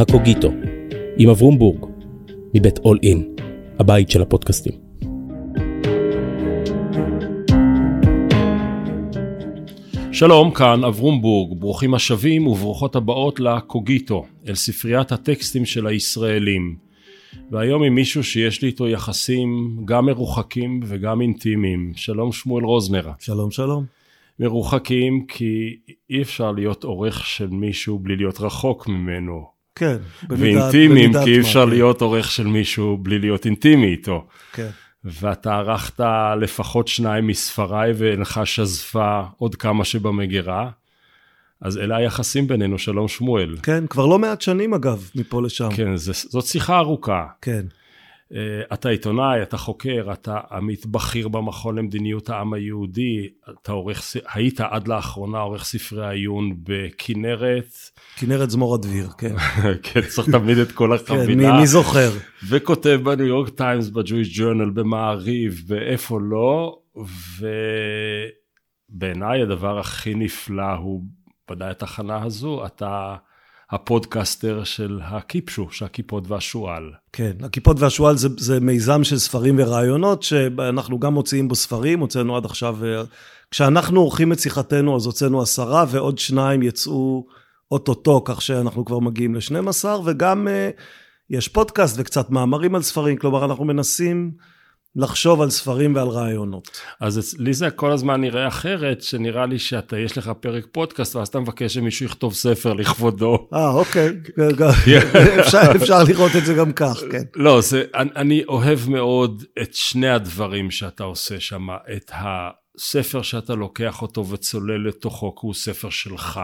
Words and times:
הקוגיטו, 0.00 0.52
עם 1.18 1.28
אברום 1.28 1.58
בורג, 1.58 1.86
מבית 2.54 2.78
אול 2.78 2.98
אין, 3.02 3.34
הבית 3.78 4.10
של 4.10 4.22
הפודקאסטים. 4.22 4.72
שלום, 10.12 10.50
כאן 10.50 10.84
אברום 10.84 11.22
בורג, 11.22 11.60
ברוכים 11.60 11.94
השבים 11.94 12.46
וברוכות 12.46 12.96
הבאות 12.96 13.40
לקוגיטו, 13.40 14.26
אל 14.48 14.54
ספריית 14.54 15.12
הטקסטים 15.12 15.64
של 15.64 15.86
הישראלים. 15.86 16.76
והיום 17.50 17.82
עם 17.82 17.94
מישהו 17.94 18.24
שיש 18.24 18.62
לי 18.62 18.68
איתו 18.68 18.88
יחסים 18.88 19.76
גם 19.84 20.06
מרוחקים 20.06 20.80
וגם 20.84 21.20
אינטימיים. 21.20 21.92
שלום 21.96 22.32
שמואל 22.32 22.64
רוזנר. 22.64 23.10
שלום 23.18 23.50
שלום. 23.50 23.84
מרוחקים 24.40 25.26
כי 25.26 25.76
אי 26.10 26.22
אפשר 26.22 26.52
להיות 26.52 26.84
עורך 26.84 27.26
של 27.26 27.46
מישהו 27.46 27.98
בלי 27.98 28.16
להיות 28.16 28.40
רחוק 28.40 28.88
ממנו. 28.88 29.59
כן. 29.74 29.96
ואינטימיים 30.28 31.12
כי 31.24 31.34
אי 31.34 31.40
אפשר 31.40 31.64
להיות 31.64 32.02
עורך 32.02 32.30
של 32.30 32.46
מישהו 32.46 32.96
בלי 32.96 33.18
להיות 33.18 33.46
אינטימי 33.46 33.86
איתו. 33.86 34.26
כן. 34.52 34.68
ואתה 35.04 35.54
ערכת 35.56 36.00
לפחות 36.40 36.88
שניים 36.88 37.26
מספריי 37.26 37.92
ואינך 37.96 38.40
שזפה 38.44 39.22
עוד 39.36 39.54
כמה 39.54 39.84
שבמגירה. 39.84 40.70
אז 41.62 41.78
אלה 41.78 41.96
היחסים 41.96 42.46
בינינו, 42.46 42.78
שלום 42.78 43.08
שמואל. 43.08 43.56
כן, 43.62 43.86
כבר 43.86 44.06
לא 44.06 44.18
מעט 44.18 44.40
שנים 44.40 44.74
אגב, 44.74 45.10
מפה 45.14 45.42
לשם. 45.42 45.68
כן, 45.76 45.96
זה, 45.96 46.12
זאת 46.14 46.44
שיחה 46.44 46.78
ארוכה. 46.78 47.26
כן. 47.42 47.66
Uh, 48.30 48.34
אתה 48.74 48.88
עיתונאי, 48.88 49.42
אתה 49.42 49.56
חוקר, 49.56 50.08
אתה 50.12 50.38
עמית 50.50 50.86
בכיר 50.86 51.28
במכון 51.28 51.78
למדיניות 51.78 52.30
העם 52.30 52.52
היהודי, 52.52 53.28
אתה 53.62 53.72
עורך, 53.72 54.02
היית 54.34 54.60
עד 54.60 54.88
לאחרונה 54.88 55.38
עורך 55.38 55.64
ספרי 55.64 56.08
עיון 56.08 56.54
בכנרת. 56.62 57.74
כנרת 58.16 58.50
זמורה 58.50 58.74
דביר, 58.74 59.08
כן. 59.18 59.34
כן, 59.82 60.00
צריך 60.00 60.30
תמיד 60.30 60.58
את 60.58 60.72
כל 60.72 60.92
החבילה. 60.92 61.26
כן, 61.26 61.52
מי, 61.52 61.60
מי 61.60 61.66
זוכר? 61.66 62.10
וכותב 62.48 63.00
בניו 63.04 63.26
יורק 63.26 63.48
טיימס, 63.48 63.88
בג'ויש 63.88 64.38
ג'ורנל, 64.38 64.70
במעריב, 64.70 65.62
באיפה 65.66 66.18
לא, 66.20 66.78
ובעיניי 68.90 69.42
הדבר 69.42 69.78
הכי 69.78 70.14
נפלא 70.14 70.72
הוא 70.72 71.04
ודאי 71.50 71.70
התחנה 71.70 72.22
הזו, 72.22 72.66
אתה 72.66 73.16
הפודקאסטר 73.70 74.64
של 74.64 75.00
הקיפוד, 75.02 75.70
של 75.70 75.88
הקיפוד 75.88 76.24
והשועל. 76.28 76.92
כן, 77.12 77.32
הקיפוד 77.42 77.80
והשועל 77.80 78.16
זה, 78.16 78.28
זה 78.38 78.60
מיזם 78.60 79.04
של 79.04 79.18
ספרים 79.18 79.56
ורעיונות, 79.58 80.22
שאנחנו 80.22 80.98
גם 80.98 81.14
מוציאים 81.14 81.48
בו 81.48 81.54
ספרים, 81.54 82.00
הוצאנו 82.00 82.36
עד 82.36 82.44
עכשיו, 82.44 82.78
כשאנחנו 83.50 84.00
עורכים 84.00 84.32
את 84.32 84.38
שיחתנו 84.38 84.96
אז 84.96 85.06
הוצאנו 85.06 85.42
עשרה, 85.42 85.84
ועוד 85.88 86.18
שניים 86.18 86.62
יצאו 86.62 87.26
אוטוטו, 87.70 88.22
כך 88.24 88.42
שאנחנו 88.42 88.84
כבר 88.84 88.98
מגיעים 88.98 89.34
ל-12, 89.34 89.84
וגם 90.04 90.48
uh, 90.48 90.80
יש 91.30 91.48
פודקאסט 91.48 91.96
וקצת 91.98 92.30
מאמרים 92.30 92.74
על 92.74 92.82
ספרים, 92.82 93.16
כלומר 93.16 93.44
אנחנו 93.44 93.64
מנסים... 93.64 94.30
לחשוב 94.96 95.40
על 95.42 95.50
ספרים 95.50 95.94
ועל 95.94 96.08
רעיונות. 96.08 96.80
אז 97.00 97.36
לי 97.38 97.54
זה 97.54 97.70
כל 97.70 97.92
הזמן 97.92 98.20
נראה 98.20 98.48
אחרת, 98.48 99.02
שנראה 99.02 99.46
לי 99.46 99.58
שאתה, 99.58 99.98
יש 99.98 100.18
לך 100.18 100.30
פרק 100.40 100.66
פודקאסט, 100.72 101.16
ואז 101.16 101.28
אתה 101.28 101.40
מבקש 101.40 101.74
שמישהו 101.74 102.06
יכתוב 102.06 102.34
ספר 102.34 102.72
לכבודו. 102.72 103.48
אה, 103.54 103.70
אוקיי. 103.70 104.08
אפשר, 105.40 105.60
אפשר 105.76 106.02
לראות 106.08 106.32
את 106.38 106.44
זה 106.44 106.54
גם 106.54 106.72
כך, 106.72 107.00
כן. 107.10 107.22
לא, 107.36 107.60
זה, 107.60 107.84
אני, 107.94 108.10
אני 108.16 108.44
אוהב 108.44 108.78
מאוד 108.88 109.44
את 109.62 109.74
שני 109.74 110.08
הדברים 110.08 110.70
שאתה 110.70 111.04
עושה 111.04 111.40
שם, 111.40 111.66
את 111.96 112.10
הספר 112.14 113.22
שאתה 113.22 113.54
לוקח 113.54 114.02
אותו 114.02 114.26
וצולל 114.26 114.88
לתוכו, 114.88 115.34
כי 115.34 115.40
הוא 115.46 115.54
ספר 115.54 115.90
שלך, 115.90 116.40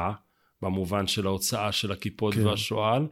במובן 0.62 1.06
של 1.06 1.27
ההוצאה 1.27 1.72
של 1.72 1.92
הכיפות 1.92 2.34
כן. 2.34 2.47
והשועל. 2.47 3.06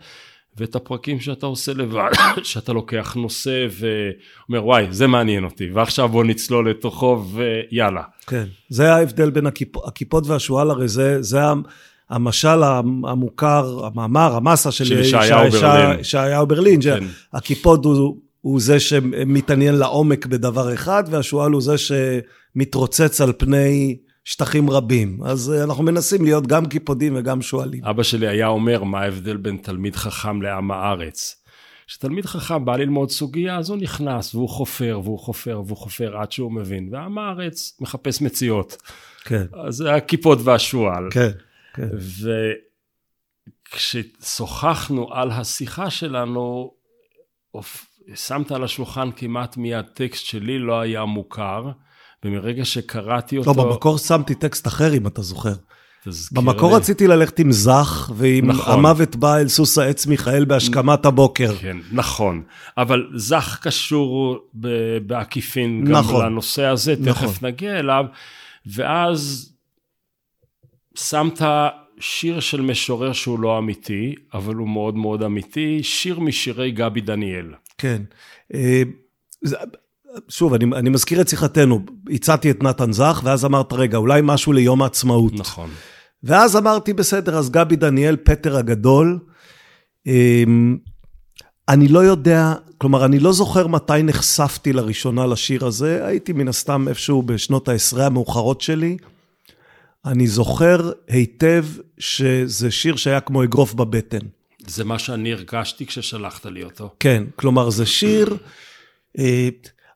ואת 0.57 0.77
הפרקים 0.77 1.20
שאתה 1.20 1.47
עושה 1.47 1.73
לבד, 1.73 2.11
שאתה 2.42 2.73
לוקח 2.73 3.15
נושא 3.15 3.67
ואומר 3.70 4.67
וואי 4.67 4.87
זה 4.91 5.07
מעניין 5.07 5.45
אותי 5.45 5.70
ועכשיו 5.70 6.09
בוא 6.09 6.25
נצלול 6.25 6.70
לתוכו 6.70 7.25
ויאללה. 7.35 8.03
כן, 8.27 8.45
זה 8.69 8.95
ההבדל 8.95 9.31
בין 9.31 9.47
הכיפ, 9.47 9.77
הכיפות 9.77 10.27
והשועל 10.27 10.70
הרי 10.70 10.89
זה, 10.89 11.23
זה 11.23 11.41
המשל 12.11 12.63
המוכר, 13.05 13.87
המאמר, 13.87 14.37
המסה 14.37 14.73
של, 14.73 14.85
של 14.85 15.01
ישעיהו 15.01 15.51
ברלין, 15.51 16.01
ישעיהו 16.01 16.47
ברלין, 16.47 16.83
כן. 16.83 17.05
הכיפות 17.33 17.85
הוא, 17.85 18.17
הוא 18.41 18.61
זה 18.61 18.81
שמתעניין 18.81 19.75
לעומק 19.75 20.27
בדבר 20.27 20.75
אחד 20.75 21.05
והשועל 21.11 21.53
הוא 21.53 21.63
זה 21.63 21.75
שמתרוצץ 21.79 23.20
על 23.20 23.33
פני 23.39 23.97
שטחים 24.24 24.70
רבים. 24.70 25.18
אז 25.24 25.52
אה, 25.52 25.64
אנחנו 25.64 25.85
מנסים 25.85 26.24
להיות 26.24 26.46
גם 26.46 26.67
קיפודים 26.67 27.17
וגם 27.17 27.42
שועלים. 27.42 27.85
אבא 27.85 28.02
שלי 28.02 28.29
היה 28.29 28.46
אומר, 28.46 28.85
מה 28.85 29.01
ההבדל 29.01 29.36
בין 29.36 29.57
תלמיד 29.57 29.96
חכם 29.96 30.42
לעם 30.42 30.70
הארץ? 30.70 31.45
כשתלמיד 31.86 32.27
חכם 32.27 32.64
בא 32.64 32.77
ללמוד 32.77 33.11
סוגיה, 33.11 33.58
אז 33.58 33.70
הוא 33.70 33.79
נכנס 33.79 34.34
והוא 34.34 34.48
חופר 34.48 35.01
והוא 35.05 35.18
חופר 35.18 35.63
והוא 35.67 35.77
חופר 35.77 36.17
עד 36.17 36.33
שהוא 36.33 36.52
מבין, 36.52 36.89
ועם 36.92 37.18
הארץ 37.18 37.77
מחפש 37.80 38.23
מציאות. 38.23 38.77
כן. 39.24 39.45
אז 39.67 39.74
זה 39.74 39.95
הכיפות 39.95 40.39
והשועל. 40.45 41.08
כן, 41.11 41.30
כן. 41.74 41.89
וכששוחחנו 43.73 45.13
על 45.13 45.30
השיחה 45.30 45.90
שלנו, 45.90 46.74
שמת 48.14 48.52
על 48.52 48.64
השולחן 48.64 49.11
כמעט 49.17 49.57
מיד 49.57 49.84
טקסט 49.95 50.24
שלי 50.24 50.58
לא 50.58 50.80
היה 50.80 51.05
מוכר. 51.05 51.70
ומרגע 52.24 52.64
שקראתי 52.64 53.36
אותו... 53.36 53.55
לא, 53.57 53.64
במקור 53.64 53.98
שמתי 53.98 54.35
טקסט 54.35 54.67
אחר, 54.67 54.95
אם 54.95 55.07
אתה 55.07 55.23
זוכר. 55.23 55.55
במקור 56.33 56.70
לי. 56.70 56.77
רציתי 56.77 57.07
ללכת 57.07 57.39
עם 57.39 57.52
זך, 57.52 58.11
ועם 58.17 58.46
נכון. 58.46 58.73
המוות 58.73 59.17
בא 59.17 59.36
אל 59.36 59.48
סוס 59.48 59.79
העץ 59.79 60.07
מיכאל 60.07 60.45
בהשכמת 60.45 61.07
הבוקר. 61.07 61.55
כן, 61.57 61.77
נכון. 61.92 62.42
אבל 62.79 63.11
זך 63.14 63.58
קשור 63.63 64.39
בעקיפין 65.07 65.84
גם 65.84 65.92
נכון. 65.92 66.24
לנושא 66.24 66.64
הזה, 66.64 66.96
תכף 67.05 67.23
נכון. 67.23 67.48
נגיע 67.48 67.79
אליו. 67.79 68.05
ואז 68.67 69.52
שמת 70.95 71.42
שיר 72.01 72.40
של 72.40 72.61
משורר 72.61 73.13
שהוא 73.13 73.40
לא 73.40 73.58
אמיתי, 73.58 74.14
אבל 74.34 74.55
הוא 74.55 74.68
מאוד 74.68 74.96
מאוד 74.96 75.23
אמיתי, 75.23 75.83
שיר 75.83 76.20
משירי 76.20 76.70
גבי 76.70 77.01
דניאל. 77.01 77.46
כן. 77.79 78.02
אה, 80.14 80.19
שוב, 80.29 80.55
אני, 80.55 80.64
אני 80.77 80.91
מזכיר 80.91 81.20
את 81.20 81.29
שיחתנו, 81.29 81.80
הצעתי 82.11 82.51
את 82.51 82.63
נתן 82.63 82.92
זך, 82.92 83.20
ואז 83.25 83.45
אמרת, 83.45 83.73
רגע, 83.73 83.98
אולי 83.98 84.20
משהו 84.25 84.52
ליום 84.52 84.83
העצמאות. 84.83 85.33
נכון. 85.33 85.70
ואז 86.23 86.57
אמרתי, 86.57 86.92
בסדר, 86.92 87.39
אז 87.39 87.51
גבי 87.51 87.77
דניאל, 87.77 88.17
פטר 88.17 88.57
הגדול. 88.57 89.19
אמ, 90.07 90.77
אני 91.69 91.89
לא 91.89 91.98
יודע, 91.98 92.55
כלומר, 92.79 93.05
אני 93.05 93.19
לא 93.19 93.33
זוכר 93.33 93.67
מתי 93.67 94.02
נחשפתי 94.02 94.73
לראשונה 94.73 95.27
לשיר 95.27 95.67
הזה, 95.67 96.07
הייתי 96.07 96.33
מן 96.33 96.48
הסתם 96.48 96.89
איפשהו 96.89 97.23
בשנות 97.23 97.69
העשרה 97.69 98.07
המאוחרות 98.07 98.61
שלי. 98.61 98.96
אני 100.05 100.27
זוכר 100.27 100.92
היטב 101.08 101.64
שזה 101.98 102.70
שיר 102.70 102.96
שהיה 102.96 103.20
כמו 103.20 103.45
אגרוף 103.45 103.75
בבטן. 103.75 104.27
זה 104.67 104.85
מה 104.85 104.98
שאני 104.98 105.33
הרגשתי 105.33 105.86
כששלחת 105.86 106.46
לי 106.46 106.64
אותו. 106.64 106.95
כן, 107.01 107.25
כלומר, 107.36 107.70
זה 107.70 107.86
שיר... 107.86 108.36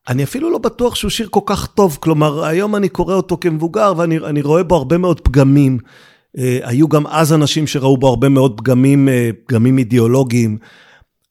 אה, 0.08 0.12
אני 0.12 0.24
אפילו 0.24 0.50
לא 0.50 0.58
בטוח 0.58 0.94
שהוא 0.94 1.10
שיר 1.10 1.28
כל 1.30 1.40
כך 1.46 1.66
טוב, 1.66 1.98
כלומר, 2.00 2.44
היום 2.44 2.76
אני 2.76 2.88
קורא 2.88 3.14
אותו 3.14 3.38
כמבוגר 3.40 3.92
ואני 3.96 4.42
רואה 4.42 4.62
בו 4.62 4.76
הרבה 4.76 4.98
מאוד 4.98 5.20
פגמים. 5.20 5.78
Uh, 6.36 6.40
היו 6.62 6.88
גם 6.88 7.06
אז 7.06 7.32
אנשים 7.32 7.66
שראו 7.66 7.96
בו 7.96 8.08
הרבה 8.08 8.28
מאוד 8.28 8.60
פגמים, 8.60 9.08
uh, 9.08 9.36
פגמים 9.46 9.78
אידיאולוגיים, 9.78 10.58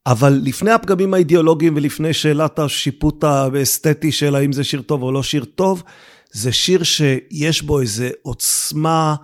אבל 0.05 0.41
לפני 0.43 0.71
הפגמים 0.71 1.13
האידיאולוגיים 1.13 1.73
ולפני 1.75 2.13
שאלת 2.13 2.59
השיפוט 2.59 3.23
האסתטי 3.23 4.11
של 4.11 4.35
האם 4.35 4.53
זה 4.53 4.63
שיר 4.63 4.81
טוב 4.81 5.03
או 5.03 5.11
לא 5.11 5.23
שיר 5.23 5.45
טוב, 5.45 5.83
זה 6.31 6.51
שיר 6.51 6.83
שיש 6.83 7.61
בו 7.61 7.81
איזו 7.81 8.05
עוצמה, 8.21 9.15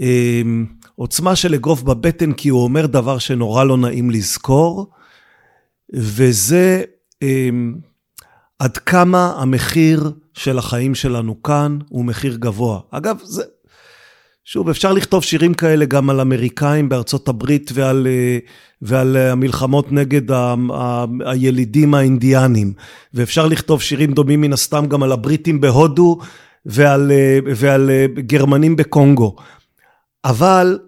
uh, 0.00 0.04
עוצמה 0.96 1.36
של 1.36 1.54
אגרוף 1.54 1.82
בבטן, 1.82 2.32
כי 2.32 2.48
הוא 2.48 2.64
אומר 2.64 2.86
דבר 2.86 3.18
שנורא 3.18 3.64
לא 3.64 3.76
נעים 3.76 4.10
לזכור, 4.10 4.90
וזה... 5.94 6.82
Uh, 7.24 7.26
עד 8.62 8.76
כמה 8.76 9.34
המחיר 9.36 10.12
של 10.34 10.58
החיים 10.58 10.94
שלנו 10.94 11.42
כאן 11.42 11.78
הוא 11.88 12.04
מחיר 12.04 12.36
גבוה. 12.36 12.80
אגב, 12.90 13.18
זה... 13.24 13.42
שוב, 14.44 14.68
אפשר 14.68 14.92
לכתוב 14.92 15.24
שירים 15.24 15.54
כאלה 15.54 15.84
גם 15.84 16.10
על 16.10 16.20
אמריקאים 16.20 16.88
בארצות 16.88 17.28
הברית 17.28 17.70
ועל, 17.74 18.06
אה, 18.06 18.38
ועל 18.82 19.16
המלחמות 19.16 19.92
נגד 19.92 20.30
ה, 20.30 20.54
ה, 20.74 21.04
הילידים 21.26 21.94
האינדיאנים. 21.94 22.72
ואפשר 23.14 23.46
לכתוב 23.46 23.82
שירים 23.82 24.12
דומים 24.12 24.40
מן 24.40 24.52
הסתם 24.52 24.86
גם 24.86 25.02
על 25.02 25.12
הבריטים 25.12 25.60
בהודו 25.60 26.18
ועל, 26.66 27.12
אה, 27.12 27.38
ועל 27.56 27.90
אה, 27.90 28.06
גרמנים 28.14 28.76
בקונגו. 28.76 29.36
אבל 30.24 30.78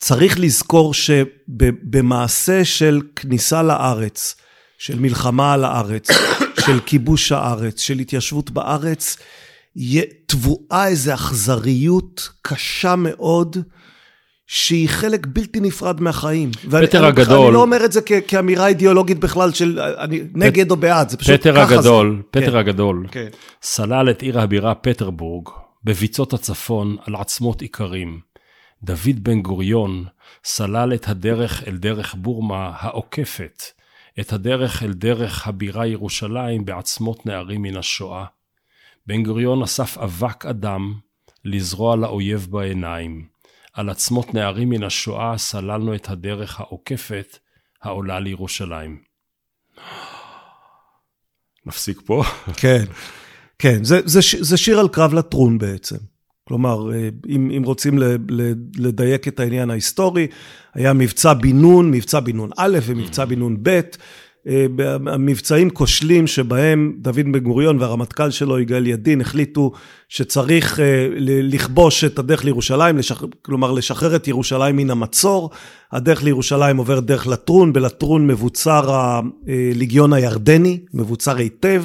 צריך 0.00 0.40
לזכור 0.40 0.94
שבמעשה 0.94 2.64
של 2.64 3.00
כניסה 3.16 3.62
לארץ, 3.62 4.36
של 4.84 4.98
מלחמה 4.98 5.52
על 5.52 5.64
הארץ, 5.64 6.08
של 6.66 6.80
כיבוש 6.86 7.32
הארץ, 7.32 7.80
של 7.80 7.98
התיישבות 7.98 8.50
בארץ, 8.50 9.16
טבועה 10.26 10.88
איזו 10.88 11.14
אכזריות 11.14 12.28
קשה 12.42 12.96
מאוד, 12.96 13.56
שהיא 14.46 14.88
חלק 14.88 15.26
בלתי 15.26 15.60
נפרד 15.60 16.00
מהחיים. 16.00 16.50
פטר 16.52 17.06
הגדול. 17.06 17.46
אני 17.46 17.54
לא 17.54 17.62
אומר 17.62 17.84
את 17.84 17.92
זה 17.92 18.00
כ- 18.06 18.12
כאמירה 18.28 18.66
אידיאולוגית 18.66 19.18
בכלל 19.18 19.52
של 19.52 19.80
אני 19.80 20.22
נגד 20.34 20.70
או 20.70 20.76
בעד, 20.76 21.08
זה 21.08 21.16
פשוט 21.16 21.40
פטר 21.40 21.54
ככה 21.54 21.74
הגדול, 21.74 22.16
זה. 22.16 22.22
פטר 22.30 22.50
כן, 22.50 22.56
הגדול, 22.56 23.06
כן. 23.10 23.28
סלל 23.62 24.10
את 24.10 24.22
עיר 24.22 24.40
הבירה 24.40 24.74
פטרבורג 24.74 25.48
בביצות 25.84 26.32
הצפון 26.32 26.96
על 27.06 27.16
עצמות 27.16 27.62
איכרים. 27.62 28.20
דוד 28.82 29.18
בן 29.22 29.42
גוריון 29.42 30.04
סלל 30.44 30.94
את 30.94 31.08
הדרך 31.08 31.68
אל 31.68 31.76
דרך 31.76 32.14
בורמה 32.14 32.70
העוקפת, 32.78 33.62
את 34.20 34.32
הדרך 34.32 34.82
אל 34.82 34.92
דרך 34.92 35.48
הבירה 35.48 35.86
ירושלים 35.86 36.64
בעצמות 36.64 37.26
נערים 37.26 37.62
מן 37.62 37.76
השואה. 37.76 38.24
בן 39.06 39.22
גוריון 39.22 39.62
אסף 39.62 39.98
אבק 39.98 40.46
אדם 40.46 40.94
לזרוע 41.44 41.96
לאויב 41.96 42.46
בעיניים. 42.50 43.26
על 43.72 43.90
עצמות 43.90 44.34
נערים 44.34 44.68
מן 44.68 44.82
השואה 44.82 45.38
סללנו 45.38 45.94
את 45.94 46.08
הדרך 46.08 46.60
העוקפת 46.60 47.38
העולה 47.82 48.20
לירושלים. 48.20 49.02
נפסיק 51.66 52.00
פה? 52.04 52.22
כן, 52.60 52.84
כן, 53.58 53.84
זה, 53.84 54.00
זה, 54.04 54.20
זה 54.40 54.56
שיר 54.56 54.78
על 54.80 54.88
קרב 54.88 55.14
לטרון 55.14 55.58
בעצם. 55.58 55.96
כלומר, 56.48 56.92
אה, 56.92 57.08
אם, 57.28 57.50
אם 57.56 57.62
רוצים 57.62 57.98
לדייק 58.76 59.28
את 59.28 59.40
העניין 59.40 59.70
ההיסטורי, 59.70 60.26
היה 60.74 60.92
מבצע 60.92 61.32
בן 61.34 61.56
נון, 61.56 61.90
מבצע 61.90 62.20
בן 62.20 62.36
נון 62.36 62.50
א' 62.56 62.78
ומבצע 62.86 63.24
בן 63.24 63.38
נון 63.38 63.56
ב', 63.62 63.80
אה, 64.48 64.66
המבצעים 65.06 65.70
כושלים 65.70 66.26
שבהם 66.26 66.92
דוד 66.98 67.20
בן 67.32 67.38
גוריון 67.38 67.78
והרמטכ"ל 67.78 68.30
שלו, 68.30 68.58
יגאל 68.58 68.86
ידין, 68.86 69.20
החליטו 69.20 69.72
שצריך 70.08 70.80
אה, 70.80 71.08
לכבוש 71.18 72.04
את 72.04 72.18
הדרך 72.18 72.44
לירושלים, 72.44 72.98
לשח... 72.98 73.22
כלומר 73.42 73.72
לשחרר 73.72 74.16
את 74.16 74.28
ירושלים 74.28 74.76
מן 74.76 74.90
המצור. 74.90 75.50
הדרך 75.92 76.22
לירושלים 76.22 76.76
עוברת 76.76 77.04
דרך 77.04 77.26
לטרון, 77.26 77.72
בלטרון 77.72 78.26
מבוצר 78.26 79.10
הליגיון 79.46 80.12
הירדני, 80.12 80.80
מבוצר 80.94 81.36
היטב. 81.36 81.84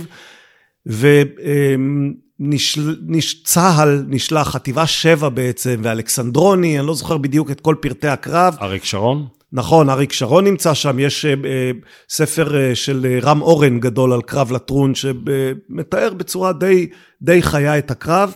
וצה"ל 2.39 4.03
נשלח, 4.07 4.49
חטיבה 4.49 4.87
7 4.87 5.29
בעצם, 5.29 5.81
ואלכסנדרוני, 5.83 6.79
אני 6.79 6.87
לא 6.87 6.95
זוכר 6.95 7.17
בדיוק 7.17 7.51
את 7.51 7.61
כל 7.61 7.75
פרטי 7.81 8.07
הקרב. 8.07 8.55
אריק 8.61 8.83
שרון? 8.83 9.27
נכון, 9.53 9.89
אריק 9.89 10.13
שרון 10.13 10.43
נמצא 10.43 10.73
שם, 10.73 10.99
יש 10.99 11.25
אה, 11.25 11.33
אה, 11.45 11.71
ספר 12.09 12.57
אה, 12.57 12.75
של 12.75 13.05
אה, 13.09 13.19
רם 13.21 13.41
אורן 13.41 13.79
גדול 13.79 14.13
על 14.13 14.21
קרב 14.21 14.51
לטרון, 14.51 14.95
שמתאר 14.95 16.13
בצורה 16.13 16.53
די, 16.53 16.89
די 17.21 17.41
חיה 17.41 17.77
את 17.77 17.91
הקרב. 17.91 18.33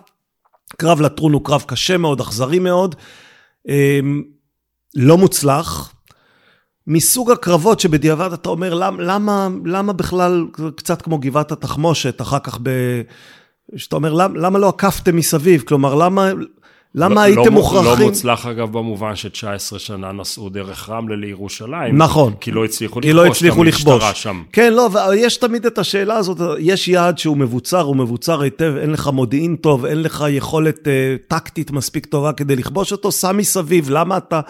קרב 0.78 1.02
לטרון 1.02 1.34
הוא 1.34 1.46
קרב 1.46 1.64
קשה 1.68 1.98
מאוד, 1.98 2.22
אכזרי 2.22 2.60
מאוד, 2.60 2.96
אה, 3.70 4.00
לא 4.96 5.18
מוצלח. 5.18 5.94
מסוג 6.88 7.32
הקרבות 7.32 7.80
שבדיעבד 7.80 8.34
אתה 8.34 8.50
אומר, 8.50 8.74
למה, 8.74 9.04
למה, 9.04 9.48
למה 9.66 9.94
בכלל, 9.94 10.46
קצת 10.76 11.02
כמו 11.02 11.18
גבעת 11.18 11.52
התחמושת, 11.52 12.22
אחר 12.22 12.40
כך 12.40 12.60
ב... 12.64 12.70
שאתה 13.76 13.96
אומר, 13.96 14.14
למה, 14.14 14.40
למה 14.40 14.60
לא 14.60 14.70
עקפתם 14.70 15.16
מסביב? 15.16 15.64
כלומר, 15.68 15.96
למה, 15.96 16.32
למה 16.96 17.16
לא, 17.16 17.20
הייתם 17.20 17.42
לא, 17.42 17.52
מוכרחים... 17.52 18.00
לא 18.00 18.06
מוצלח 18.06 18.46
אגב 18.46 18.72
במובן 18.72 19.16
ש-19 19.16 19.80
שנה 19.80 20.12
נסעו 20.12 20.50
דרך 20.50 20.90
רמלה 20.90 21.16
לירושלים. 21.16 21.98
נכון. 21.98 22.34
כי 22.40 22.52
לא 22.52 22.66
הצליחו 22.66 23.02
כי 23.02 23.14
לכבוש 23.14 23.26
לא 23.26 23.32
הצליחו 23.32 23.62
את. 23.62 23.68
המשטרה 23.68 24.14
שם. 24.14 24.44
כן, 24.52 24.74
לא, 24.74 24.90
ויש 24.94 25.38
תמיד 25.38 25.66
את 25.66 25.78
השאלה 25.78 26.16
הזאת, 26.16 26.38
יש 26.60 26.88
יעד 26.88 27.18
שהוא 27.18 27.38
מבוצר, 27.38 27.82
הוא 27.82 27.96
מבוצר 27.96 28.42
היטב, 28.42 28.74
אין 28.82 28.92
לך 28.92 29.08
מודיעין 29.08 29.56
טוב, 29.56 29.86
אין 29.86 30.02
לך 30.02 30.26
יכולת 30.30 30.88
אה, 30.88 31.16
טקטית 31.28 31.72
מספיק 31.72 32.06
טובה 32.06 32.34
כדי 32.34 32.56
לכבוש 32.56 32.92
אותו, 32.92 33.12
שם 33.12 33.38
מסביב, 33.38 33.90
למה 33.90 34.18
אתה 34.18 34.42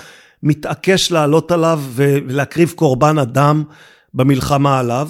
מתעקש 0.43 1.11
לעלות 1.11 1.51
עליו 1.51 1.81
ולהקריב 1.93 2.73
קורבן 2.75 3.17
אדם 3.17 3.63
במלחמה 4.13 4.79
עליו? 4.79 5.07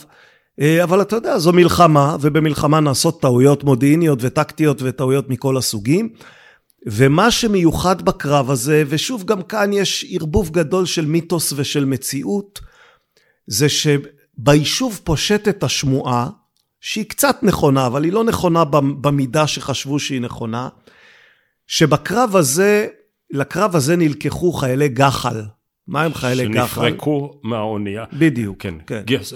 אה, 0.59 0.83
אבל 0.83 1.01
אתה 1.01 1.15
יודע, 1.15 1.37
זו 1.39 1.53
מלחמה, 1.53 2.17
ובמלחמה 2.21 2.79
נעשות 2.79 3.21
טעויות 3.21 3.63
מודיעיניות 3.63 4.19
וטקטיות 4.21 4.81
וטעויות 4.81 5.29
מכל 5.29 5.57
הסוגים. 5.57 6.09
ומה 6.85 7.31
שמיוחד 7.31 8.01
בקרב 8.01 8.51
הזה, 8.51 8.83
ושוב, 8.87 9.23
גם 9.23 9.41
כאן 9.41 9.73
יש 9.73 10.05
ערבוב 10.11 10.49
גדול 10.49 10.85
של 10.85 11.05
מיתוס 11.05 11.53
ושל 11.55 11.85
מציאות, 11.85 12.59
זה 13.47 13.67
שביישוב 13.69 15.01
פושטת 15.03 15.63
השמועה, 15.63 16.29
שהיא 16.81 17.05
קצת 17.05 17.37
נכונה, 17.43 17.87
אבל 17.87 18.03
היא 18.03 18.13
לא 18.13 18.23
נכונה 18.23 18.63
במידה 19.01 19.47
שחשבו 19.47 19.99
שהיא 19.99 20.21
נכונה, 20.21 20.69
שבקרב 21.67 22.35
הזה, 22.35 22.87
לקרב 23.31 23.75
הזה 23.75 23.95
נלקחו 23.95 24.51
חיילי 24.51 24.89
גח"ל. 24.89 25.41
מה 25.87 26.03
הם 26.03 26.13
חיילי 26.13 26.47
גח"ל? 26.47 26.67
שנפרקו 26.67 27.31
מהאונייה. 27.43 28.03
בדיוק, 28.13 28.57
כן. 28.61 28.73
כן. 28.87 29.01
גייס, 29.05 29.33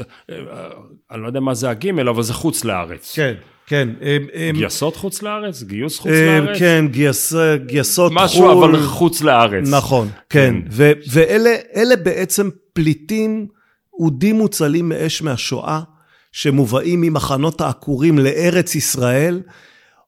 אני 1.11 1.21
לא 1.21 1.27
יודע 1.27 1.39
מה 1.39 1.53
זה 1.53 1.69
הגימל, 1.69 2.09
אבל 2.09 2.23
זה 2.23 2.33
חוץ 2.33 2.63
לארץ. 2.65 3.13
כן, 3.15 3.33
כן. 3.67 3.89
הם- 4.01 4.27
הם- 4.33 4.55
גייסות 4.55 4.95
חוץ 4.95 5.21
לארץ? 5.21 5.63
גיוס 5.63 5.99
חוץ 5.99 6.11
הם, 6.11 6.45
לארץ? 6.45 6.59
כן, 6.59 6.85
גייס, 6.91 7.33
גייסות 7.65 8.11
חו"ל. 8.13 8.23
משהו, 8.23 8.51
אבל 8.59 8.81
חוץ 8.81 9.21
לארץ. 9.21 9.67
נכון, 9.71 10.07
כן. 10.29 10.55
ו- 10.71 10.91
ואלה 11.11 11.49
אלה 11.75 11.95
בעצם 11.95 12.49
פליטים 12.73 13.47
אודים 13.99 14.35
מוצלים 14.35 14.89
מאש 14.89 15.21
מהשואה, 15.21 15.81
שמובאים 16.31 17.01
ממחנות 17.01 17.61
העקורים 17.61 18.19
לארץ 18.19 18.75
ישראל, 18.75 19.41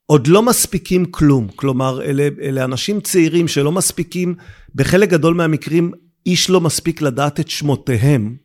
עוד 0.05 0.27
לא 0.27 0.43
מספיקים 0.43 1.05
כלום. 1.05 1.47
כלומר, 1.55 2.01
אלה, 2.03 2.27
אלה 2.41 2.63
אנשים 2.63 2.99
צעירים 3.01 3.47
שלא 3.47 3.71
מספיקים, 3.71 4.35
בחלק 4.75 5.09
גדול 5.09 5.33
מהמקרים, 5.33 5.91
איש 6.25 6.49
לא 6.49 6.61
מספיק 6.61 7.01
לדעת 7.01 7.39
את 7.39 7.49
שמותיהם, 7.49 8.35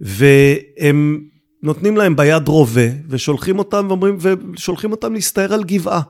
והם 0.00 1.20
נותנים 1.62 1.96
להם 1.96 2.16
ביד 2.16 2.48
רובה, 2.48 2.82
ושולחים 3.08 3.58
אותם 3.58 3.86
ואומרים, 3.88 4.18
ושולחים 4.20 4.90
אותם 4.92 5.14
להסתער 5.14 5.52
על 5.54 5.64
גבעה. 5.64 6.00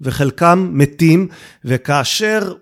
וחלקם 0.00 0.70
מתים, 0.72 1.28
וכאשר 1.64 2.52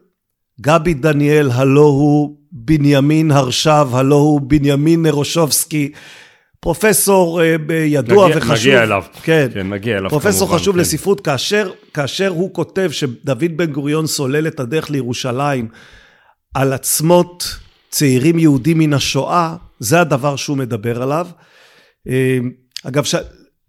גבי 0.61 0.95
דניאל, 0.95 1.51
הלא 1.51 1.81
הוא 1.81 2.37
בנימין 2.53 3.31
הרשב, 3.31 3.87
הלא 3.93 4.15
הוא 4.15 4.41
בנימין 4.41 5.03
נרושובסקי, 5.03 5.93
פרופסור 6.61 7.43
אה, 7.43 7.57
ידוע 7.85 8.27
נגיע- 8.29 8.37
וחשוב. 8.39 8.55
נגיע 8.55 8.83
אליו. 8.83 9.03
כן. 9.23 9.49
כן, 9.55 9.69
נגיע 9.73 9.99
אליו 9.99 10.11
פרופסור 10.11 10.49
כמובן, 10.49 10.63
חשוב 10.63 10.75
כן. 10.75 10.81
לספרות, 10.81 11.21
כאשר, 11.21 11.71
כאשר 11.95 12.29
הוא 12.29 12.55
כותב 12.55 12.89
שדוד 12.93 13.45
בן 13.57 13.73
גוריון 13.73 14.07
סולל 14.07 14.47
את 14.47 14.61
הדרך 14.61 14.91
לירושלים 14.91 15.69
על 16.55 16.73
עצמות 16.73 17.57
צעירים 17.89 18.39
יהודים 18.39 18.79
מן 18.79 18.93
השואה, 18.93 19.57
זה 19.79 20.01
הדבר 20.01 20.37
שהוא 20.37 20.57
מדבר 20.57 21.03
עליו. 21.03 21.29
אה, 22.09 22.39
אגב, 22.85 23.05
ש... 23.05 23.15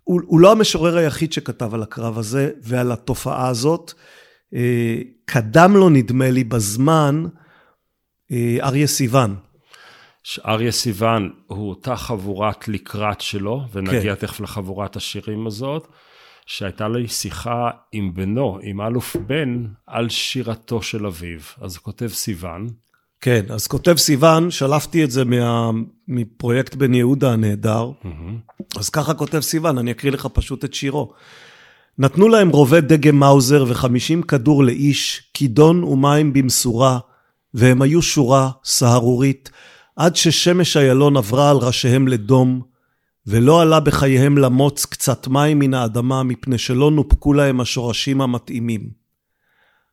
הוא, 0.04 0.22
הוא 0.26 0.40
לא 0.40 0.52
המשורר 0.52 0.98
היחיד 0.98 1.34
שכתב 1.34 1.74
על 1.74 1.84
הקרב 1.84 2.18
הזה 2.18 2.52
ועל 2.62 2.92
התופעה 2.92 3.48
הזאת. 3.48 3.94
אה, 4.54 4.98
קדם 5.26 5.76
לו, 5.76 5.90
נדמה 5.90 6.32
לי, 6.32 6.44
בזמן, 6.44 7.26
אה, 8.32 8.58
אריה 8.62 8.88
סיוון. 8.88 9.36
אריה 10.46 10.72
סיוון 10.72 11.32
הוא 11.48 11.70
אותה 11.70 11.96
חבורת 11.96 12.68
לקראת 12.68 13.22
שלו, 13.22 13.64
ונגיע 13.74 14.16
כן. 14.16 14.28
תכף 14.28 14.40
לחבורת 14.40 14.96
השירים 14.96 15.48
הזאת, 15.48 15.88
שהייתה 16.52 16.88
לי 16.88 17.08
שיחה 17.08 17.70
עם 17.92 18.14
בנו, 18.14 18.60
עם 18.64 18.82
אלוף 18.82 19.16
בן, 19.16 19.66
על 19.88 20.10
שירתו 20.10 20.82
של 20.82 21.06
אביו. 21.06 21.40
אז 21.62 21.78
כותב 21.78 22.08
סיוון, 22.08 22.68
כן, 23.22 23.46
אז 23.50 23.68
כותב 23.68 23.98
סיוון, 23.98 24.52
שלפתי 24.52 25.04
את 25.04 25.12
זה 25.12 25.26
מה, 25.26 25.70
מפרויקט 26.08 26.76
בן 26.76 26.94
יהודה 26.94 27.34
הנהדר. 27.34 27.92
אז 28.78 28.90
ככה 28.90 29.14
כותב 29.14 29.40
סיוון, 29.40 29.78
אני 29.78 29.92
אקריא 29.92 30.12
לך 30.12 30.28
פשוט 30.34 30.66
את 30.66 30.74
שירו. 30.74 31.14
נתנו 31.98 32.30
להם 32.30 32.50
רובה 32.50 32.82
דגם 32.82 33.16
מאוזר 33.16 33.66
וחמישים 33.68 34.22
כדור 34.22 34.64
לאיש, 34.64 35.24
כידון 35.34 35.84
ומים 35.84 36.34
במשורה, 36.34 37.00
והם 37.54 37.82
היו 37.82 38.02
שורה 38.02 38.50
סהרורית, 38.64 39.50
עד 39.96 40.16
ששמש 40.16 40.78
איילון 40.78 41.18
עברה 41.18 41.50
על 41.50 41.58
ראשיהם 41.58 42.08
לדום, 42.08 42.71
ולא 43.28 43.62
עלה 43.62 43.80
בחייהם 43.80 44.38
למוץ 44.38 44.86
קצת 44.86 45.28
מים 45.28 45.60
מן 45.60 45.74
האדמה, 45.74 46.24
מפני 46.24 46.58
שלא 46.58 46.92
נופקו 46.92 47.34
להם 47.34 47.62
השורשים 47.62 48.22
המתאימים. 48.22 48.90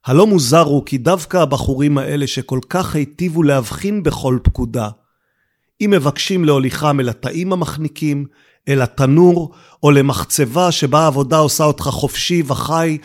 הלא 0.07 0.27
מוזר 0.27 0.63
הוא 0.63 0.83
כי 0.87 0.99
דווקא 0.99 1.37
הבחורים 1.37 1.99
האלה 1.99 2.27
שכל 2.27 2.61
כך 2.69 2.95
היטיבו 2.95 3.43
להבחין 3.43 4.03
בכל 4.03 4.39
פקודה, 4.43 4.89
אם 5.81 5.91
מבקשים 5.91 6.45
להוליכם 6.45 7.01
אל 7.01 7.09
התאים 7.09 7.53
המחניקים, 7.53 8.27
אל 8.69 8.83
התנור, 8.83 9.55
או 9.83 9.91
למחצבה 9.91 10.73
שבה 10.73 11.01
העבודה 11.01 11.39
עושה 11.39 11.65
אותך 11.65 11.85
חופשי 11.85 12.43
וחי, 12.47 12.99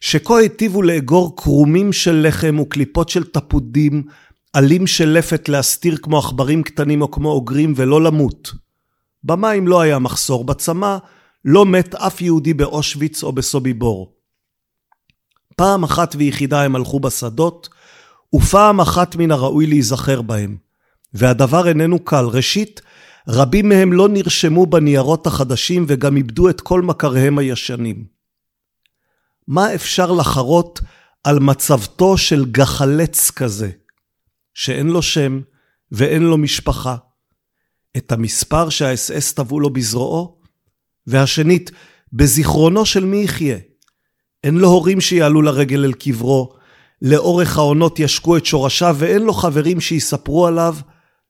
שכה 0.00 0.38
היטיבו 0.38 0.82
לאגור 0.82 1.36
קרומים 1.36 1.92
של 1.92 2.26
לחם 2.28 2.58
וקליפות 2.58 3.08
של 3.08 3.24
תפודים, 3.24 4.02
עלים 4.52 4.86
של 4.86 5.08
לפת 5.08 5.48
להסתיר 5.48 5.96
כמו 5.96 6.18
עכברים 6.18 6.62
קטנים 6.62 7.02
או 7.02 7.10
כמו 7.10 7.30
אוגרים 7.30 7.72
ולא 7.76 8.02
למות. 8.02 8.52
במים 9.24 9.68
לא 9.68 9.80
היה 9.80 9.98
מחסור, 9.98 10.44
בצמא 10.44 10.96
לא 11.44 11.66
מת 11.66 11.94
אף 11.94 12.20
יהודי 12.20 12.54
באושוויץ 12.54 13.22
או 13.22 13.32
בסוביבור. 13.32 14.14
פעם 15.56 15.84
אחת 15.84 16.14
ויחידה 16.18 16.62
הם 16.62 16.76
הלכו 16.76 17.00
בשדות, 17.00 17.68
ופעם 18.34 18.80
אחת 18.80 19.16
מן 19.16 19.30
הראוי 19.30 19.66
להיזכר 19.66 20.22
בהם. 20.22 20.56
והדבר 21.14 21.68
איננו 21.68 22.04
קל. 22.04 22.24
ראשית, 22.24 22.80
רבים 23.28 23.68
מהם 23.68 23.92
לא 23.92 24.08
נרשמו 24.08 24.66
בניירות 24.66 25.26
החדשים 25.26 25.84
וגם 25.88 26.16
איבדו 26.16 26.48
את 26.48 26.60
כל 26.60 26.82
מכריהם 26.82 27.38
הישנים. 27.38 28.06
מה 29.48 29.74
אפשר 29.74 30.12
לחרות 30.12 30.80
על 31.24 31.38
מצבתו 31.38 32.18
של 32.18 32.44
גחלץ 32.44 33.30
כזה, 33.30 33.70
שאין 34.54 34.86
לו 34.86 35.02
שם 35.02 35.40
ואין 35.92 36.22
לו 36.22 36.38
משפחה? 36.38 36.96
את 37.96 38.12
המספר 38.12 38.68
שהאס-אס 38.68 39.32
טבעו 39.32 39.60
לו 39.60 39.70
בזרועו? 39.70 40.38
והשנית, 41.06 41.70
בזיכרונו 42.12 42.86
של 42.86 43.04
מי 43.04 43.22
יחיה? 43.22 43.58
אין 44.44 44.54
לו 44.54 44.68
הורים 44.68 45.00
שיעלו 45.00 45.42
לרגל 45.42 45.84
אל 45.84 45.92
קברו, 45.92 46.54
לאורך 47.02 47.58
העונות 47.58 47.98
ישקו 47.98 48.36
את 48.36 48.46
שורשיו, 48.46 48.96
ואין 48.98 49.22
לו 49.22 49.32
חברים 49.32 49.80
שיספרו 49.80 50.46
עליו, 50.46 50.76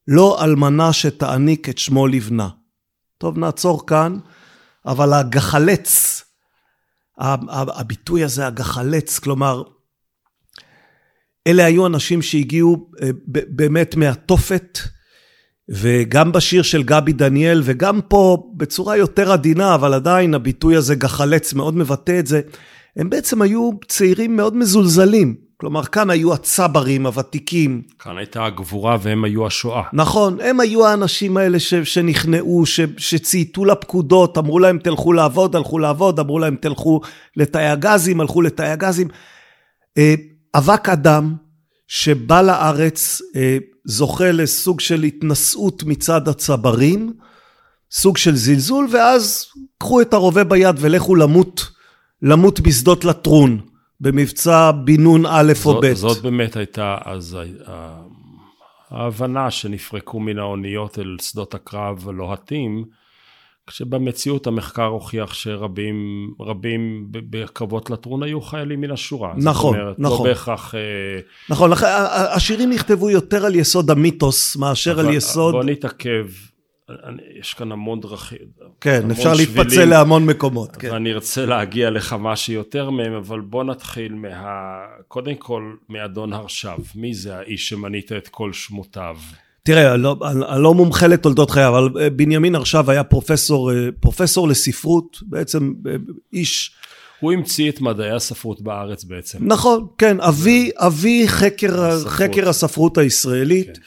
לא 0.08 0.44
אלמנה 0.44 0.92
שתעניק 0.92 1.68
את 1.68 1.78
שמו 1.78 2.06
לבנה. 2.06 2.48
טוב, 3.18 3.38
נעצור 3.38 3.86
כאן, 3.86 4.18
אבל 4.86 5.12
הגחלץ, 5.12 6.22
הביטוי 7.18 8.24
הזה, 8.24 8.46
הגחלץ, 8.46 9.18
כלומר, 9.18 9.62
אלה 11.46 11.64
היו 11.64 11.86
אנשים 11.86 12.22
שהגיעו 12.22 12.90
אה, 13.02 13.10
באמת 13.26 13.96
מהתופת, 13.96 14.78
וגם 15.68 16.32
בשיר 16.32 16.62
של 16.62 16.82
גבי 16.82 17.12
דניאל, 17.12 17.62
וגם 17.64 18.00
פה 18.08 18.50
בצורה 18.56 18.96
יותר 18.96 19.32
עדינה, 19.32 19.74
אבל 19.74 19.94
עדיין 19.94 20.34
הביטוי 20.34 20.76
הזה 20.76 20.94
גחלץ 20.94 21.54
מאוד 21.54 21.76
מבטא 21.76 22.18
את 22.18 22.26
זה, 22.26 22.40
הם 22.96 23.10
בעצם 23.10 23.42
היו 23.42 23.70
צעירים 23.88 24.36
מאוד 24.36 24.56
מזולזלים. 24.56 25.48
כלומר, 25.60 25.84
כאן 25.84 26.10
היו 26.10 26.34
הצברים 26.34 27.06
הוותיקים. 27.06 27.82
כאן 27.98 28.18
הייתה 28.18 28.44
הגבורה 28.44 28.96
והם 29.02 29.24
היו 29.24 29.46
השואה. 29.46 29.82
נכון, 29.92 30.40
הם 30.40 30.60
היו 30.60 30.86
האנשים 30.86 31.36
האלה 31.36 31.60
ש, 31.60 31.74
שנכנעו, 31.74 32.66
ש, 32.66 32.80
שצייתו 32.96 33.64
לפקודות, 33.64 34.38
אמרו 34.38 34.58
להם 34.58 34.78
תלכו 34.78 35.12
לעבוד, 35.12 35.56
הלכו 35.56 35.78
לעבוד, 35.78 36.20
אמרו 36.20 36.38
להם 36.38 36.56
תלכו 36.60 37.00
לתאי 37.36 37.66
הגזים, 37.66 38.20
הלכו 38.20 38.42
לתאי 38.42 38.68
הגזים. 38.68 39.08
אה, 39.98 40.14
אבק 40.54 40.88
אדם 40.88 41.34
שבא 41.88 42.42
לארץ 42.42 43.22
אה, 43.36 43.58
זוכה 43.88 44.32
לסוג 44.32 44.80
של 44.80 45.02
התנשאות 45.02 45.82
מצד 45.82 46.28
הצברים, 46.28 47.12
סוג 47.90 48.16
של 48.16 48.36
זלזול, 48.36 48.88
ואז 48.92 49.46
קחו 49.78 50.00
את 50.00 50.14
הרובה 50.14 50.44
ביד 50.44 50.76
ולכו 50.78 51.14
למות, 51.14 51.70
למות 52.22 52.60
בשדות 52.60 53.04
לטרון. 53.04 53.60
במבצע 54.00 54.70
בן 54.70 55.00
נון 55.00 55.26
א' 55.26 55.52
או 55.64 55.80
ב'. 55.80 55.94
זאת 55.94 56.22
באמת 56.22 56.56
הייתה 56.56 56.98
אז 57.04 57.38
ההבנה 58.90 59.50
שנפרקו 59.50 60.20
מן 60.20 60.38
האוניות 60.38 60.98
אל 60.98 61.16
שדות 61.20 61.54
הקרב 61.54 62.08
הלוהטים, 62.08 62.84
כשבמציאות 63.68 64.46
המחקר 64.46 64.84
הוכיח 64.84 65.34
שרבים 65.34 66.30
רבים 66.40 67.06
בקרבות 67.10 67.90
לטרון 67.90 68.22
היו 68.22 68.40
חיילים 68.40 68.80
מן 68.80 68.90
השורה. 68.90 69.34
נכון, 69.36 69.78
אומרת, 69.78 69.96
לא 69.98 70.08
נכון. 70.10 70.26
לא 70.26 70.32
בהכרח... 70.32 70.74
אה, 70.74 70.80
נכון, 71.50 71.70
השירים 72.36 72.70
נכתבו 72.70 73.10
יותר 73.10 73.46
על 73.46 73.54
יסוד 73.54 73.90
המיתוס 73.90 74.56
מאשר 74.56 75.00
על 75.00 75.14
יסוד... 75.14 75.54
בוא 75.54 75.64
נתעכב 75.64 76.26
יש 77.40 77.54
כאן 77.54 77.72
המון 77.72 78.00
דרכים. 78.00 78.38
כן, 78.80 78.98
המון 78.98 79.10
אפשר 79.10 79.34
שבילים, 79.34 79.56
להתפצל 79.56 79.84
להמון 79.84 80.26
מקומות. 80.26 80.76
כן. 80.76 80.92
ואני 80.92 81.12
ארצה 81.12 81.46
להגיע 81.46 81.90
לכמה 81.90 82.36
שיותר 82.36 82.90
מהם, 82.90 83.12
אבל 83.12 83.40
בוא 83.40 83.64
נתחיל 83.64 84.14
מה... 84.14 84.78
קודם 85.08 85.34
כל 85.34 85.74
מאדון 85.88 86.32
הרשב. 86.32 86.76
מי 86.94 87.14
זה 87.14 87.36
האיש 87.36 87.68
שמנית 87.68 88.12
את 88.12 88.28
כל 88.28 88.52
שמותיו? 88.52 89.16
תראה, 89.68 89.94
אני 89.94 90.02
לא, 90.02 90.16
אני 90.48 90.62
לא 90.62 90.74
מומחה 90.74 91.06
לתולדות 91.06 91.50
חייו, 91.50 91.78
אבל 91.78 92.02
אה, 92.02 92.10
בנימין 92.10 92.54
הרשב 92.54 92.90
היה 92.90 93.04
פרופסור, 93.04 93.72
אה, 93.72 93.88
פרופסור 94.00 94.48
לספרות, 94.48 95.18
בעצם 95.22 95.72
אה, 95.86 95.92
איש... 96.32 96.72
הוא 97.20 97.32
המציא 97.32 97.70
את 97.70 97.80
מדעי 97.80 98.10
הספרות 98.10 98.60
בארץ 98.60 99.04
בעצם. 99.04 99.38
נכון, 99.40 99.86
כן, 99.98 100.20
אבי, 100.20 100.70
אבי 100.76 101.28
חקר, 101.28 101.84
הספרות. 101.84 102.12
חקר 102.12 102.48
הספרות 102.48 102.98
הישראלית. 102.98 103.78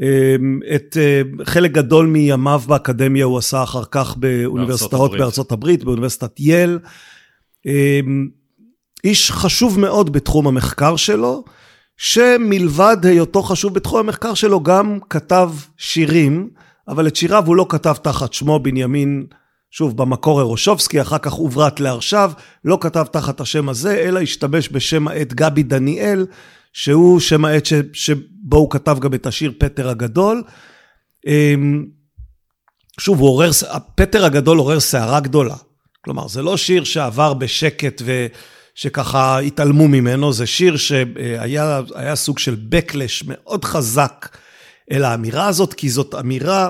כן. 0.00 0.04
אמ, 0.04 0.60
את 0.74 0.96
חלק 1.44 1.70
גדול 1.70 2.06
מימיו 2.06 2.62
באקדמיה 2.66 3.24
הוא 3.24 3.38
עשה 3.38 3.62
אחר 3.62 3.82
כך 3.90 4.16
באוניברסיטאות 4.16 5.10
בארצות 5.10 5.52
הברית, 5.52 5.84
באוניברסיטת 5.84 6.40
יל. 6.40 6.78
אמ, 7.66 8.28
איש 9.04 9.30
חשוב 9.30 9.80
מאוד 9.80 10.12
בתחום 10.12 10.46
המחקר 10.46 10.96
שלו, 10.96 11.44
שמלבד 11.96 12.96
היותו 13.02 13.42
חשוב 13.42 13.74
בתחום 13.74 14.00
המחקר 14.00 14.34
שלו 14.34 14.62
גם 14.62 14.98
כתב 15.10 15.50
שירים, 15.76 16.50
אבל 16.88 17.06
את 17.06 17.16
שיריו 17.16 17.46
הוא 17.46 17.56
לא 17.56 17.66
כתב 17.68 17.94
תחת 18.02 18.32
שמו 18.32 18.58
בנימין, 18.58 19.26
שוב 19.70 19.96
במקור 19.96 20.40
אירושובסקי, 20.40 21.00
אחר 21.00 21.18
כך 21.18 21.32
עוברת 21.32 21.80
לעכשיו, 21.80 22.32
לא 22.64 22.78
כתב 22.80 23.04
תחת 23.12 23.40
השם 23.40 23.68
הזה, 23.68 23.94
אלא 23.94 24.20
השתמש 24.20 24.68
בשם 24.72 25.08
העט 25.08 25.32
גבי 25.32 25.62
דניאל, 25.62 26.26
שהוא 26.72 27.20
שם 27.20 27.44
העט 27.44 27.68
שבו 27.92 28.56
הוא 28.56 28.70
כתב 28.70 28.98
גם 29.00 29.14
את 29.14 29.26
השיר 29.26 29.52
פטר 29.58 29.88
הגדול. 29.88 30.42
אמ, 31.26 31.86
שוב, 33.00 33.20
הוא 33.20 33.28
עורר, 33.28 33.50
פטר 33.94 34.24
הגדול 34.24 34.58
עורר 34.58 34.80
סערה 34.80 35.20
גדולה. 35.20 35.56
כלומר, 36.04 36.28
זה 36.28 36.42
לא 36.42 36.56
שיר 36.56 36.84
שעבר 36.84 37.34
בשקט 37.34 38.02
ושככה 38.76 39.38
התעלמו 39.38 39.88
ממנו, 39.88 40.32
זה 40.32 40.46
שיר 40.46 40.76
שהיה 40.76 42.14
סוג 42.14 42.38
של 42.38 42.56
backlash 42.70 43.24
מאוד 43.26 43.64
חזק 43.64 44.36
אל 44.92 45.04
האמירה 45.04 45.46
הזאת, 45.46 45.74
כי 45.74 45.90
זאת 45.90 46.14
אמירה, 46.14 46.68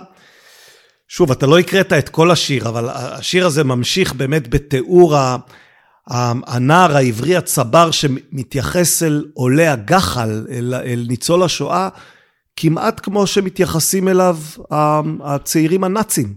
שוב, 1.09 1.31
אתה 1.31 1.47
לא 1.47 1.59
הקראת 1.59 1.93
את 1.93 2.09
כל 2.09 2.31
השיר, 2.31 2.69
אבל 2.69 2.89
השיר 2.91 3.47
הזה 3.47 3.65
ממשיך 3.65 4.13
באמת 4.13 4.49
בתיאור. 4.49 5.17
הנער 6.47 6.97
העברי 6.97 7.37
הצבר 7.37 7.91
שמתייחס 7.91 9.03
אל 9.03 9.25
עולי 9.35 9.67
הגחל, 9.67 10.47
אל, 10.51 10.75
אל 10.75 11.05
ניצול 11.09 11.43
השואה, 11.43 11.89
כמעט 12.57 13.01
כמו 13.03 13.27
שמתייחסים 13.27 14.09
אליו 14.09 14.39
הצעירים 15.25 15.85
הנאצים, 15.85 16.35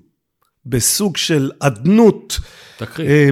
בסוג 0.65 1.17
של 1.17 1.51
אדנות. 1.59 2.39
תקריא. 2.77 3.31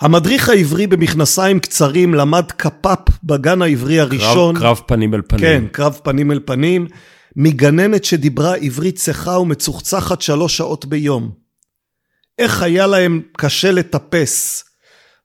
המדריך 0.00 0.48
העברי 0.48 0.86
במכנסיים 0.86 1.60
קצרים 1.60 2.14
למד 2.14 2.52
קפ"פ 2.52 2.98
בגן 3.24 3.62
העברי 3.62 4.00
הראשון. 4.00 4.54
קרב, 4.54 4.62
קרב 4.62 4.80
פנים 4.86 5.14
אל 5.14 5.22
פנים. 5.28 5.40
כן, 5.42 5.64
קרב 5.72 6.00
פנים 6.02 6.32
אל 6.32 6.40
פנים. 6.44 6.86
מגננת 7.36 8.04
שדיברה 8.04 8.56
עברית 8.56 8.96
צחה 8.96 9.38
ומצוחצחת 9.38 10.22
שלוש 10.22 10.56
שעות 10.56 10.84
ביום. 10.84 11.30
איך 12.38 12.62
היה 12.62 12.86
להם 12.86 13.22
קשה 13.36 13.72
לטפס. 13.72 14.64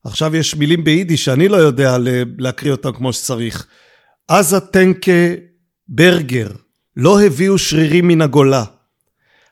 עכשיו 0.03 0.35
יש 0.35 0.55
מילים 0.55 0.83
ביידיש 0.83 1.25
שאני 1.25 1.47
לא 1.47 1.57
יודע 1.57 1.97
להקריא 2.38 2.71
אותם 2.71 2.91
כמו 2.91 3.13
שצריך. 3.13 3.65
עזה 4.27 4.59
טנקה 4.59 5.11
ברגר, 5.88 6.47
לא 6.97 7.21
הביאו 7.21 7.57
שרירים 7.57 8.07
מן 8.07 8.21
הגולה. 8.21 8.63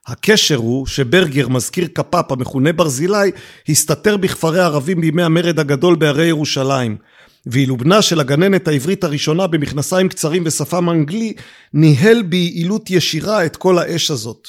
הקשר 0.07 0.55
הוא 0.55 0.85
שברגר, 0.85 1.47
מזכיר 1.47 1.87
קפ"פ 1.87 2.31
המכונה 2.31 2.73
ברזילי, 2.73 3.31
הסתתר 3.69 4.17
בכפרי 4.17 4.59
ערבים 4.59 5.01
בימי 5.01 5.23
המרד 5.23 5.59
הגדול 5.59 5.95
בהרי 5.95 6.25
ירושלים. 6.25 6.97
ואילו 7.45 7.77
בנה 7.77 8.01
של 8.01 8.19
הגננת 8.19 8.67
העברית 8.67 9.03
הראשונה 9.03 9.47
במכנסיים 9.47 10.09
קצרים 10.09 10.43
ושפם 10.45 10.89
אנגלי, 10.89 11.33
ניהל 11.73 12.23
ביעילות 12.23 12.89
ישירה 12.89 13.45
את 13.45 13.55
כל 13.55 13.79
האש 13.79 14.11
הזאת. 14.11 14.47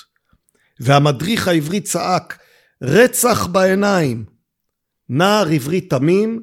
והמדריך 0.80 1.48
העברי 1.48 1.80
צעק, 1.80 2.38
רצח 2.82 3.46
בעיניים. 3.46 4.24
נער 5.08 5.48
עברי 5.48 5.80
תמים, 5.80 6.42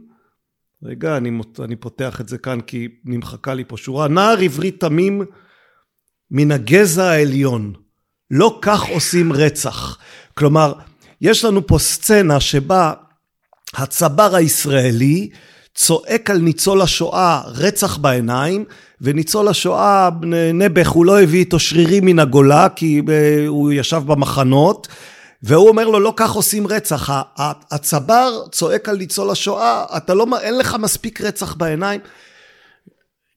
רגע, 0.83 1.17
אני, 1.17 1.31
אני 1.59 1.75
פותח 1.75 2.21
את 2.21 2.29
זה 2.29 2.37
כאן 2.37 2.61
כי 2.61 2.87
נמחקה 3.05 3.53
לי 3.53 3.63
פה 3.67 3.77
שורה, 3.77 4.07
נער 4.07 4.37
עברי 4.39 4.71
תמים 4.71 5.21
מן 6.31 6.51
הגזע 6.51 7.03
העליון. 7.03 7.84
לא 8.31 8.59
כך 8.61 8.83
עושים 8.83 9.33
רצח. 9.33 9.97
כלומר, 10.33 10.73
יש 11.21 11.45
לנו 11.45 11.67
פה 11.67 11.79
סצנה 11.79 12.39
שבה 12.39 12.93
הצבר 13.73 14.35
הישראלי 14.35 15.29
צועק 15.75 16.29
על 16.29 16.37
ניצול 16.37 16.81
השואה 16.81 17.41
רצח 17.45 17.97
בעיניים, 17.97 18.65
וניצול 19.01 19.47
השואה, 19.47 20.09
נעבך, 20.53 20.87
הוא 20.87 21.05
לא 21.05 21.21
הביא 21.21 21.39
איתו 21.39 21.59
שרירים 21.59 22.05
מן 22.05 22.19
הגולה, 22.19 22.67
כי 22.75 23.01
אה, 23.09 23.47
הוא 23.47 23.71
ישב 23.71 24.01
במחנות, 24.05 24.87
והוא 25.43 25.69
אומר 25.69 25.87
לו, 25.87 25.99
לא 25.99 26.13
כך 26.15 26.31
עושים 26.31 26.67
רצח. 26.67 27.09
הצבר 27.71 28.43
צועק 28.51 28.89
על 28.89 28.97
ניצול 28.97 29.29
השואה, 29.29 29.85
אתה 29.97 30.13
לא, 30.13 30.25
אין 30.41 30.57
לך 30.57 30.75
מספיק 30.79 31.21
רצח 31.21 31.53
בעיניים. 31.53 32.01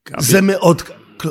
גבי, 0.09 0.23
זה 0.23 0.41
מאוד... 0.41 0.83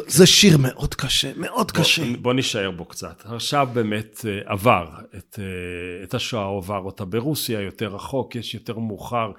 זה 0.07 0.25
שיר 0.25 0.57
מאוד 0.57 0.95
קשה, 0.95 1.31
מאוד 1.35 1.71
בוא, 1.71 1.83
קשה. 1.83 2.03
בוא 2.21 2.33
נשאר 2.33 2.71
בו 2.71 2.85
קצת. 2.85 3.23
עכשיו 3.25 3.67
באמת 3.73 4.25
אה, 4.27 4.39
עבר 4.45 4.87
את, 5.17 5.39
אה, 5.39 6.03
את 6.03 6.13
השואה, 6.13 6.57
עבר 6.57 6.77
אותה 6.77 7.05
ברוסיה, 7.05 7.61
יותר 7.61 7.87
רחוק, 7.87 8.35
יש 8.35 8.53
יותר 8.53 8.79
מאוחר 8.79 9.31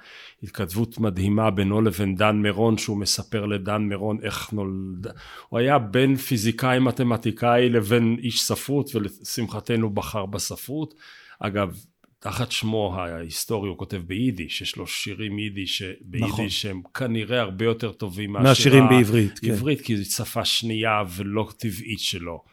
התכתבות 0.43 0.99
מדהימה 0.99 1.51
בינו 1.51 1.81
לבין 1.81 2.17
דן 2.17 2.37
מירון, 2.37 2.79
שהוא 2.79 2.97
מספר 2.97 3.47
לדן 3.47 3.83
מירון 3.83 4.19
איך 4.23 4.53
נולד... 4.53 5.07
הוא 5.49 5.59
היה 5.59 5.79
בין 5.79 6.17
פיזיקאי 6.17 6.79
מתמטיקאי 6.79 7.69
לבין 7.69 8.17
איש 8.19 8.43
ספרות, 8.43 8.91
ולשמחתנו 8.95 9.91
בחר 9.91 10.27
בספרות. 10.27 10.95
אגב, 11.41 11.77
תחת 12.21 12.53
שמו 12.53 12.97
ההיסטורי 12.99 13.69
הוא 13.69 13.79
כותב 13.79 13.97
ביידיש, 13.97 14.61
יש 14.63 14.77
לו 14.77 14.87
שירים 14.87 15.39
יידיש, 15.39 15.83
ביידיש 16.01 16.31
נכון. 16.31 16.49
שהם 16.49 16.83
כנראה 16.95 17.41
הרבה 17.41 17.65
יותר 17.65 17.93
טובים 17.93 18.33
מהשירים 18.33 18.85
בעברית. 18.89 19.39
כן. 19.39 19.51
עברית, 19.51 19.81
כי 19.81 19.97
זו 19.97 20.05
שפה 20.05 20.45
שנייה 20.45 21.03
ולא 21.17 21.49
טבעית 21.57 22.01
שלו. 22.01 22.45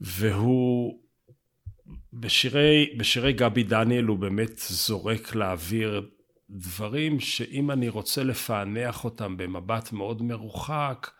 והוא, 0.00 0.98
בשירי, 2.12 2.94
בשירי 2.96 3.32
גבי 3.32 3.62
דניאל 3.62 4.04
הוא 4.04 4.18
באמת 4.18 4.58
זורק 4.58 5.34
לאוויר 5.34 6.10
דברים 6.50 7.20
שאם 7.20 7.70
אני 7.70 7.88
רוצה 7.88 8.24
לפענח 8.24 9.04
אותם 9.04 9.36
במבט 9.36 9.92
מאוד 9.92 10.22
מרוחק, 10.22 11.10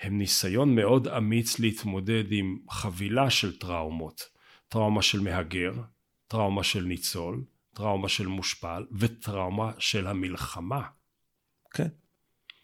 הם 0.00 0.18
ניסיון 0.18 0.74
מאוד 0.74 1.08
אמיץ 1.08 1.58
להתמודד 1.58 2.32
עם 2.32 2.58
חבילה 2.70 3.30
של 3.30 3.58
טראומות. 3.58 4.38
טראומה 4.68 5.02
של 5.02 5.20
מהגר, 5.20 5.72
טראומה 6.28 6.64
של 6.64 6.84
ניצול, 6.84 7.44
טראומה 7.74 8.08
של 8.08 8.26
מושפל 8.26 8.86
וטראומה 8.98 9.72
של 9.78 10.06
המלחמה. 10.06 10.82
כן, 11.70 11.88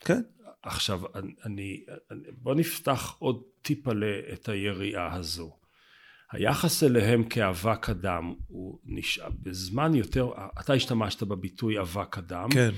כן. 0.01 0.23
עכשיו, 0.63 1.01
אני, 1.45 1.85
בוא 2.33 2.55
נפתח 2.55 3.17
עוד 3.19 3.43
טיפה 3.63 3.91
את 4.33 4.49
היריעה 4.49 5.15
הזו. 5.15 5.57
היחס 6.35 6.83
אליהם 6.83 7.25
כאבק 7.25 7.91
אדם 7.91 8.33
הוא 8.49 8.79
נשאר 8.85 9.29
בזמן 9.43 9.95
יותר, 9.95 10.31
אתה 10.61 10.73
השתמשת 10.73 11.23
בביטוי 11.23 11.81
אבק 11.81 12.19
אדם, 12.19 12.49
כן. 12.51 12.71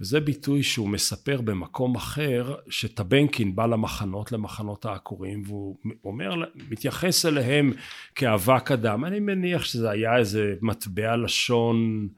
וזה 0.00 0.20
ביטוי 0.20 0.62
שהוא 0.62 0.88
מספר 0.88 1.40
במקום 1.40 1.96
אחר, 1.96 2.54
שטבנקין 2.68 3.56
בא 3.56 3.66
למחנות, 3.66 4.32
למחנות 4.32 4.84
העקורים, 4.84 5.42
והוא 5.46 5.76
אומר, 6.04 6.34
מתייחס 6.70 7.26
אליהם 7.26 7.72
כאבק 8.14 8.70
אדם. 8.70 9.04
אני 9.04 9.20
מניח 9.20 9.64
שזה 9.64 9.90
היה 9.90 10.16
איזה 10.16 10.54
מטבע 10.62 11.16
לשון, 11.16 12.08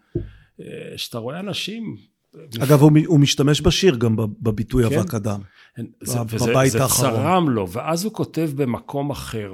אה, 0.61 0.99
שאתה 0.99 1.19
רואה 1.19 1.41
אנשים... 1.41 2.14
אגב, 2.63 2.81
הוא, 2.83 2.91
הוא 3.07 3.21
משתמש 3.21 3.61
בשיר 3.61 3.97
גם 3.97 4.17
בביטוי 4.17 4.91
כן? 4.91 4.99
אבק 4.99 5.15
אדם. 5.15 5.41
זה, 6.01 6.19
בבית 6.19 6.69
וזה, 6.69 6.83
האחרון. 6.83 7.11
זה 7.11 7.17
צרם 7.17 7.49
לו, 7.49 7.71
ואז 7.71 8.05
הוא 8.05 8.13
כותב 8.13 8.51
במקום 8.57 9.11
אחר, 9.11 9.53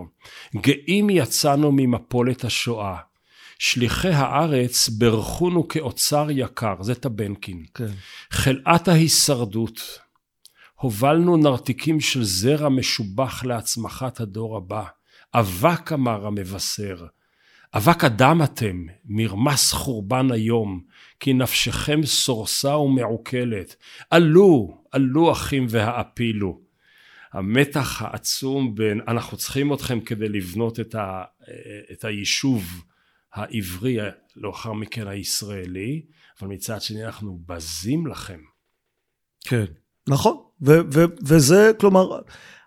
גאים 0.57 1.11
יצאנו 1.11 1.73
ממפולת 1.73 2.45
השואה. 2.45 2.97
שליחי 3.59 4.09
הארץ 4.09 4.89
ברכונו 4.89 5.69
כאוצר 5.69 6.27
יקר, 6.31 6.75
זה 6.81 6.95
טבנקין. 6.95 7.65
כן. 7.75 7.87
חלאת 8.31 8.89
ההישרדות. 8.89 9.99
הובלנו 10.75 11.37
נרתיקים 11.37 12.01
של 12.01 12.25
זרע 12.25 12.69
משובח 12.69 13.45
להצמחת 13.45 14.21
הדור 14.21 14.57
הבא. 14.57 14.85
אבק 15.35 15.93
אמר 15.93 16.27
המבשר. 16.27 17.07
אבק 17.75 18.05
אדם 18.05 18.43
אתם, 18.43 18.87
מרמס 19.05 19.73
חורבן 19.73 20.33
היום, 20.33 20.81
כי 21.21 21.33
נפשכם 21.33 22.00
סורסה 22.07 22.77
ומעוקלת. 22.77 23.77
עלו, 24.11 24.79
עלו 24.93 25.33
אחים 25.33 25.67
והעפילו. 25.69 26.61
המתח 27.33 28.03
העצום 28.03 28.75
בין 28.75 29.00
אנחנו 29.09 29.37
צריכים 29.37 29.75
אתכם 29.75 30.00
כדי 30.00 30.29
לבנות 30.29 30.81
את, 30.81 30.95
ה, 30.95 31.23
את 31.93 32.05
היישוב 32.05 32.85
העברי, 33.33 33.99
לאחר 34.37 34.73
מכן 34.73 35.09
הישראלי, 35.09 36.03
אבל 36.41 36.49
מצד 36.49 36.81
שני 36.81 37.05
אנחנו 37.05 37.39
בזים 37.47 38.07
לכם. 38.07 38.41
כן, 39.41 39.65
נכון. 40.09 40.37
ו- 40.62 40.81
ו- 40.95 41.05
וזה, 41.27 41.71
כלומר, 41.81 42.21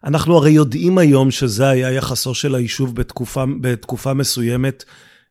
אנחנו 0.04 0.38
הרי 0.38 0.52
יודעים 0.52 0.98
היום 0.98 1.32
שזה 1.32 1.70
היה 1.70 1.92
יחסו 1.92 2.36
של 2.36 2.56
היישוב 2.56 2.96
בתקופה, 2.96 3.44
בתקופה 3.62 4.14
מסוימת 4.14 4.84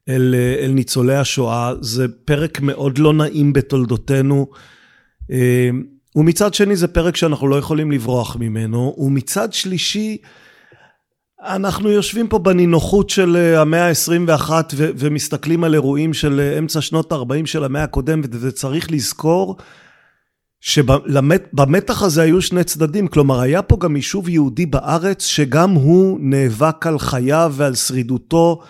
אל, 0.09 0.35
אל 0.61 0.71
ניצולי 0.71 1.17
השואה. 1.17 1.73
זה 1.81 2.07
פרק 2.25 2.61
מאוד 2.61 2.99
לא 2.99 3.13
נעים 3.13 3.53
בתולדותינו. 3.53 4.47
אה, 5.31 5.71
ומצד 6.17 6.55
שני 6.55 6.77
זה 6.77 6.89
פרק 6.89 7.17
שאנחנו 7.17 7.49
לא 7.49 7.57
יכולים 7.57 7.93
לברוח 7.93 8.37
ממנו, 8.37 8.95
ומצד 8.99 9.53
שלישי, 9.53 10.17
אנחנו 11.45 11.91
יושבים 11.91 12.29
פה 12.29 12.39
בנינוחות 12.39 13.11
של 13.11 13.37
אה, 13.37 13.61
המאה 13.61 13.89
ה-21 13.89 14.51
ו- 14.75 14.91
ומסתכלים 14.97 15.65
על 15.65 15.75
אירועים 15.75 16.15
של 16.15 16.41
אה, 16.41 16.59
אמצע 16.59 16.81
שנות 16.81 17.13
ה-40 17.13 17.47
של 17.47 17.65
המאה 17.65 17.83
הקודמת, 17.83 18.29
וצריך 18.41 18.91
לזכור 18.91 19.57
שבמתח 20.61 22.03
הזה 22.03 22.23
היו 22.23 22.43
שני 22.43 22.65
צדדים, 22.65 23.09
כלומר 23.09 23.41
היה 23.41 23.63
פה 23.63 23.77
גם 23.81 23.97
יישוב 23.97 24.29
יהודי 24.29 24.67
בארץ 24.67 25.25
שגם 25.25 25.71
הוא 25.71 26.19
נאבק 26.23 26.87
על 26.87 26.99
חייו 26.99 27.53
ועל 27.57 27.75
שרידותו 27.75 28.61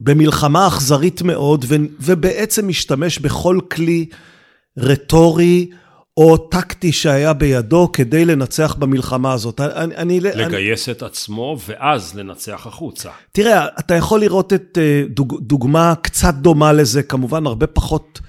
במלחמה 0.00 0.66
אכזרית 0.68 1.22
מאוד, 1.22 1.64
ו- 1.68 1.76
ובעצם 2.00 2.68
משתמש 2.68 3.18
בכל 3.18 3.58
כלי 3.70 4.06
רטורי, 4.78 5.70
או 6.16 6.36
טקטי 6.36 6.92
שהיה 6.92 7.32
בידו 7.32 7.90
כדי 7.92 8.24
לנצח 8.24 8.74
במלחמה 8.74 9.32
הזאת. 9.32 9.60
אני, 9.60 9.96
אני, 9.96 10.20
לגייס 10.20 10.88
אני... 10.88 10.96
את 10.96 11.02
עצמו 11.02 11.56
ואז 11.66 12.14
לנצח 12.14 12.66
החוצה. 12.66 13.10
תראה, 13.32 13.66
אתה 13.78 13.94
יכול 13.94 14.20
לראות 14.20 14.52
את 14.52 14.78
אה, 14.80 15.02
דוג, 15.08 15.40
דוגמה 15.40 15.94
קצת 16.02 16.34
דומה 16.34 16.72
לזה, 16.72 17.02
כמובן 17.02 17.46
הרבה 17.46 17.66
פחות 17.66 18.20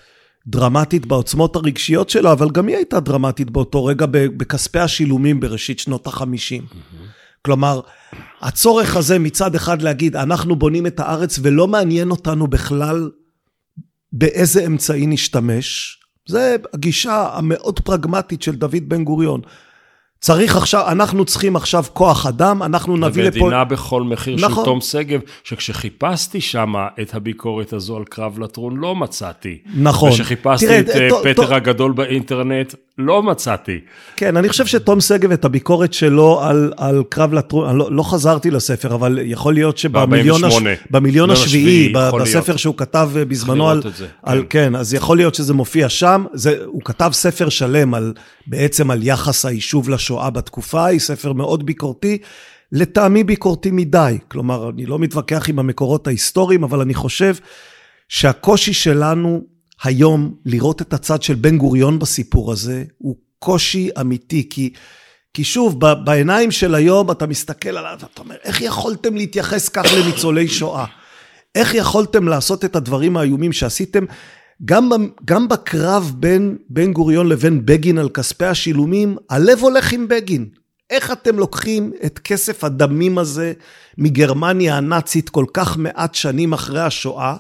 דרמטית 0.48 1.06
בעוצמות 1.06 1.56
הרגשיות 1.56 2.10
שלו, 2.10 2.32
אבל 2.32 2.50
גם 2.50 2.68
היא 2.68 2.76
הייתה 2.76 3.00
דרמטית 3.00 3.50
באותו 3.50 3.86
רגע 3.86 4.06
בכספי 4.12 4.80
השילומים 4.80 5.40
בראשית 5.40 5.80
שנות 5.80 6.08
החמישים. 6.08 6.64
Mm-hmm. 6.64 7.25
כלומר, 7.46 7.82
הצורך 8.42 8.96
הזה 8.96 9.20
מצד 9.20 9.56
אחד 9.56 9.82
להגיד, 9.82 10.16
אנחנו 10.16 10.56
בונים 10.56 10.88
את 10.88 11.00
הארץ 11.00 11.40
ולא 11.42 11.68
מעניין 11.68 12.12
אותנו 12.12 12.48
בכלל 12.48 13.10
באיזה 14.14 14.66
אמצעי 14.66 15.08
נשתמש, 15.08 16.00
זה 16.28 16.56
הגישה 16.74 17.30
המאוד 17.34 17.80
פרגמטית 17.80 18.42
של 18.42 18.56
דוד 18.56 18.84
בן 18.88 19.04
גוריון. 19.04 19.42
צריך 20.26 20.56
עכשיו, 20.56 20.84
אנחנו 20.88 21.26
צריכים 21.26 21.56
עכשיו 21.56 21.84
כוח 21.94 22.26
אדם, 22.26 22.64
אנחנו 22.64 22.98
נביא 22.98 23.24
לפה... 23.24 23.42
ומדינה 23.42 23.64
בכל 23.64 24.04
מחיר 24.04 24.36
נכון. 24.36 24.64
של 24.64 24.66
תום 24.66 24.82
שגב, 24.82 25.20
שכשחיפשתי 25.44 26.42
שם 26.42 26.74
את 27.02 27.16
הביקורת 27.16 27.74
הזו 27.74 27.98
על 27.98 28.04
קרב 28.04 28.40
לטרון, 28.40 28.78
לא 28.78 28.96
מצאתי. 28.96 29.58
נכון. 29.76 30.10
וכשחיפשתי 30.10 30.66
תראה, 30.66 30.80
את 30.80 30.86
ת, 30.86 30.90
אה, 30.90 31.34
פטר 31.34 31.48
ת... 31.48 31.52
הגדול 31.52 31.92
באינטרנט, 31.92 32.74
לא 32.98 33.24
מצאתי. 33.24 33.80
כן, 34.16 34.38
אני 34.38 34.50
חושב 34.50 34.66
שתום 34.66 35.02
שגב, 35.02 35.32
את 35.32 35.46
הביקורת 35.46 35.94
שלו 35.94 36.42
על, 36.44 36.74
על 36.78 37.04
קרב 37.10 37.34
לטרון, 37.34 37.76
לא, 37.76 37.92
לא 37.92 38.04
חזרתי 38.04 38.52
לספר, 38.52 38.96
אבל 38.96 39.20
יכול 39.24 39.54
להיות 39.54 39.78
שבמיליון 39.78 40.44
הש... 40.44 40.54
במיליון 40.92 41.30
השביעי, 41.30 41.94
בספר 41.94 42.44
להיות. 42.48 42.60
שהוא 42.60 42.78
כתב 42.78 43.10
אה, 43.16 43.26
בזמנו 43.26 43.70
על, 43.70 43.82
זה, 43.96 44.08
על... 44.24 44.44
כן. 44.50 44.66
כן, 44.66 44.76
אז 44.76 44.94
יכול 44.94 45.18
להיות 45.18 45.36
שזה 45.36 45.54
מופיע 45.54 45.90
שם. 45.90 46.26
זה, 46.34 46.58
הוא 46.66 46.82
כתב 46.86 47.10
ספר 47.14 47.50
שלם 47.50 47.94
על, 47.94 48.14
בעצם 48.48 48.92
על 48.92 49.04
יחס 49.04 49.46
היישוב 49.46 49.90
לשואה 49.90 50.15
בתקופה 50.30 50.82
ההיא, 50.82 51.00
ספר 51.00 51.34
מאוד 51.34 51.66
ביקורתי. 51.66 52.18
לטעמי 52.72 53.24
ביקורתי 53.24 53.72
מדי. 53.72 54.18
כלומר, 54.28 54.70
אני 54.70 54.86
לא 54.86 55.00
מתווכח 55.00 55.50
עם 55.50 55.60
המקורות 55.60 56.08
ההיסטוריים, 56.08 56.64
אבל 56.64 56.82
אני 56.82 56.94
חושב 56.94 57.36
שהקושי 58.10 58.74
שלנו 58.74 59.42
היום 59.84 60.36
לראות 60.46 60.82
את 60.82 60.94
הצד 60.94 61.22
של 61.22 61.36
בן 61.36 61.58
גוריון 61.58 62.00
בסיפור 62.00 62.52
הזה 62.52 62.84
הוא 62.98 63.16
קושי 63.40 63.90
אמיתי, 64.02 64.50
כי, 64.50 64.74
כי 65.34 65.44
שוב, 65.44 65.80
בעיניים 65.80 66.52
של 66.52 66.76
היום 66.76 67.12
אתה 67.12 67.28
מסתכל 67.28 67.70
עליו 67.70 67.98
ואתה 68.00 68.22
אומר, 68.22 68.36
איך 68.44 68.62
יכולתם 68.62 69.16
להתייחס 69.16 69.70
כך 69.70 69.86
לניצולי 69.98 70.48
שואה? 70.48 70.86
איך 71.56 71.74
יכולתם 71.74 72.28
לעשות 72.28 72.66
את 72.66 72.76
הדברים 72.76 73.18
האיומים 73.18 73.54
שעשיתם? 73.54 74.06
גם, 74.66 74.90
גם 75.26 75.48
בקרב 75.48 76.14
בין 76.18 76.58
בן 76.70 76.94
גוריון 76.94 77.30
לבין 77.30 77.66
בגין 77.66 77.98
על 77.98 78.10
כספי 78.10 78.46
השילומים, 78.46 79.18
הלב 79.30 79.60
הולך 79.60 79.94
עם 79.94 80.08
בגין. 80.08 80.46
איך 80.90 81.12
אתם 81.12 81.40
לוקחים 81.40 81.92
את 82.06 82.20
כסף 82.20 82.64
הדמים 82.64 83.18
הזה 83.18 83.54
מגרמניה 83.98 84.78
הנאצית 84.78 85.30
כל 85.30 85.46
כך 85.54 85.78
מעט 85.78 86.16
שנים 86.16 86.54
אחרי 86.54 86.82
השואה, 86.82 87.36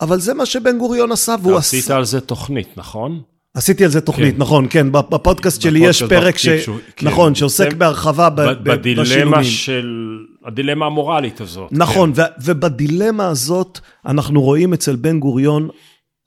אבל 0.00 0.20
זה 0.20 0.34
מה 0.34 0.46
שבן 0.46 0.78
גוריון 0.78 1.12
עשה, 1.12 1.34
והוא 1.42 1.56
עשה... 1.56 1.76
עשית 1.76 1.90
על 1.90 2.04
זה 2.04 2.20
תוכנית, 2.20 2.68
נכון? 2.76 3.22
עשיתי 3.54 3.84
על 3.84 3.90
זה 3.90 4.00
תוכנית, 4.00 4.34
כן. 4.34 4.40
נכון, 4.40 4.66
כן, 4.70 4.92
בפודקאסט 4.92 5.60
שלי 5.60 5.86
יש 5.86 6.02
פרק 6.02 6.38
ש... 6.38 6.48
שהוא, 6.48 6.78
כן. 6.96 7.06
נכון, 7.06 7.34
שעוסק 7.34 7.70
זה... 7.70 7.76
בהרחבה 7.76 8.30
ב... 8.30 8.40
בדילמה 8.40 9.02
בשילומים. 9.02 9.44
של... 9.44 10.18
הדילמה 10.44 10.86
המורלית 10.86 11.40
הזאת. 11.40 11.68
נכון, 11.72 12.14
כן. 12.14 12.20
ו... 12.20 12.24
ובדילמה 12.44 13.28
הזאת 13.28 13.78
אנחנו 14.06 14.42
רואים 14.42 14.72
אצל 14.72 14.96
בן 14.96 15.20
גוריון 15.20 15.68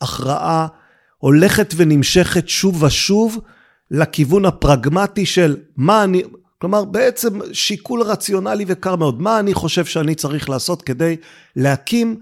הכרעה 0.02 0.68
הולכת 1.18 1.74
ונמשכת 1.78 2.50
שוב 2.50 2.84
ושוב, 2.84 3.40
לכיוון 3.92 4.46
הפרגמטי 4.46 5.26
של 5.26 5.58
מה 5.78 6.04
אני, 6.04 6.24
כלומר 6.62 6.86
בעצם 6.86 7.40
שיקול 7.54 8.02
רציונלי 8.02 8.66
וקר 8.68 8.96
מאוד, 8.96 9.22
מה 9.22 9.40
אני 9.40 9.54
חושב 9.54 9.86
שאני 9.86 10.16
צריך 10.16 10.50
לעשות 10.50 10.82
כדי 10.82 11.16
להקים 11.56 12.20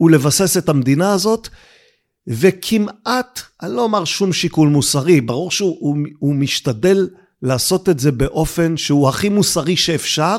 ולבסס 0.00 0.56
את 0.56 0.68
המדינה 0.68 1.12
הזאת, 1.12 1.48
וכמעט, 2.26 3.40
אני 3.62 3.76
לא 3.76 3.82
אומר 3.82 4.04
שום 4.04 4.32
שיקול 4.32 4.68
מוסרי, 4.68 5.20
ברור 5.20 5.50
שהוא 5.50 5.76
הוא, 5.80 5.96
הוא 6.18 6.34
משתדל 6.34 7.08
לעשות 7.42 7.88
את 7.88 7.98
זה 7.98 8.12
באופן 8.12 8.76
שהוא 8.76 9.08
הכי 9.08 9.28
מוסרי 9.28 9.76
שאפשר, 9.76 10.36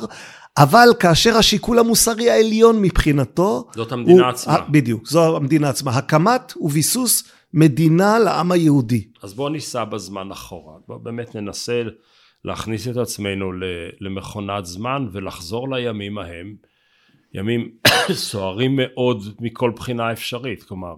אבל 0.57 0.87
כאשר 0.99 1.37
השיקול 1.37 1.79
המוסרי 1.79 2.29
העליון 2.29 2.81
מבחינתו... 2.81 3.67
זאת 3.75 3.91
המדינה 3.91 4.21
הוא, 4.21 4.29
עצמה. 4.29 4.61
בדיוק, 4.69 5.07
זו 5.07 5.37
המדינה 5.37 5.69
עצמה. 5.69 5.97
הקמת 5.97 6.53
וביסוס 6.61 7.31
מדינה 7.53 8.19
לעם 8.19 8.51
היהודי. 8.51 9.07
אז 9.23 9.33
בואו 9.33 9.49
ניסע 9.49 9.83
בזמן 9.83 10.31
אחורה. 10.31 10.73
בואו 10.87 10.99
באמת 10.99 11.35
ננסה 11.35 11.83
להכניס 12.45 12.87
את 12.87 12.97
עצמנו 12.97 13.51
למכונת 13.99 14.65
זמן 14.65 15.07
ולחזור 15.11 15.75
לימים 15.75 16.17
ההם. 16.17 16.55
ימים 17.33 17.69
סוערים 18.13 18.75
מאוד 18.75 19.23
מכל 19.39 19.71
בחינה 19.75 20.11
אפשרית. 20.11 20.63
כלומר, 20.63 20.95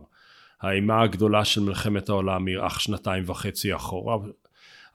האימה 0.61 1.01
הגדולה 1.01 1.45
של 1.45 1.61
מלחמת 1.61 2.09
העולם 2.09 2.45
היא 2.45 2.57
אך 2.67 2.81
שנתיים 2.81 3.23
וחצי 3.27 3.75
אחורה. 3.75 4.17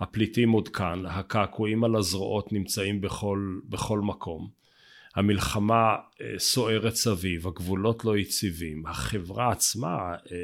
הפליטים 0.00 0.50
עוד 0.50 0.68
כאן, 0.68 1.06
הקעקועים 1.06 1.84
על 1.84 1.96
הזרועות 1.96 2.52
נמצאים 2.52 3.00
בכל, 3.00 3.58
בכל 3.68 4.00
מקום. 4.00 4.48
המלחמה 5.14 5.94
אה, 6.20 6.38
סוערת 6.38 6.94
סביב, 6.94 7.46
הגבולות 7.46 8.04
לא 8.04 8.16
יציבים, 8.16 8.86
החברה 8.86 9.52
עצמה, 9.52 10.14
אה, 10.32 10.36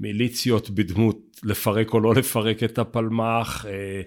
מיליציות 0.00 0.70
בדמות 0.70 1.40
לפרק 1.42 1.92
או 1.94 2.00
לא 2.00 2.14
לפרק 2.14 2.62
את 2.62 2.78
הפלמ"ח, 2.78 3.66
אה, 3.66 4.02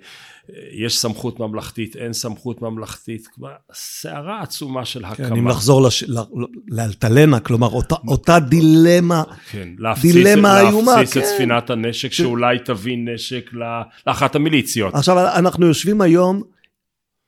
יש 0.71 0.99
סמכות 0.99 1.39
ממלכתית, 1.39 1.95
אין 1.95 2.13
סמכות 2.13 2.61
ממלכתית, 2.61 3.27
סערה 3.73 4.41
עצומה 4.41 4.85
של 4.85 4.99
כן, 4.99 5.05
הקמה. 5.05 5.29
כן, 5.29 5.35
אם 5.35 5.47
לחזור 5.47 5.81
לש... 5.81 6.03
לאלטלנה, 6.67 7.39
כלומר, 7.39 7.67
אותה, 7.67 7.95
אותה 8.07 8.39
דילמה, 8.39 9.23
כן, 9.51 9.69
להפציץ, 9.77 10.13
דילמה 10.13 10.59
איומה. 10.59 10.95
להפציץ 10.95 11.13
כן. 11.13 11.19
את 11.19 11.25
ספינת 11.25 11.69
הנשק, 11.69 12.11
ש... 12.11 12.17
שאולי 12.17 12.59
תביא 12.65 12.97
נשק 12.97 13.49
לאחת 14.07 14.35
המיליציות. 14.35 14.95
עכשיו, 14.95 15.27
אנחנו 15.35 15.65
יושבים 15.65 16.01
היום, 16.01 16.41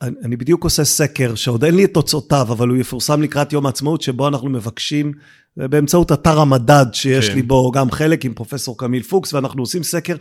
אני, 0.02 0.16
אני 0.24 0.38
בדיוק 0.38 0.64
עושה 0.64 0.84
סקר, 0.84 1.36
שעוד 1.36 1.64
אין 1.64 1.76
לי 1.76 1.86
את 1.86 1.94
תוצאותיו, 1.94 2.48
אבל 2.50 2.68
הוא 2.68 2.78
יפורסם 2.78 3.22
לקראת 3.22 3.54
יום 3.54 3.66
העצמאות, 3.66 4.02
שבו 4.02 4.28
אנחנו 4.28 4.50
מבקשים, 4.50 5.12
באמצעות 5.58 6.12
אתר 6.12 6.40
המדד, 6.40 6.86
שיש 6.94 7.30
כן. 7.30 7.36
לי 7.36 7.42
בו 7.42 7.72
גם 7.72 7.92
חלק 7.92 8.26
עם 8.26 8.34
פרופסור 8.34 8.78
קמיל 8.78 9.04
פוקס, 9.04 9.34
ואנחנו 9.34 9.62
עושים 9.62 9.84
סקר 9.84 10.16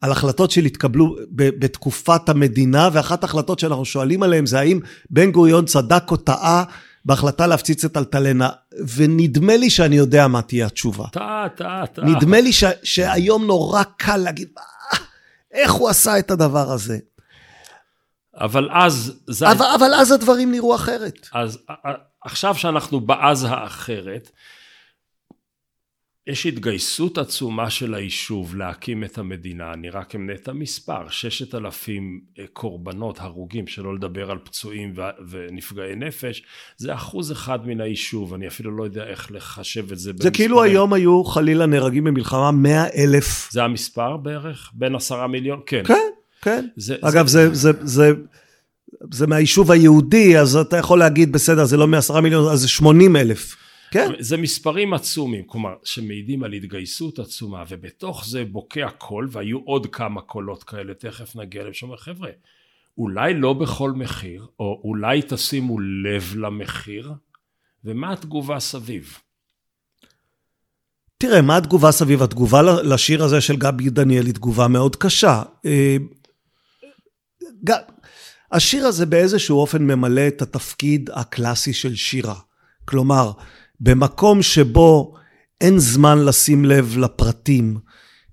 על 0.00 0.12
החלטות 0.12 0.50
שהתקבלו 0.50 1.16
בתקופת 1.30 2.28
המדינה, 2.28 2.88
ואחת 2.92 3.24
ההחלטות 3.24 3.58
שאנחנו 3.58 3.84
שואלים 3.84 4.22
עליהן 4.22 4.46
זה 4.46 4.58
האם 4.58 4.80
בן 5.10 5.30
גוריון 5.30 5.64
צדק 5.64 6.10
או 6.10 6.16
טעה 6.16 6.64
בהחלטה 7.04 7.46
להפציץ 7.46 7.84
את 7.84 7.96
אלטלנה, 7.96 8.48
ונדמה 8.96 9.56
לי 9.56 9.70
שאני 9.70 9.96
יודע 9.96 10.28
מה 10.28 10.42
תהיה 10.42 10.66
התשובה. 10.66 11.04
טעה, 11.12 11.48
טעה, 11.56 11.86
טעה. 11.86 12.04
נדמה 12.04 12.40
לי 12.40 12.52
ש, 12.52 12.64
שהיום 12.82 13.46
נורא 13.46 13.82
קל 13.96 14.16
להגיד, 14.16 14.48
איך 15.52 15.72
הוא 15.72 15.88
עשה 15.88 16.18
את 16.18 16.30
הדבר 16.30 16.72
הזה. 16.72 16.98
אבל 18.40 18.68
אז... 18.72 19.12
זה... 19.26 19.50
אבל, 19.50 19.66
אבל 19.74 19.94
אז 19.94 20.12
הדברים 20.12 20.50
נראו 20.50 20.74
אחרת. 20.74 21.28
אז 21.32 21.58
עכשיו 22.24 22.54
שאנחנו 22.54 23.00
באז 23.00 23.46
האחרת, 23.48 24.30
יש 26.26 26.46
התגייסות 26.46 27.18
עצומה 27.18 27.70
של 27.70 27.94
היישוב 27.94 28.56
להקים 28.56 29.04
את 29.04 29.18
המדינה, 29.18 29.72
אני 29.72 29.90
רק 29.90 30.14
אמנה 30.14 30.32
את 30.32 30.48
המספר, 30.48 31.08
ששת 31.08 31.54
אלפים 31.54 32.20
אה, 32.38 32.44
קורבנות, 32.52 33.20
הרוגים, 33.20 33.66
שלא 33.66 33.94
לדבר 33.94 34.30
על 34.30 34.38
פצועים 34.44 34.94
ונפגעי 35.30 35.94
נפש, 35.96 36.42
זה 36.76 36.94
אחוז 36.94 37.32
אחד 37.32 37.66
מן 37.66 37.80
היישוב, 37.80 38.34
אני 38.34 38.48
אפילו 38.48 38.76
לא 38.76 38.84
יודע 38.84 39.04
איך 39.04 39.32
לחשב 39.32 39.92
את 39.92 39.98
זה. 39.98 40.12
זה 40.18 40.30
כאילו 40.30 40.62
היום 40.62 40.92
היו 40.92 41.24
חלילה 41.24 41.66
נהרגים 41.66 42.04
במלחמה 42.04 42.50
מאה 42.50 42.86
אלף. 42.96 43.48
זה 43.52 43.62
המספר 43.62 44.16
בערך? 44.16 44.70
בין 44.74 44.94
עשרה 44.94 45.26
מיליון? 45.26 45.60
כן. 45.66 45.82
כן, 45.84 46.10
כן. 46.42 46.66
זה, 46.76 46.96
אגב, 47.00 47.26
זה, 47.26 47.54
זה, 47.54 47.72
זה, 47.72 47.82
זה, 47.82 48.12
זה 49.12 49.26
מהיישוב 49.26 49.70
היהודי, 49.70 50.38
אז 50.38 50.56
אתה 50.56 50.76
יכול 50.76 50.98
להגיד, 50.98 51.32
בסדר, 51.32 51.64
זה 51.64 51.76
לא 51.76 51.86
מעשרה 51.86 52.20
מיליון, 52.20 52.52
אז 52.52 52.60
זה 52.60 52.68
שמונים 52.68 53.16
אלף. 53.16 53.56
כן. 53.94 54.12
זה 54.18 54.36
מספרים 54.36 54.94
עצומים, 54.94 55.44
כלומר, 55.46 55.74
שמעידים 55.84 56.44
על 56.44 56.52
התגייסות 56.52 57.18
עצומה, 57.18 57.64
ובתוך 57.68 58.24
זה 58.26 58.44
בוקע 58.44 58.88
קול, 58.98 59.28
והיו 59.30 59.58
עוד 59.58 59.86
כמה 59.86 60.20
קולות 60.20 60.64
כאלה, 60.64 60.94
תכף 60.94 61.36
נגיע 61.36 61.60
אליהם, 61.60 61.74
שאומר, 61.74 61.96
חבר'ה, 61.96 62.30
אולי 62.98 63.34
לא 63.34 63.52
בכל 63.52 63.92
מחיר, 63.92 64.46
או 64.58 64.80
אולי 64.84 65.20
תשימו 65.28 65.80
לב 65.80 66.34
למחיר, 66.36 67.12
ומה 67.84 68.12
התגובה 68.12 68.60
סביב? 68.60 69.18
תראה, 71.18 71.42
מה 71.42 71.56
התגובה 71.56 71.92
סביב? 71.92 72.22
התגובה 72.22 72.62
לשיר 72.62 73.24
הזה 73.24 73.40
של 73.40 73.56
גבי 73.56 73.90
דניאל 73.90 74.26
היא 74.26 74.34
תגובה 74.34 74.68
מאוד 74.68 74.96
קשה. 74.96 75.42
אה, 75.66 75.96
השיר 78.52 78.86
הזה 78.86 79.06
באיזשהו 79.06 79.58
אופן 79.58 79.82
ממלא 79.82 80.28
את 80.28 80.42
התפקיד 80.42 81.10
הקלאסי 81.12 81.72
של 81.72 81.94
שירה. 81.94 82.34
כלומר, 82.84 83.32
במקום 83.84 84.42
שבו 84.42 85.14
אין 85.60 85.78
זמן 85.78 86.24
לשים 86.24 86.64
לב 86.64 86.98
לפרטים, 86.98 87.78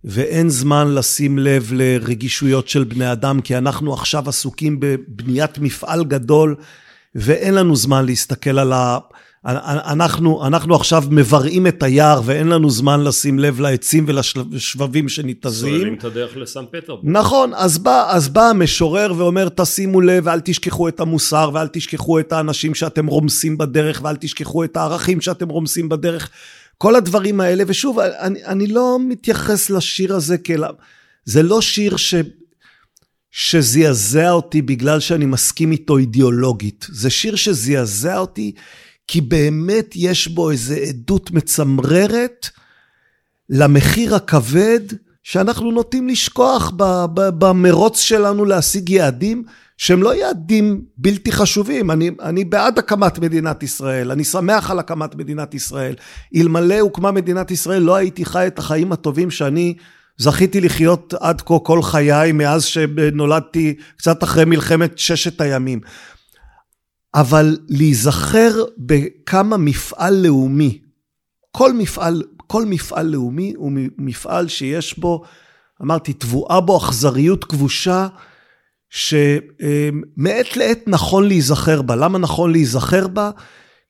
ואין 0.04 0.50
זמן 0.50 0.94
לשים 0.96 1.40
לב 1.40 1.70
לרגישויות 1.74 2.68
של 2.68 2.84
בני 2.84 3.12
אדם, 3.12 3.42
כי 3.42 3.58
אנחנו 3.58 3.94
עכשיו 3.94 4.30
עסוקים 4.30 4.80
בבניית 4.80 5.58
מפעל 5.58 6.04
גדול, 6.04 6.56
ואין 7.16 7.54
לנו 7.54 7.76
זמן 7.76 8.06
להסתכל 8.06 8.60
על 8.60 8.74
ה... 8.74 9.00
אנחנו, 9.46 10.48
אנחנו 10.48 10.76
עכשיו 10.76 11.04
מבראים 11.12 11.68
את 11.68 11.84
היער 11.84 12.22
ואין 12.26 12.48
לנו 12.48 12.70
זמן 12.70 13.04
לשים 13.04 13.40
לב 13.40 13.60
לעצים 13.60 14.06
ולשבבים 14.08 15.10
שניתזים. 15.10 15.76
סוללים 15.78 15.94
את 15.94 16.04
הדרך 16.04 16.38
לסן 16.38 16.64
פטרבורג. 16.72 17.10
נכון, 17.10 17.54
אז 17.54 17.78
בא, 17.78 18.06
אז 18.10 18.30
בא 18.30 18.50
המשורר 18.50 19.14
ואומר 19.18 19.50
תשימו 19.50 20.02
לב 20.02 20.24
ואל 20.26 20.40
תשכחו 20.40 20.88
את 20.88 21.00
המוסר 21.00 21.50
ואל 21.54 21.68
תשכחו 21.68 22.20
את 22.20 22.32
האנשים 22.32 22.76
שאתם 22.76 23.08
רומסים 23.08 23.58
בדרך 23.58 24.02
ואל 24.04 24.16
תשכחו 24.16 24.64
את 24.64 24.78
הערכים 24.78 25.22
שאתם 25.22 25.50
רומסים 25.50 25.90
בדרך. 25.90 26.30
כל 26.78 26.96
הדברים 26.96 27.42
האלה, 27.42 27.64
ושוב, 27.68 28.00
אני, 28.00 28.46
אני 28.46 28.68
לא 28.68 28.98
מתייחס 29.08 29.70
לשיר 29.70 30.16
הזה 30.16 30.38
כאל... 30.38 30.64
זה 31.26 31.44
לא 31.44 31.62
שיר 31.62 31.98
ש... 31.98 32.16
שזעזע 33.32 34.32
אותי 34.32 34.62
בגלל 34.62 35.00
שאני 35.00 35.26
מסכים 35.26 35.72
איתו 35.72 35.98
אידיאולוגית. 35.98 36.88
זה 36.90 37.10
שיר 37.10 37.36
שזעזע 37.36 38.18
אותי 38.18 38.52
כי 39.08 39.22
באמת 39.22 39.94
יש 39.96 40.28
בו 40.28 40.52
איזו 40.52 40.76
עדות 40.76 41.32
מצמררת 41.32 42.50
למחיר 43.50 44.16
הכבד 44.16 44.80
שאנחנו 45.24 45.72
נוטים 45.72 46.08
לשכוח 46.08 46.72
במרוץ 47.16 48.00
שלנו 48.00 48.46
להשיג 48.46 48.90
יעדים 48.90 49.44
שהם 49.78 50.04
לא 50.04 50.16
יעדים 50.16 50.82
בלתי 50.98 51.32
חשובים. 51.32 51.92
אני, 51.92 52.12
אני 52.22 52.46
בעד 52.46 52.80
הקמת 52.80 53.20
מדינת 53.20 53.64
ישראל, 53.64 54.12
אני 54.12 54.24
שמח 54.24 54.72
על 54.72 54.80
הקמת 54.80 55.16
מדינת 55.16 55.54
ישראל. 55.54 55.96
אלמלא 56.36 56.80
הוקמה 56.80 57.12
מדינת 57.12 57.52
ישראל 57.52 57.82
לא 57.82 57.96
הייתי 57.96 58.26
חי 58.26 58.48
את 58.48 58.60
החיים 58.60 58.92
הטובים 58.92 59.32
שאני 59.32 59.74
זכיתי 60.18 60.62
לחיות 60.62 61.14
עד 61.20 61.42
כה 61.42 61.60
כל 61.64 61.84
חיי 61.84 62.32
מאז 62.32 62.64
שנולדתי 62.64 63.76
קצת 63.98 64.24
אחרי 64.24 64.46
מלחמת 64.46 64.98
ששת 64.98 65.42
הימים. 65.42 65.80
אבל 67.16 67.58
להיזכר 67.68 68.64
בכמה 68.78 69.58
מפעל 69.58 70.16
לאומי, 70.16 70.82
כל 71.52 71.74
מפעל, 71.74 72.24
כל 72.48 72.66
מפעל 72.66 73.06
לאומי 73.06 73.54
הוא 73.58 73.72
מפעל 73.98 74.48
שיש 74.48 75.00
בו, 75.00 75.24
אמרתי, 75.82 76.14
תבואה 76.14 76.62
בו 76.62 76.78
אכזריות 76.78 77.44
כבושה, 77.44 78.08
שמעת 78.90 80.58
לעת 80.58 80.80
נכון 80.88 81.28
להיזכר 81.28 81.82
בה. 81.82 81.96
למה 81.96 82.18
נכון 82.18 82.52
להיזכר 82.52 83.08
בה? 83.08 83.32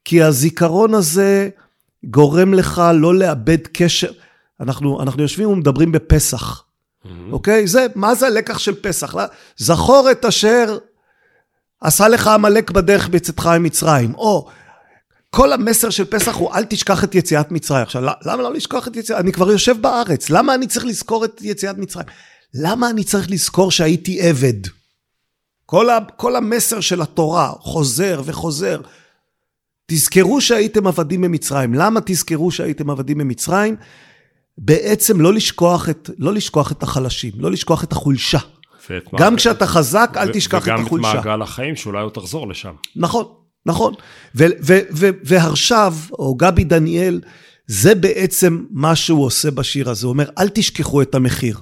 כי 0.06 0.24
הזיכרון 0.24 0.94
הזה 0.94 1.50
גורם 2.06 2.54
לך 2.54 2.82
לא 2.94 3.16
לאבד 3.16 3.68
קשר. 3.74 4.12
אנחנו, 4.60 5.02
אנחנו 5.02 5.22
יושבים 5.22 5.50
ומדברים 5.50 5.92
בפסח, 5.92 6.64
mm-hmm. 6.64 7.08
אוקיי? 7.32 7.68
זה, 7.68 7.88
מה 7.96 8.16
זה 8.16 8.28
הלקח 8.28 8.58
של 8.58 8.76
פסח? 8.82 9.16
זכור 9.58 10.12
את 10.12 10.26
אשר 10.26 10.78
עשה 11.82 12.08
לך 12.08 12.28
עמלק 12.28 12.72
בדרך 12.72 13.08
בצאתך 13.08 13.46
ממצרים, 13.46 14.16
או 14.16 14.48
כל 15.30 15.54
המסר 15.54 15.90
של 15.90 16.06
פסח 16.06 16.36
הוא 16.36 16.54
אל 16.54 16.64
תשכח 16.64 17.04
את 17.04 17.16
יציאת 17.16 17.52
מצרים. 17.52 17.84
עכשיו, 17.84 18.02
למה 18.02 18.44
לא 18.44 18.54
לשכוח 18.54 18.88
את 18.88 18.96
יציאת... 18.96 19.20
אני 19.20 19.32
כבר 19.32 19.52
יושב 19.52 19.82
בארץ, 19.82 20.30
למה 20.30 20.56
אני 20.56 20.68
צריך 20.68 20.86
לזכור 20.86 21.26
את 21.26 21.42
יציאת 21.42 21.78
מצרים? 21.78 22.06
למה 22.54 22.90
אני 22.90 23.04
צריך 23.04 23.32
לזכור 23.32 23.72
שהייתי 23.72 24.22
עבד? 24.22 24.68
כל, 25.66 25.90
ה, 25.90 25.98
כל 26.16 26.36
המסר 26.36 26.80
של 26.80 27.02
התורה 27.02 27.52
חוזר 27.60 28.22
וחוזר. 28.26 28.82
תזכרו 29.86 30.42
שהייתם 30.42 30.88
עבדים 30.88 31.22
במצרים. 31.22 31.74
למה 31.74 32.00
תזכרו 32.06 32.52
שהייתם 32.52 32.90
עבדים 32.90 33.18
במצרים? 33.18 33.76
בעצם 34.58 35.22
לא 35.22 35.34
לשכוח 35.34 35.90
את, 35.90 36.10
לא 36.18 36.34
לשכוח 36.34 36.72
את 36.72 36.84
החלשים, 36.84 37.32
לא 37.36 37.52
לשכוח 37.52 37.84
את 37.84 37.92
החולשה. 37.92 38.40
גם. 39.20 39.36
כשאתה 39.36 39.68
חזק, 39.68 40.14
אל 40.18 40.30
תשכח 40.34 40.68
את 40.68 40.74
החולשה. 40.80 41.08
וגם 41.08 41.20
את 41.20 41.26
מעגל 41.26 41.42
החיים, 41.42 41.76
שאולי 41.76 42.02
עוד 42.02 42.12
תחזור 42.12 42.48
לשם. 42.48 42.74
נכון, 42.96 43.26
נכון. 43.66 43.94
והרשב, 45.24 45.94
או 46.12 46.36
גבי 46.36 46.64
דניאל, 46.64 47.22
זה 47.68 47.96
בעצם 47.96 48.64
מה 48.72 48.96
שהוא 48.96 49.26
עושה 49.26 49.52
בשיר 49.52 49.90
הזה. 49.90 50.08
הוא 50.08 50.14
אומר, 50.14 50.30
אל 50.40 50.50
תשכחו 50.50 51.02
את 51.02 51.16
המחיר. 51.16 51.58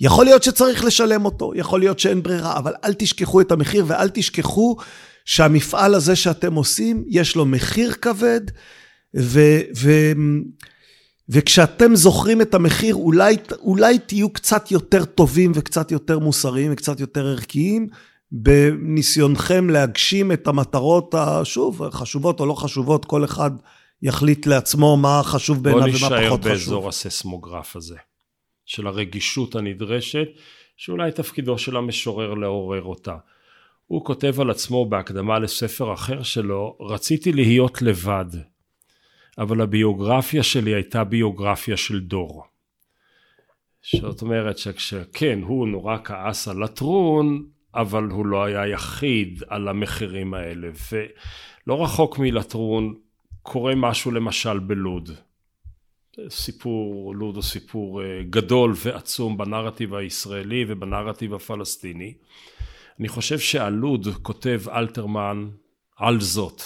יכול 0.00 0.24
להיות 0.24 0.42
שצריך 0.42 0.84
לשלם 0.84 1.24
אותו, 1.24 1.52
יכול 1.54 1.80
להיות 1.80 1.98
שאין 1.98 2.22
ברירה, 2.22 2.58
אבל 2.58 2.72
אל 2.84 2.92
תשכחו 2.92 3.40
את 3.40 3.52
המחיר 3.52 3.84
ואל 3.88 4.08
תשכחו 4.08 4.76
שהמפעל 5.24 5.94
הזה 5.94 6.16
שאתם 6.16 6.54
עושים, 6.54 7.04
יש 7.08 7.36
לו 7.36 7.44
מחיר 7.44 7.92
כבד, 7.92 8.40
ו, 9.16 9.40
ו, 9.76 9.90
וכשאתם 11.28 11.96
זוכרים 11.96 12.40
את 12.40 12.54
המחיר, 12.54 12.94
אולי, 12.94 13.36
אולי 13.58 13.98
תהיו 13.98 14.32
קצת 14.32 14.70
יותר 14.70 15.04
טובים 15.04 15.52
וקצת 15.54 15.92
יותר 15.92 16.18
מוסריים 16.18 16.72
וקצת 16.72 17.00
יותר 17.00 17.26
ערכיים, 17.26 17.88
בניסיונכם 18.32 19.70
להגשים 19.70 20.32
את 20.32 20.46
המטרות, 20.46 21.14
שוב, 21.44 21.90
חשובות 21.90 22.40
או 22.40 22.46
לא 22.46 22.54
חשובות, 22.54 23.04
כל 23.04 23.24
אחד 23.24 23.50
יחליט 24.02 24.46
לעצמו 24.46 24.96
מה 24.96 25.20
חשוב 25.24 25.62
בעיניו 25.62 25.82
ומה 25.82 25.94
פחות 25.94 26.00
חשוב. 26.00 26.28
בוא 26.28 26.38
נשאר 26.38 26.50
באזור 26.50 26.88
הססמוגרף 26.88 27.76
הזה, 27.76 27.96
של 28.64 28.86
הרגישות 28.86 29.54
הנדרשת, 29.56 30.28
שאולי 30.76 31.12
תפקידו 31.12 31.58
של 31.58 31.76
המשורר 31.76 32.34
לעורר 32.34 32.82
אותה. 32.82 33.16
הוא 33.86 34.04
כותב 34.04 34.40
על 34.40 34.50
עצמו 34.50 34.86
בהקדמה 34.86 35.38
לספר 35.38 35.94
אחר 35.94 36.22
שלו, 36.22 36.76
רציתי 36.80 37.32
להיות 37.32 37.82
לבד, 37.82 38.24
אבל 39.38 39.60
הביוגרפיה 39.60 40.42
שלי 40.42 40.74
הייתה 40.74 41.04
ביוגרפיה 41.04 41.76
של 41.76 42.00
דור. 42.00 42.44
זאת 44.00 44.22
אומרת 44.22 44.58
שכן, 44.58 45.40
הוא 45.42 45.68
נורא 45.68 45.96
כעס 46.04 46.48
על 46.48 46.64
לטרון, 46.64 47.46
אבל 47.74 48.04
הוא 48.04 48.26
לא 48.26 48.44
היה 48.44 48.66
יחיד 48.66 49.42
על 49.48 49.68
המחירים 49.68 50.34
האלה. 50.34 50.68
ולא 50.92 51.84
רחוק 51.84 52.18
מלטרון 52.18 52.94
קורה 53.42 53.74
משהו 53.74 54.10
למשל 54.10 54.58
בלוד. 54.58 55.10
סיפור, 56.28 57.14
לוד 57.14 57.34
הוא 57.34 57.42
סיפור 57.42 58.02
אה, 58.02 58.22
גדול 58.30 58.74
ועצום 58.84 59.38
בנרטיב 59.38 59.94
הישראלי 59.94 60.64
ובנרטיב 60.68 61.34
הפלסטיני. 61.34 62.14
אני 63.00 63.08
חושב 63.08 63.38
שעל 63.38 63.72
לוד 63.72 64.06
כותב 64.22 64.62
אלתרמן 64.68 65.48
על 65.96 66.20
זאת. 66.20 66.62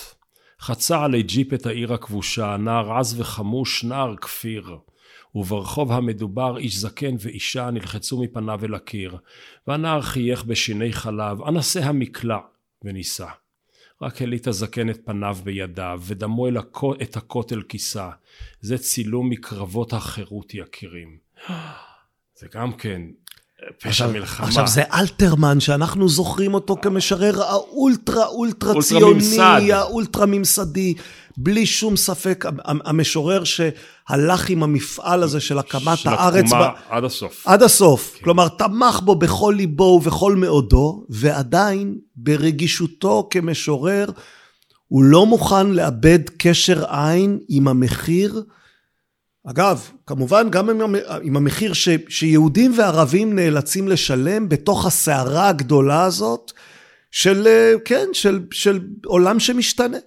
חצה 0.61 1.05
עלי 1.05 1.23
ג'יפ 1.23 1.55
את 1.55 1.67
העיר 1.67 1.93
הכבושה, 1.93 2.57
נער 2.57 2.99
עז 2.99 3.21
וחמוש, 3.21 3.85
נער 3.85 4.17
כפיר. 4.17 4.79
וברחוב 5.35 5.93
המדובר 5.93 6.59
איש 6.59 6.77
זקן 6.77 7.15
ואישה 7.21 7.71
נלחצו 7.71 8.23
מפניו 8.23 8.65
אל 8.65 8.75
הקיר, 8.75 9.17
והנער 9.67 10.03
חייך 10.03 10.45
בשיני 10.45 10.93
חלב, 10.93 11.43
אנסה 11.43 11.85
המקלע, 11.85 12.39
ונישא. 12.85 13.27
רק 14.03 14.23
הליט 14.23 14.47
הזקן 14.47 14.91
את 14.91 15.01
פניו 15.05 15.37
בידיו, 15.45 16.01
ודמו 16.05 16.47
את 17.03 17.17
הכותל 17.17 17.63
כיסה. 17.63 18.11
זה 18.61 18.79
צילום 18.79 19.31
מקרבות 19.31 19.93
החירות 19.93 20.55
יקירים. 20.55 21.19
זה 22.39 22.47
גם 22.55 22.73
כן 22.73 23.03
פשע 23.79 23.89
עכשיו, 23.89 24.11
מלחמה. 24.11 24.47
עכשיו 24.47 24.67
זה 24.67 24.83
אלתרמן 24.95 25.61
שאנחנו 25.61 26.09
זוכרים 26.09 26.55
אותו 26.55 26.77
כמשרר 26.83 27.43
האולטרה 27.43 28.27
אולטרה 28.27 28.83
ציוני, 28.83 29.73
האולטרה 29.73 30.27
ממסדי, 30.27 30.95
בלי 31.37 31.67
שום 31.67 31.97
ספק, 31.97 32.45
המשורר 32.65 33.43
שהלך 33.45 34.49
עם 34.49 34.63
המפעל 34.63 35.23
הזה 35.23 35.41
של 35.41 35.59
הקמת 35.59 35.99
של 35.99 36.09
הארץ. 36.09 36.49
של 36.49 36.57
התקומה 36.57 36.69
ב... 36.69 36.93
עד 36.93 37.05
הסוף. 37.05 37.47
עד 37.47 37.63
הסוף, 37.63 38.15
כן. 38.15 38.25
כלומר 38.25 38.49
תמך 38.49 39.01
בו 39.01 39.15
בכל 39.15 39.55
ליבו 39.57 39.85
ובכל 39.85 40.37
מאודו, 40.37 41.05
ועדיין 41.09 41.99
ברגישותו 42.17 43.29
כמשורר, 43.31 44.11
הוא 44.89 45.05
לא 45.05 45.27
מוכן 45.27 45.67
לאבד 45.67 46.19
קשר 46.39 46.85
עין 46.89 47.39
עם 47.49 47.69
המחיר 47.69 48.43
אגב, 49.51 49.91
כמובן 50.07 50.51
גם 50.51 50.83
עם, 51.23 51.37
המחיר 51.37 51.73
ש, 51.73 51.89
שיהודים 52.09 52.73
וערבים 52.79 53.35
נאלצים 53.35 53.89
לשלם 53.89 54.49
בתוך 54.49 54.87
הסערה 54.87 55.49
הגדולה 55.49 56.05
הזאת 56.05 56.53
של, 57.11 57.49
כן, 57.85 58.09
של, 58.13 58.47
של 58.51 58.81
עולם 59.07 59.41
שמשתנה. 59.41 59.99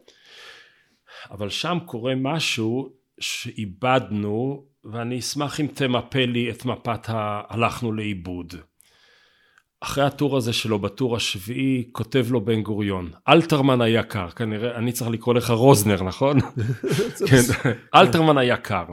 אבל 1.31 1.49
שם 1.49 1.77
קורה 1.85 2.13
משהו 2.15 2.89
שאיבדנו, 3.19 4.65
ואני 4.91 5.19
אשמח 5.19 5.59
אם 5.59 5.67
תמפה 5.67 6.25
לי 6.25 6.51
את 6.51 6.65
מפת 6.65 7.09
ה"הלכנו 7.09 7.91
לאיבוד". 7.93 8.53
אחרי 9.83 10.03
הטור 10.03 10.37
הזה 10.37 10.53
שלו, 10.53 10.79
בטור 10.79 11.15
השביעי, 11.15 11.83
כותב 11.91 12.25
לו 12.29 12.45
בן 12.45 12.61
גוריון, 12.61 13.11
אלתרמן 13.29 13.81
היקר, 13.81 14.29
כנראה, 14.29 14.75
אני 14.75 14.91
צריך 14.91 15.11
לקרוא 15.11 15.33
לך 15.33 15.49
רוזנר, 15.49 16.03
נכון? 16.03 16.39
כן, 17.27 17.41
אלתרמן 17.95 18.37
היקר, 18.37 18.85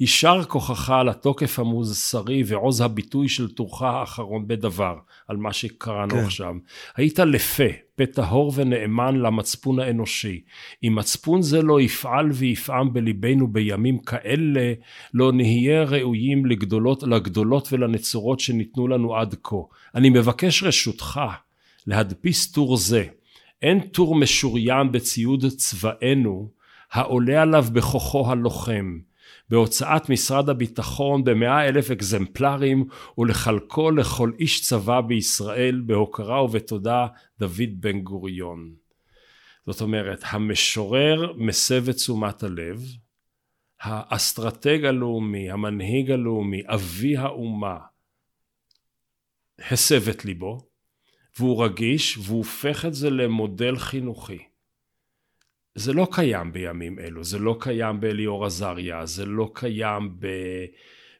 יישר 0.00 0.44
כוחך 0.44 0.90
על 0.90 1.08
התוקף 1.08 1.58
המוסרי 1.58 2.42
ועוז 2.46 2.80
הביטוי 2.80 3.28
של 3.28 3.48
טורך 3.50 3.82
האחרון 3.82 4.48
בדבר, 4.48 4.94
על 5.28 5.36
מה 5.36 5.52
שקראנו 5.52 6.14
כן. 6.14 6.24
עכשיו. 6.24 6.54
היית 6.96 7.18
לפה, 7.18 7.85
פה 7.96 8.06
טהור 8.06 8.52
ונאמן 8.54 9.16
למצפון 9.16 9.78
האנושי. 9.78 10.40
אם 10.84 10.94
מצפון 10.94 11.42
זה 11.42 11.62
לא 11.62 11.80
יפעל 11.80 12.30
ויפעם 12.30 12.92
בליבנו 12.92 13.48
בימים 13.48 13.98
כאלה, 13.98 14.72
לא 15.14 15.32
נהיה 15.32 15.84
ראויים 15.84 16.46
לגדולות, 16.46 17.02
לגדולות 17.02 17.68
ולנצורות 17.72 18.40
שניתנו 18.40 18.88
לנו 18.88 19.16
עד 19.16 19.34
כה. 19.42 19.56
אני 19.94 20.10
מבקש 20.10 20.62
רשותך 20.62 21.20
להדפיס 21.86 22.52
טור 22.52 22.76
זה. 22.76 23.04
אין 23.62 23.80
טור 23.80 24.16
משוריין 24.16 24.92
בציוד 24.92 25.44
צבאנו, 25.46 26.50
העולה 26.92 27.42
עליו 27.42 27.66
בכוחו 27.72 28.30
הלוחם. 28.30 28.98
בהוצאת 29.48 30.08
משרד 30.08 30.48
הביטחון 30.48 31.24
במאה 31.24 31.68
אלף 31.68 31.90
אקזמפלרים 31.90 32.88
ולחלקו 33.18 33.90
לכל 33.90 34.32
איש 34.38 34.60
צבא 34.60 35.00
בישראל 35.00 35.82
בהוקרה 35.86 36.44
ובתודה 36.44 37.06
דוד 37.38 37.70
בן 37.80 38.00
גוריון. 38.00 38.74
זאת 39.66 39.80
אומרת, 39.80 40.20
המשורר 40.24 41.32
מסב 41.36 41.88
את 41.88 41.94
תשומת 41.94 42.42
הלב, 42.42 42.82
האסטרטג 43.80 44.84
הלאומי, 44.84 45.50
המנהיג 45.50 46.10
הלאומי, 46.10 46.62
אבי 46.66 47.16
האומה, 47.16 47.78
הסב 49.70 50.08
את 50.08 50.24
ליבו, 50.24 50.68
והוא 51.38 51.64
רגיש, 51.64 52.18
והוא 52.18 52.38
הופך 52.38 52.84
את 52.84 52.94
זה 52.94 53.10
למודל 53.10 53.76
חינוכי. 53.76 54.38
זה 55.76 55.92
לא 55.92 56.08
קיים 56.10 56.52
בימים 56.52 56.98
אלו, 56.98 57.24
זה 57.24 57.38
לא 57.38 57.56
קיים 57.60 58.00
באליאור 58.00 58.46
עזריה, 58.46 59.06
זה 59.06 59.26
לא 59.26 59.50
קיים 59.54 60.10
ב... 60.18 60.26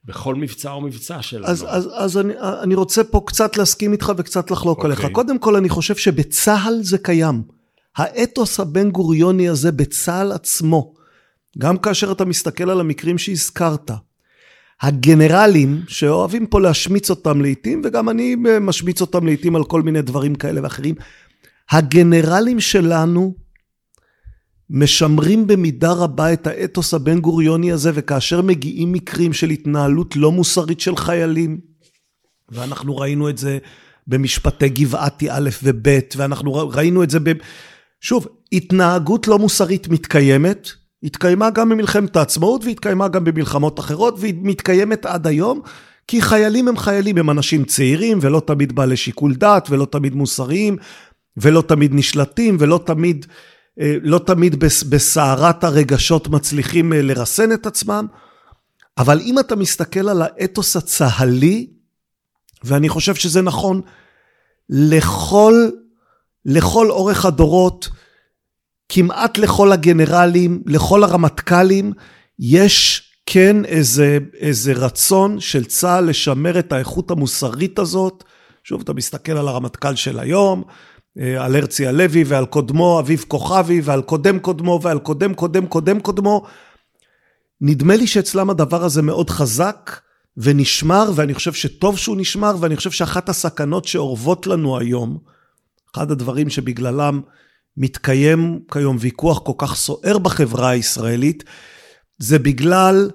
בכל 0.04 0.34
מבצע 0.34 0.72
או 0.72 0.80
מבצע 0.80 1.22
שלנו. 1.22 1.46
אז, 1.46 1.66
אז, 1.68 1.90
אז 1.94 2.18
אני, 2.18 2.32
אני 2.62 2.74
רוצה 2.74 3.04
פה 3.04 3.22
קצת 3.26 3.56
להסכים 3.56 3.92
איתך 3.92 4.12
וקצת 4.16 4.50
לחלוק 4.50 4.80
okay. 4.80 4.84
עליך. 4.84 4.98
אוקיי. 4.98 5.12
קודם 5.12 5.38
כל, 5.38 5.56
אני 5.56 5.68
חושב 5.68 5.96
שבצה"ל 5.96 6.78
זה 6.82 6.98
קיים. 6.98 7.42
האתוס 7.96 8.60
הבן 8.60 8.90
גוריוני 8.90 9.48
הזה 9.48 9.72
בצה"ל 9.72 10.32
עצמו, 10.32 10.94
גם 11.58 11.78
כאשר 11.78 12.12
אתה 12.12 12.24
מסתכל 12.24 12.70
על 12.70 12.80
המקרים 12.80 13.18
שהזכרת, 13.18 13.90
הגנרלים 14.82 15.82
שאוהבים 15.88 16.46
פה 16.46 16.60
להשמיץ 16.60 17.10
אותם 17.10 17.40
לעיתים, 17.40 17.82
וגם 17.84 18.08
אני 18.08 18.36
משמיץ 18.60 19.00
אותם 19.00 19.26
לעיתים 19.26 19.56
על 19.56 19.64
כל 19.64 19.82
מיני 19.82 20.02
דברים 20.02 20.34
כאלה 20.34 20.60
ואחרים, 20.62 20.94
הגנרלים 21.70 22.60
שלנו 22.60 23.45
משמרים 24.70 25.46
במידה 25.46 25.92
רבה 25.92 26.32
את 26.32 26.46
האתוס 26.46 26.94
הבן 26.94 27.20
גוריוני 27.20 27.72
הזה, 27.72 27.90
וכאשר 27.94 28.42
מגיעים 28.42 28.92
מקרים 28.92 29.32
של 29.32 29.50
התנהלות 29.50 30.16
לא 30.16 30.32
מוסרית 30.32 30.80
של 30.80 30.96
חיילים, 30.96 31.60
ואנחנו 32.48 32.96
ראינו 32.96 33.28
את 33.28 33.38
זה 33.38 33.58
במשפטי 34.06 34.68
גבעתי 34.68 35.30
א' 35.30 35.50
וב', 35.62 35.98
ואנחנו 36.16 36.54
ראינו 36.54 37.02
את 37.02 37.10
זה 37.10 37.20
ב... 37.20 37.32
שוב, 38.00 38.26
התנהגות 38.52 39.28
לא 39.28 39.38
מוסרית 39.38 39.88
מתקיימת, 39.88 40.68
התקיימה 41.02 41.50
גם 41.50 41.68
במלחמת 41.68 42.16
העצמאות 42.16 42.64
והתקיימה 42.64 43.08
גם 43.08 43.24
במלחמות 43.24 43.80
אחרות, 43.80 44.14
והיא 44.18 44.34
מתקיימת 44.42 45.06
עד 45.06 45.26
היום, 45.26 45.60
כי 46.08 46.22
חיילים 46.22 46.68
הם 46.68 46.76
חיילים, 46.76 47.18
הם 47.18 47.30
אנשים 47.30 47.64
צעירים 47.64 48.18
ולא 48.22 48.42
תמיד 48.46 48.74
בעלי 48.74 48.96
שיקול 48.96 49.34
דעת 49.34 49.70
ולא 49.70 49.84
תמיד 49.84 50.14
מוסריים 50.14 50.76
ולא 51.36 51.62
תמיד 51.62 51.94
נשלטים 51.94 52.56
ולא 52.60 52.80
תמיד... 52.86 53.26
אה, 53.80 53.96
לא 54.02 54.18
תמיד 54.18 54.64
בסערת 54.88 55.64
הרגשות 55.64 56.28
מצליחים 56.28 56.92
אה, 56.92 57.02
לרסן 57.02 57.52
את 57.52 57.66
עצמם, 57.66 58.06
אבל 58.98 59.20
אם 59.20 59.38
אתה 59.38 59.56
מסתכל 59.56 60.08
על 60.08 60.22
האתוס 60.22 60.76
הצה"לי, 60.76 61.70
ואני 62.64 62.88
חושב 62.88 63.14
שזה 63.14 63.42
נכון 63.42 63.80
לכל, 64.68 65.68
לכל 66.44 66.90
אורך 66.90 67.24
הדורות, 67.24 67.88
כמעט 68.88 69.38
לכל 69.38 69.72
הגנרלים, 69.72 70.62
לכל 70.66 71.04
הרמטכ"לים, 71.04 71.92
יש 72.38 73.02
כן 73.26 73.64
איזה, 73.64 74.18
איזה 74.34 74.72
רצון 74.72 75.40
של 75.40 75.64
צה"ל 75.64 76.04
לשמר 76.04 76.58
את 76.58 76.72
האיכות 76.72 77.10
המוסרית 77.10 77.78
הזאת, 77.78 78.24
שוב, 78.64 78.80
אתה 78.80 78.92
מסתכל 78.94 79.32
על 79.32 79.48
הרמטכ"ל 79.48 79.94
של 79.94 80.18
היום, 80.18 80.64
על 81.20 81.56
הרצי 81.56 81.86
הלוי 81.86 82.24
ועל 82.24 82.46
קודמו, 82.46 83.00
אביב 83.00 83.24
כוכבי, 83.28 83.80
ועל 83.84 84.02
קודם 84.02 84.38
קודמו, 84.38 84.80
ועל 84.82 84.98
קודם 84.98 85.34
קודם 85.34 85.66
קודם 85.66 86.00
קודמו. 86.00 86.46
נדמה 87.60 87.96
לי 87.96 88.06
שאצלם 88.06 88.50
הדבר 88.50 88.84
הזה 88.84 89.02
מאוד 89.02 89.30
חזק 89.30 90.00
ונשמר, 90.36 91.10
ואני 91.14 91.34
חושב 91.34 91.52
שטוב 91.52 91.98
שהוא 91.98 92.16
נשמר, 92.16 92.56
ואני 92.60 92.76
חושב 92.76 92.90
שאחת 92.90 93.28
הסכנות 93.28 93.84
שאורבות 93.84 94.46
לנו 94.46 94.78
היום, 94.78 95.18
אחד 95.94 96.10
הדברים 96.10 96.50
שבגללם 96.50 97.20
מתקיים 97.76 98.60
כיום 98.72 98.96
ויכוח 99.00 99.38
כל 99.38 99.52
כך 99.58 99.74
סוער 99.74 100.18
בחברה 100.18 100.70
הישראלית, 100.70 101.44
זה 102.18 102.38
בגלל 102.38 103.10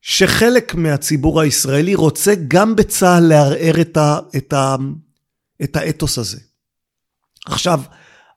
שחלק 0.00 0.74
מהציבור 0.74 1.40
הישראלי 1.40 1.94
רוצה 1.94 2.34
גם 2.48 2.76
בצה"ל 2.76 3.24
לערער 3.28 3.80
את, 3.80 3.96
ה, 3.96 4.18
את, 4.36 4.52
ה, 4.52 4.76
את 5.62 5.76
האתוס 5.76 6.18
הזה. 6.18 6.38
עכשיו, 7.46 7.80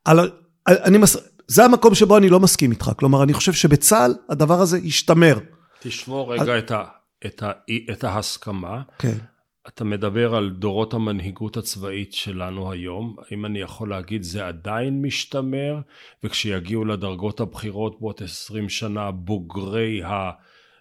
על, 0.05 0.31
אני 0.67 0.97
מס... 0.97 1.17
זה 1.47 1.65
המקום 1.65 1.95
שבו 1.95 2.17
אני 2.17 2.29
לא 2.29 2.39
מסכים 2.39 2.71
איתך. 2.71 2.91
כלומר, 2.97 3.23
אני 3.23 3.33
חושב 3.33 3.53
שבצה"ל 3.53 4.15
הדבר 4.29 4.61
הזה 4.61 4.77
ישתמר. 4.77 5.37
תשמור 5.79 6.33
רגע 6.33 6.53
על... 6.53 6.59
את, 6.59 6.71
ה, 6.71 6.83
את, 7.25 7.43
ה, 7.43 7.51
את 7.91 8.03
ההסכמה. 8.03 8.81
כן. 8.99 9.17
אתה 9.67 9.83
מדבר 9.83 10.35
על 10.35 10.49
דורות 10.49 10.93
המנהיגות 10.93 11.57
הצבאית 11.57 12.13
שלנו 12.13 12.71
היום, 12.71 13.15
האם 13.29 13.45
אני 13.45 13.59
יכול 13.59 13.89
להגיד 13.89 14.23
זה 14.23 14.47
עדיין 14.47 15.01
משתמר, 15.01 15.79
וכשיגיעו 16.23 16.85
לדרגות 16.85 17.39
הבכירות 17.39 18.01
בעוד 18.01 18.15
20 18.23 18.69
שנה 18.69 19.11
בוגרי 19.11 20.01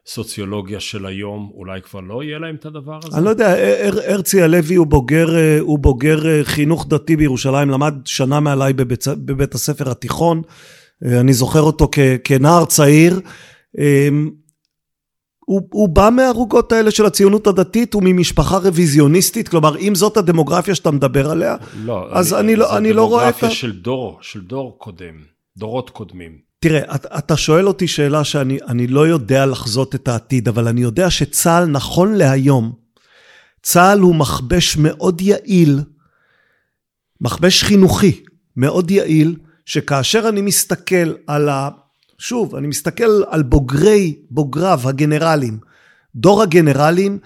הסוציולוגיה 0.09 0.81
של 0.81 1.07
היום, 1.07 1.51
אולי 1.55 1.83
כבר 1.83 2.01
לא 2.01 2.23
יהיה 2.23 2.38
להם 2.38 2.55
את 2.55 2.66
הדבר 2.66 2.99
הזה? 3.03 3.16
אני 3.16 3.25
לא 3.25 3.31
יודע, 3.31 3.55
הרצי 4.09 4.42
הלוי 4.42 4.75
הוא 4.75 4.87
בוגר, 4.87 5.29
הוא 5.61 5.79
בוגר 5.79 6.44
חינוך 6.44 6.87
דתי 6.88 7.16
בירושלים, 7.16 7.71
למד 7.71 7.94
שנה 8.05 8.40
מעליי 8.40 8.73
בבית, 8.73 9.05
בבית 9.09 9.55
הספר 9.55 9.90
התיכון, 9.90 10.42
אני 11.03 11.33
זוכר 11.33 11.61
אותו 11.61 11.88
כ, 11.92 11.99
כנער 12.25 12.64
צעיר. 12.64 13.21
הוא, 15.38 15.62
הוא 15.73 15.88
בא 15.88 16.09
מהערוגות 16.12 16.73
האלה 16.73 16.90
של 16.90 17.07
הציונות 17.07 17.47
הדתית, 17.47 17.94
הוא 17.94 18.03
ממשפחה 18.05 18.57
רוויזיוניסטית, 18.57 19.49
כלומר, 19.49 19.79
אם 19.79 19.94
זאת 19.94 20.16
הדמוגרפיה 20.16 20.75
שאתה 20.75 20.90
מדבר 20.90 21.31
עליה, 21.31 21.57
לא, 21.85 22.07
אז 22.11 22.35
אני, 22.35 22.40
אני, 22.40 22.57
לא, 22.57 22.77
אני 22.77 22.92
לא 22.92 23.09
רואה 23.09 23.29
את 23.29 23.35
ה... 23.35 23.37
זה 23.37 23.40
דמוגרפיה 23.40 23.57
של 23.57 23.81
דור, 23.81 24.18
של 24.21 24.40
דור 24.40 24.79
קודם, 24.79 25.14
דורות 25.57 25.90
קודמים. 25.90 26.47
תראה, 26.61 26.94
אתה, 26.94 27.37
שואל 27.37 27.68
אותי 27.68 27.88
שאלה 27.88 28.25
שאני 28.25 28.87
לא 28.87 29.09
יודע 29.09 29.47
לחזות 29.47 29.94
את 29.94 30.09
העתיד, 30.09 30.49
אבל 30.49 30.68
אני 30.68 30.81
יודע 30.81 31.11
שצה"ל, 31.11 31.64
נכון 31.64 32.14
להיום, 32.14 32.73
צה"ל 33.62 34.01
הוא 34.01 34.14
מכבש 34.14 34.77
מאוד 34.77 35.21
יעיל, 35.21 35.81
מכבש 37.21 37.62
חינוכי 37.64 38.25
מאוד 38.57 38.90
יעיל, 38.90 39.37
שכאשר 39.64 40.29
אני 40.29 40.40
מסתכל 40.40 41.14
על 41.27 41.49
ה... 41.49 41.68
שוב, 42.18 42.55
אני 42.55 42.66
מסתכל 42.66 43.23
על 43.31 43.42
בוגרי, 43.42 44.16
בוגריו, 44.31 44.81
הגנרלים, 44.85 45.59
דור 46.14 46.42
הגנרלים, 46.42 47.18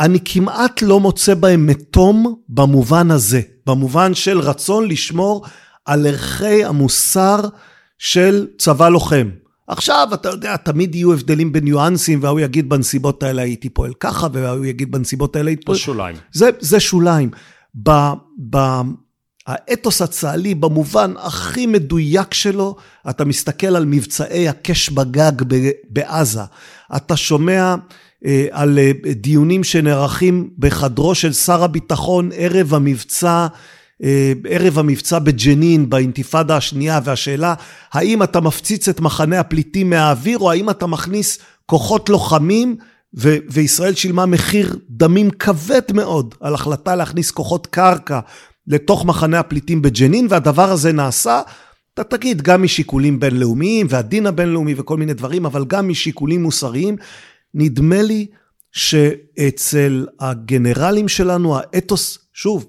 אני 0.00 0.18
כמעט 0.24 0.82
לא 0.82 1.00
מוצא 1.00 1.34
בהם 1.34 1.66
מתום 1.66 2.42
במובן 2.48 3.10
הזה, 3.10 3.40
במובן 3.66 4.14
של 4.14 4.40
רצון 4.40 4.88
לשמור 4.88 5.46
על 5.84 6.06
ערכי 6.06 6.64
המוסר 6.64 7.40
של 7.98 8.46
צבא 8.58 8.88
לוחם. 8.88 9.30
עכשיו, 9.68 10.08
אתה 10.14 10.28
יודע, 10.28 10.56
תמיד 10.56 10.94
יהיו 10.94 11.12
הבדלים 11.12 11.52
בניואנסים, 11.52 12.18
והוא 12.22 12.40
יגיד 12.40 12.68
בנסיבות 12.68 13.22
האלה 13.22 13.42
הייתי 13.42 13.68
פועל 13.68 13.92
ככה, 14.00 14.26
והוא 14.32 14.64
יגיד 14.64 14.90
בנסיבות 14.90 15.36
האלה 15.36 15.50
הייתי 15.50 15.64
פועל... 15.64 15.78
זה 15.78 15.82
שוליים. 15.82 16.16
זה, 16.32 16.50
זה 16.60 16.80
שוליים. 16.80 17.30
ב, 17.82 17.90
ב, 18.50 18.56
האתוס 19.46 20.02
הצה"לי 20.02 20.54
במובן 20.54 21.14
הכי 21.18 21.66
מדויק 21.66 22.34
שלו, 22.34 22.76
אתה 23.10 23.24
מסתכל 23.24 23.76
על 23.76 23.84
מבצעי 23.84 24.48
הקש 24.48 24.90
בגג 24.90 25.32
בעזה, 25.90 26.40
אתה 26.96 27.16
שומע 27.16 27.74
אה, 28.26 28.46
על 28.50 28.78
אה, 28.78 28.92
דיונים 29.14 29.64
שנערכים 29.64 30.50
בחדרו 30.58 31.14
של 31.14 31.32
שר 31.32 31.62
הביטחון 31.64 32.30
ערב 32.34 32.74
המבצע, 32.74 33.46
ערב 34.48 34.78
המבצע 34.78 35.18
בג'נין 35.18 35.90
באינתיפאדה 35.90 36.56
השנייה, 36.56 37.00
והשאלה 37.04 37.54
האם 37.92 38.22
אתה 38.22 38.40
מפציץ 38.40 38.88
את 38.88 39.00
מחנה 39.00 39.40
הפליטים 39.40 39.90
מהאוויר 39.90 40.38
או 40.38 40.50
האם 40.50 40.70
אתה 40.70 40.86
מכניס 40.86 41.38
כוחות 41.66 42.08
לוחמים 42.08 42.76
ו- 43.18 43.36
וישראל 43.50 43.94
שילמה 43.94 44.26
מחיר 44.26 44.76
דמים 44.90 45.30
כבד 45.30 45.82
מאוד 45.94 46.34
על 46.40 46.54
החלטה 46.54 46.96
להכניס 46.96 47.30
כוחות 47.30 47.66
קרקע 47.66 48.20
לתוך 48.66 49.04
מחנה 49.04 49.38
הפליטים 49.38 49.82
בג'נין, 49.82 50.26
והדבר 50.30 50.70
הזה 50.70 50.92
נעשה, 50.92 51.40
אתה 51.94 52.04
תגיד, 52.04 52.42
גם 52.42 52.62
משיקולים 52.62 53.20
בינלאומיים, 53.20 53.86
והדין 53.90 54.26
הבינלאומי 54.26 54.74
וכל 54.76 54.96
מיני 54.96 55.14
דברים, 55.14 55.46
אבל 55.46 55.64
גם 55.64 55.88
משיקולים 55.88 56.42
מוסריים. 56.42 56.96
נדמה 57.54 58.02
לי 58.02 58.26
שאצל 58.72 60.06
הגנרלים 60.20 61.08
שלנו, 61.08 61.56
האתוס, 61.58 62.18
שוב, 62.32 62.66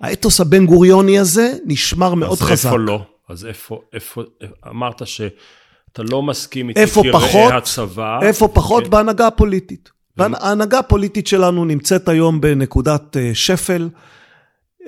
האתוס 0.00 0.40
הבן 0.40 0.66
גוריוני 0.66 1.18
הזה 1.18 1.52
נשמר 1.64 2.14
מאוד 2.14 2.38
חזק. 2.38 2.52
אז 2.52 2.66
איפה 2.66 2.78
לא? 2.78 3.02
אז 3.28 3.46
איפה, 3.46 3.80
איפה, 3.92 4.22
אמרת 4.70 5.06
שאתה 5.06 6.02
לא 6.02 6.22
מסכים 6.22 6.68
איתי 6.68 6.86
כראה 6.86 7.56
הצבא. 7.56 8.18
איפה 8.22 8.48
פחות? 8.48 8.84
כן. 8.84 8.90
בהנהגה 8.90 9.26
הפוליטית. 9.26 9.90
ההנהגה 10.18 10.78
הפוליטית 10.78 11.26
שלנו 11.26 11.64
נמצאת 11.64 12.08
היום 12.08 12.40
בנקודת 12.40 13.16
אה, 13.16 13.30
שפל. 13.34 13.88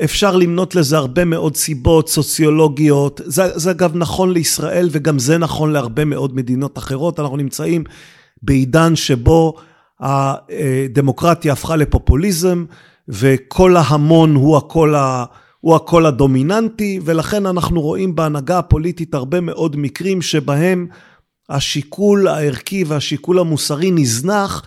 אפשר 0.05 0.37
למנות 0.37 0.75
לזה 0.75 0.96
הרבה 0.96 1.25
מאוד 1.25 1.57
סיבות 1.57 2.09
סוציולוגיות. 2.09 3.20
זה, 3.25 3.59
זה 3.59 3.70
אגב 3.70 3.96
נכון 3.96 4.33
לישראל 4.33 4.88
וגם 4.92 5.18
זה 5.18 5.38
נכון 5.38 5.72
להרבה 5.72 6.05
מאוד 6.05 6.37
מדינות 6.37 6.79
אחרות. 6.79 7.20
אנחנו 7.20 7.37
נמצאים 7.37 7.85
בעידן 8.42 8.96
שבו 8.96 9.55
הדמוקרטיה 10.01 11.53
הפכה 11.53 11.77
לפופוליזם 11.77 12.64
וכל 13.09 13.77
ההמון 13.77 14.35
הוא 14.35 14.57
הקול, 14.57 14.95
ה, 14.95 15.25
הוא 15.61 15.77
הקול 15.77 16.07
הדומיננטי 16.07 17.01
ולכן 17.05 17.47
אנחנו 17.47 17.81
רואים 17.81 18.15
בהנהגה 18.15 18.59
הפוליטית 18.59 19.15
הרבה 19.15 19.41
מאוד 19.41 19.77
מקרים 19.77 20.23
שבהם 20.23 20.87
השיקול 21.49 22.29
הערכי 22.29 22.85
והשיקול 22.85 23.38
המוסרי 23.38 23.91
נזנח 23.91 24.62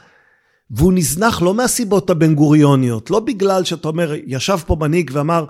והוא 0.72 0.94
נזנח 0.94 1.42
לא 1.42 1.54
מהסיבות 1.54 2.10
הבן 2.10 2.36
גוריוניות, 2.36 3.12
לא 3.12 3.20
בגלל 3.20 3.64
שאתה 3.64 3.88
אומר, 3.88 4.14
ישב 4.26 4.58
פה 4.66 4.78
מנהיג 4.80 5.12
ואמר, 5.14 5.46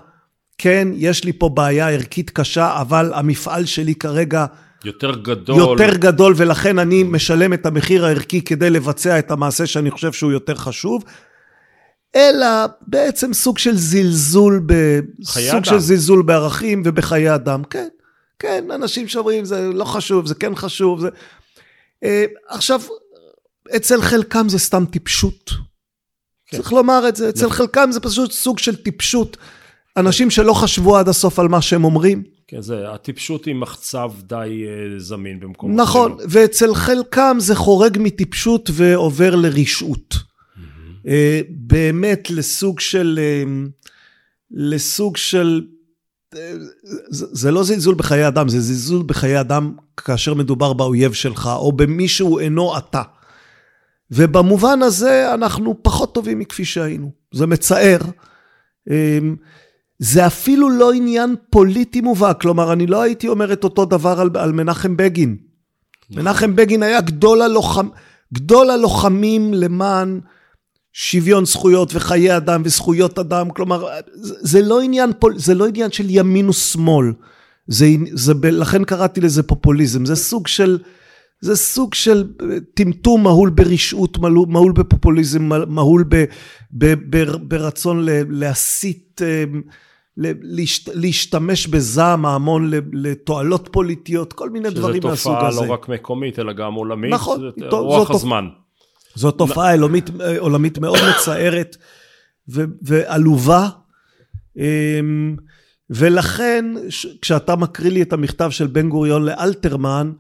כן, 0.57 0.87
יש 0.95 1.23
לי 1.23 1.33
פה 1.33 1.49
בעיה 1.49 1.89
ערכית 1.89 2.29
קשה, 2.29 2.81
אבל 2.81 3.11
המפעל 3.13 3.65
שלי 3.65 3.95
כרגע... 3.95 4.45
יותר 4.85 5.15
גדול. 5.15 5.59
יותר 5.59 5.95
גדול, 5.97 6.33
ולכן 6.37 6.79
אני 6.79 7.03
משלם 7.03 7.53
את 7.53 7.65
המחיר 7.65 8.05
הערכי 8.05 8.41
כדי 8.41 8.69
לבצע 8.69 9.19
את 9.19 9.31
המעשה 9.31 9.65
שאני 9.65 9.91
חושב 9.91 10.13
שהוא 10.13 10.31
יותר 10.31 10.55
חשוב. 10.55 11.03
אלא 12.15 12.47
בעצם 12.81 13.33
סוג 13.33 13.57
של 13.57 13.77
זלזול, 13.77 14.63
ב... 14.65 14.73
סוג 15.23 15.53
אדם. 15.53 15.63
של 15.63 15.79
זלזול 15.79 16.21
בערכים 16.21 16.81
ובחיי 16.85 17.35
אדם. 17.35 17.63
כן, 17.69 17.87
כן, 18.39 18.71
אנשים 18.71 19.07
שאומרים, 19.07 19.45
זה 19.45 19.69
לא 19.73 19.85
חשוב, 19.85 20.25
זה 20.25 20.35
כן 20.35 20.55
חשוב. 20.55 21.01
זה... 21.01 21.09
אה, 22.03 22.25
עכשיו, 22.47 22.81
אצל 23.75 24.01
חלקם 24.01 24.49
זה 24.49 24.59
סתם 24.59 24.85
טיפשות. 24.85 25.51
כן. 26.47 26.57
צריך 26.57 26.73
לומר 26.73 27.07
את 27.09 27.15
זה, 27.15 27.29
אצל 27.29 27.45
נכון. 27.45 27.57
חלקם 27.57 27.91
זה 27.91 27.99
פשוט 27.99 28.31
סוג 28.31 28.59
של 28.59 28.75
טיפשות. 28.75 29.37
אנשים 29.97 30.29
שלא 30.29 30.53
חשבו 30.53 30.97
עד 30.97 31.09
הסוף 31.09 31.39
על 31.39 31.47
מה 31.47 31.61
שהם 31.61 31.83
אומרים. 31.83 32.23
כן, 32.47 32.61
זה, 32.61 32.91
הטיפשות 32.91 33.45
היא 33.45 33.55
מחצב 33.55 34.11
די 34.23 34.65
uh, 34.65 34.99
זמין 34.99 35.39
במקום... 35.39 35.75
נכון, 35.75 36.15
שלו. 36.19 36.27
ואצל 36.29 36.75
חלקם 36.75 37.37
זה 37.39 37.55
חורג 37.55 37.97
מטיפשות 37.99 38.69
ועובר 38.73 39.35
לרשעות. 39.35 40.24
Uh, 41.05 41.07
באמת 41.49 42.29
לסוג 42.29 42.79
של... 42.79 43.19
Uh, 43.21 43.69
לסוג 44.51 45.17
של... 45.17 45.61
Uh, 46.33 46.37
זה, 47.09 47.51
לא 47.51 47.63
זלזול 47.63 47.95
בחיי 47.95 48.27
אדם, 48.27 48.49
זה 48.49 48.59
זלזול 48.61 49.03
בחיי 49.03 49.39
אדם 49.39 49.75
כאשר 49.97 50.33
מדובר 50.33 50.73
באויב 50.73 51.13
שלך, 51.13 51.49
או 51.55 51.71
במי 51.71 52.07
שהוא 52.07 52.39
אינו 52.39 52.77
אתה. 52.77 53.01
ובמובן 54.11 54.81
הזה 54.81 55.33
אנחנו 55.33 55.83
פחות 55.83 56.13
טובים 56.13 56.39
מכפי 56.39 56.65
שהיינו. 56.65 57.11
זה 57.33 57.45
מצער. 57.45 57.97
זה 59.99 60.27
אפילו 60.27 60.69
לא 60.69 60.93
עניין 60.93 61.35
פוליטי 61.49 62.01
מובהק, 62.01 62.41
כלומר, 62.41 62.73
אני 62.73 62.87
לא 62.87 63.01
הייתי 63.01 63.27
אומר 63.27 63.53
את 63.53 63.63
אותו 63.63 63.85
דבר 63.85 64.19
על, 64.19 64.29
על 64.35 64.51
מנחם 64.51 64.97
בגין. 64.97 65.37
נכון. 66.09 66.23
מנחם 66.23 66.55
בגין 66.55 66.83
היה 66.83 67.01
גדול, 67.01 67.41
הלוחמ, 67.41 67.89
גדול 68.33 68.69
הלוחמים 68.69 69.53
למען 69.53 70.19
שוויון 70.97 71.45
זכויות 71.45 71.91
וחיי 71.95 72.37
אדם 72.37 72.61
וזכויות 72.65 73.19
אדם, 73.19 73.49
כלומר, 73.49 73.87
זה, 74.21 74.61
לא, 74.61 74.81
עניין 74.81 75.11
פול, 75.19 75.37
זה 75.37 75.55
לא 75.55 75.67
עניין 75.67 75.91
של 75.91 76.05
ימין 76.09 76.49
ושמאל, 76.49 77.13
זה, 77.67 77.85
זה, 78.13 78.33
לכן 78.43 78.83
קראתי 78.83 79.21
לזה 79.21 79.43
פופוליזם, 79.43 80.05
זה 80.05 80.15
סוג 80.15 80.47
של... 80.47 80.79
זה 81.41 81.55
סוג 81.55 81.93
של 81.93 82.23
טמטום 82.73 83.23
מהול 83.23 83.49
ברשעות, 83.49 84.17
מהול 84.47 84.71
בפופוליזם, 84.71 85.49
מהול 85.67 86.03
ב, 86.09 86.25
ב, 86.71 86.93
ב, 87.09 87.35
ברצון 87.47 88.05
להסית, 88.29 89.21
אה, 89.25 89.43
להשתמש 90.93 91.67
בזעם 91.67 92.25
ההמון 92.25 92.71
לתועלות 92.93 93.69
פוליטיות, 93.71 94.33
כל 94.33 94.49
מיני 94.49 94.69
דברים 94.69 95.01
מהסוג 95.03 95.35
הזה. 95.35 95.51
שזה 95.51 95.59
תופעה 95.59 95.67
לא 95.67 95.73
רק 95.73 95.89
מקומית, 95.89 96.39
אלא 96.39 96.53
גם 96.53 96.73
עולמית, 96.73 97.13
נכון, 97.13 97.39
זה 97.59 97.65
רוח 97.69 98.11
הזמן. 98.11 98.47
זו 99.15 99.31
תופעה 99.31 99.71
עולמית, 99.71 100.09
עולמית 100.39 100.77
מאוד 100.77 100.99
מצערת 101.09 101.77
ועלובה. 102.81 103.69
אמ, 104.57 105.35
ולכן, 105.89 106.65
כשאתה 107.21 107.55
מקריא 107.55 107.91
לי 107.91 108.01
את 108.01 108.13
המכתב 108.13 108.49
של 108.49 108.67
בן 108.67 108.89
גוריון 108.89 109.25
לאלתרמן, 109.25 110.11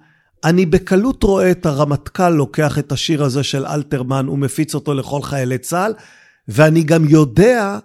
אני 0.43 0.65
בקלות 0.65 1.23
רואה 1.23 1.51
את 1.51 1.65
הרמטכ"ל 1.65 2.29
לוקח 2.29 2.79
את 2.79 2.91
השיר 2.91 3.23
הזה 3.23 3.43
של 3.43 3.65
אלתרמן 3.65 4.29
ומפיץ 4.29 4.75
אותו 4.75 4.93
לכל 4.93 5.21
חיילי 5.21 5.57
צה"ל, 5.57 5.93
ואני 6.47 6.83
גם 6.83 7.05
יודע 7.09 7.79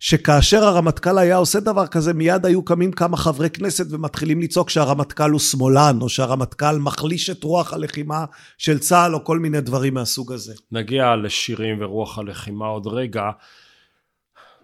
שכאשר 0.00 0.64
הרמטכ"ל 0.64 1.18
היה 1.18 1.36
עושה 1.36 1.60
דבר 1.60 1.86
כזה, 1.86 2.12
מיד 2.12 2.46
היו 2.46 2.64
קמים 2.64 2.92
כמה 2.92 3.16
חברי 3.16 3.50
כנסת 3.50 3.86
ומתחילים 3.90 4.40
לצעוק 4.40 4.70
שהרמטכ"ל 4.70 5.30
הוא 5.30 5.40
שמאלן, 5.40 5.98
או 6.00 6.08
שהרמטכ"ל 6.08 6.78
מחליש 6.78 7.30
את 7.30 7.44
רוח 7.44 7.72
הלחימה 7.72 8.24
של 8.58 8.78
צה"ל, 8.78 9.14
או 9.14 9.24
כל 9.24 9.38
מיני 9.38 9.60
דברים 9.60 9.94
מהסוג 9.94 10.32
הזה. 10.32 10.54
נגיע 10.72 11.16
לשירים 11.16 11.82
ורוח 11.82 12.18
הלחימה 12.18 12.66
עוד 12.66 12.86
רגע. 12.86 13.30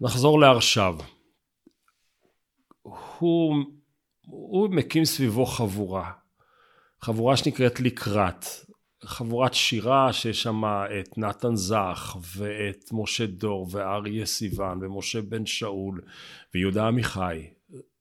נחזור 0.01 0.41
לעכשיו. 0.41 0.97
הוא, 3.19 3.57
הוא 4.27 4.69
מקים 4.71 5.05
סביבו 5.05 5.47
חבורה. 5.47 6.11
חבורה 7.03 7.37
שנקראת 7.37 7.81
לקראת. 7.81 8.47
חבורת 9.07 9.55
שירה 9.55 10.13
שיש 10.13 10.43
שם 10.43 10.63
את 11.01 11.19
נתן 11.19 11.57
זך 11.57 12.17
ואת 12.37 12.85
משה 12.93 13.27
דור 13.27 13.69
ואריה 13.71 14.27
סיוון 14.27 14.85
ומשה 14.85 15.23
בן 15.23 15.47
שאול 15.47 16.01
ויהודה 16.55 16.87
עמיחי. 16.87 17.47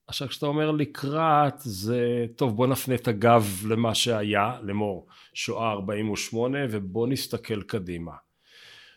עכשיו 0.07 0.27
כשאתה 0.27 0.45
אומר 0.45 0.71
לקראת 0.71 1.53
זה 1.57 2.25
טוב 2.35 2.55
בוא 2.55 2.67
נפנה 2.67 2.95
את 2.95 3.07
הגב 3.07 3.63
למה 3.69 3.95
שהיה 3.95 4.59
לאמור 4.61 5.07
שואה 5.33 5.71
48 5.71 6.57
ובוא 6.71 7.07
נסתכל 7.07 7.61
קדימה. 7.61 8.11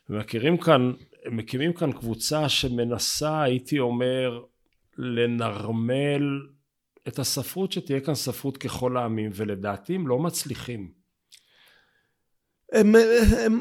מכירים 0.08 0.56
כאן 0.56 0.92
מקימים 1.30 1.72
כאן 1.72 1.92
קבוצה 1.92 2.48
שמנסה 2.48 3.42
הייתי 3.42 3.78
אומר 3.78 4.42
לנרמל 4.98 6.40
את 7.08 7.18
הספרות 7.18 7.72
שתהיה 7.72 8.00
כאן 8.00 8.14
ספרות 8.14 8.56
ככל 8.56 8.96
העמים 8.96 9.30
ולדעתי 9.34 9.94
הם 9.94 10.08
לא 10.08 10.18
מצליחים. 10.18 10.97
הם, 12.72 12.94
הם, 13.38 13.58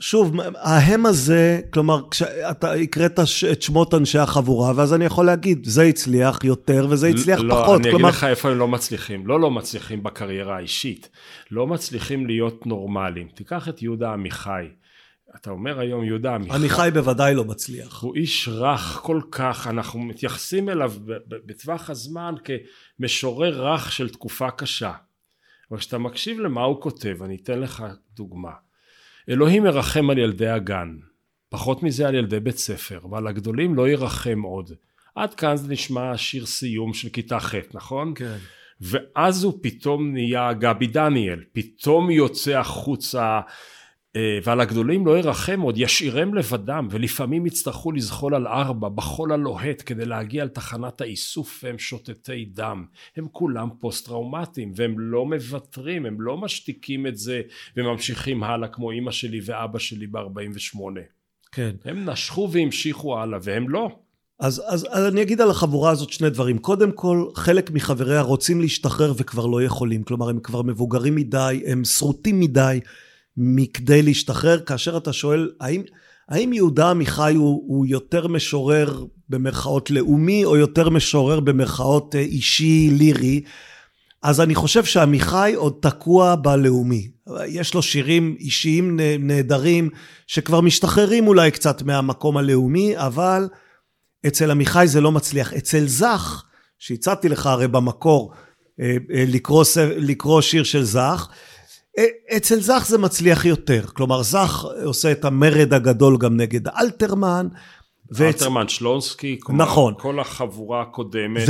שוב, 0.00 0.36
ההם 0.54 1.06
הזה, 1.06 1.60
כלומר, 1.72 2.00
כשאתה 2.10 2.72
הקראת 2.72 3.20
את 3.52 3.62
שמות 3.62 3.94
אנשי 3.94 4.18
החבורה, 4.18 4.72
ואז 4.76 4.94
אני 4.94 5.04
יכול 5.04 5.26
להגיד, 5.26 5.64
זה 5.64 5.82
הצליח 5.82 6.44
יותר 6.44 6.86
וזה 6.90 7.08
הצליח 7.08 7.40
לא, 7.40 7.54
פחות. 7.54 7.80
אני 7.80 7.90
כלומר... 7.90 8.08
אגיד 8.08 8.16
לך 8.16 8.24
איפה 8.24 8.50
הם 8.50 8.58
לא 8.58 8.68
מצליחים. 8.68 9.26
לא 9.26 9.40
לא 9.40 9.50
מצליחים 9.50 10.02
בקריירה 10.02 10.56
האישית. 10.56 11.08
לא 11.50 11.66
מצליחים 11.66 12.26
להיות 12.26 12.66
נורמליים. 12.66 13.28
תיקח 13.34 13.68
את 13.68 13.82
יהודה 13.82 14.12
עמיחי. 14.12 14.66
אתה 15.36 15.50
אומר 15.50 15.80
היום 15.80 16.04
יהודה 16.04 16.34
עמיחי. 16.34 16.56
עמיחי 16.56 16.88
בוודאי 16.94 17.34
לא 17.34 17.44
מצליח. 17.44 18.02
הוא 18.02 18.14
איש 18.14 18.48
רך 18.48 19.00
כל 19.02 19.20
כך, 19.30 19.66
אנחנו 19.66 20.00
מתייחסים 20.00 20.68
אליו 20.68 20.92
בטווח 21.28 21.90
הזמן 21.90 22.34
כמשורר 22.98 23.72
רך 23.72 23.92
של 23.92 24.08
תקופה 24.08 24.50
קשה. 24.50 24.92
אבל 25.72 25.80
כשאתה 25.80 25.98
מקשיב 25.98 26.40
למה 26.40 26.62
הוא 26.62 26.80
כותב, 26.80 27.22
אני 27.22 27.36
אתן 27.42 27.60
לך 27.60 27.84
דוגמה. 28.14 28.52
אלוהים 29.28 29.66
ירחם 29.66 30.10
על 30.10 30.18
ילדי 30.18 30.48
הגן, 30.48 30.96
פחות 31.48 31.82
מזה 31.82 32.08
על 32.08 32.14
ילדי 32.14 32.40
בית 32.40 32.56
ספר, 32.56 33.00
ועל 33.10 33.26
הגדולים 33.26 33.74
לא 33.74 33.88
ירחם 33.88 34.42
עוד. 34.42 34.72
עד 35.14 35.34
כאן 35.34 35.56
זה 35.56 35.72
נשמע 35.72 36.16
שיר 36.16 36.46
סיום 36.46 36.94
של 36.94 37.08
כיתה 37.08 37.40
ח', 37.40 37.54
נכון? 37.74 38.12
כן. 38.16 38.36
ואז 38.80 39.44
הוא 39.44 39.58
פתאום 39.62 40.12
נהיה 40.12 40.52
גבי 40.52 40.86
דניאל, 40.86 41.44
פתאום 41.52 42.10
יוצא 42.10 42.58
החוצה 42.58 43.40
ועל 44.42 44.60
הגדולים 44.60 45.06
לא 45.06 45.18
ירחם 45.18 45.60
עוד, 45.60 45.78
ישאירם 45.78 46.34
לבדם, 46.34 46.88
ולפעמים 46.90 47.46
יצטרכו 47.46 47.92
לזחול 47.92 48.34
על 48.34 48.46
ארבע, 48.46 48.88
בחול 48.88 49.32
הלוהט, 49.32 49.82
כדי 49.86 50.04
להגיע 50.04 50.44
לתחנת 50.44 51.00
האיסוף, 51.00 51.60
והם 51.64 51.78
שותתי 51.78 52.44
דם. 52.44 52.84
הם 53.16 53.26
כולם 53.32 53.68
פוסט-טראומטיים, 53.80 54.72
והם 54.76 54.94
לא 54.98 55.26
מוותרים, 55.26 56.06
הם 56.06 56.20
לא 56.20 56.36
משתיקים 56.36 57.06
את 57.06 57.16
זה, 57.16 57.40
וממשיכים 57.76 58.42
הלאה 58.42 58.68
כמו 58.68 58.90
אימא 58.90 59.10
שלי 59.10 59.40
ואבא 59.44 59.78
שלי 59.78 60.06
ב-48. 60.06 60.78
כן. 61.52 61.70
הם 61.84 62.08
נשכו 62.08 62.48
והמשיכו 62.52 63.18
הלאה, 63.18 63.38
והם 63.42 63.68
לא. 63.68 63.88
אז, 64.40 64.62
אז, 64.66 64.86
אז 64.90 65.12
אני 65.12 65.22
אגיד 65.22 65.40
על 65.40 65.50
החבורה 65.50 65.90
הזאת 65.90 66.10
שני 66.12 66.30
דברים. 66.30 66.58
קודם 66.58 66.92
כל, 66.92 67.26
חלק 67.34 67.70
מחבריה 67.70 68.20
רוצים 68.20 68.60
להשתחרר 68.60 69.12
וכבר 69.16 69.46
לא 69.46 69.62
יכולים. 69.62 70.02
כלומר, 70.02 70.28
הם 70.28 70.40
כבר 70.40 70.62
מבוגרים 70.62 71.14
מדי, 71.14 71.62
הם 71.66 71.84
שרוטים 71.84 72.40
מדי. 72.40 72.80
מכדי 73.36 74.02
להשתחרר, 74.02 74.60
כאשר 74.60 74.96
אתה 74.96 75.12
שואל, 75.12 75.50
האם, 75.60 75.82
האם 76.28 76.52
יהודה 76.52 76.90
עמיחי 76.90 77.34
הוא, 77.34 77.62
הוא 77.66 77.86
יותר 77.86 78.28
משורר 78.28 79.04
במרכאות 79.28 79.90
לאומי, 79.90 80.44
או 80.44 80.56
יותר 80.56 80.88
משורר 80.90 81.40
במרכאות 81.40 82.14
אה, 82.14 82.20
אישי, 82.20 82.90
לירי? 82.92 83.40
אז 84.22 84.40
אני 84.40 84.54
חושב 84.54 84.84
שעמיחי 84.84 85.52
עוד 85.56 85.74
תקוע 85.80 86.34
בלאומי. 86.34 87.10
יש 87.46 87.74
לו 87.74 87.82
שירים 87.82 88.36
אישיים 88.40 89.00
נהדרים, 89.18 89.90
שכבר 90.26 90.60
משתחררים 90.60 91.28
אולי 91.28 91.50
קצת 91.50 91.82
מהמקום 91.82 92.36
הלאומי, 92.36 92.92
אבל 92.96 93.48
אצל 94.26 94.50
עמיחי 94.50 94.84
זה 94.86 95.00
לא 95.00 95.12
מצליח. 95.12 95.52
אצל 95.52 95.86
זך, 95.86 96.44
שהצעתי 96.78 97.28
לך 97.28 97.46
הרי 97.46 97.68
במקור 97.68 98.32
אה, 98.80 98.96
אה, 99.14 99.24
לקרוא, 99.28 99.64
לקרוא 99.96 100.40
שיר 100.40 100.64
של 100.64 100.84
זך, 100.84 101.28
אצל 102.36 102.60
זך 102.60 102.84
זה 102.88 102.98
מצליח 102.98 103.44
יותר, 103.44 103.82
כלומר 103.86 104.22
זך 104.22 104.64
עושה 104.84 105.12
את 105.12 105.24
המרד 105.24 105.74
הגדול 105.74 106.16
גם 106.18 106.36
נגד 106.36 106.68
אלתרמן. 106.68 107.48
אלתרמן, 108.20 108.68
שלונסקי, 108.68 109.38
נכון. 109.48 109.94
כל 109.98 110.20
החבורה 110.20 110.82
הקודמת, 110.82 111.48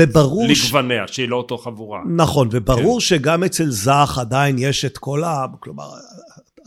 לגווניה. 0.49 1.09
שהיא 1.09 1.29
לא 1.29 1.37
אותו 1.37 1.59
חבורה. 1.59 2.01
נכון, 2.17 2.49
וברור 2.51 2.97
כן. 2.97 3.01
שגם 3.01 3.45
אצל 3.45 3.71
זך 3.71 4.19
עדיין 4.21 4.57
יש 4.59 4.85
את 4.85 4.99
כל 4.99 5.25
ה... 5.25 5.47
כלומר, 5.61 5.89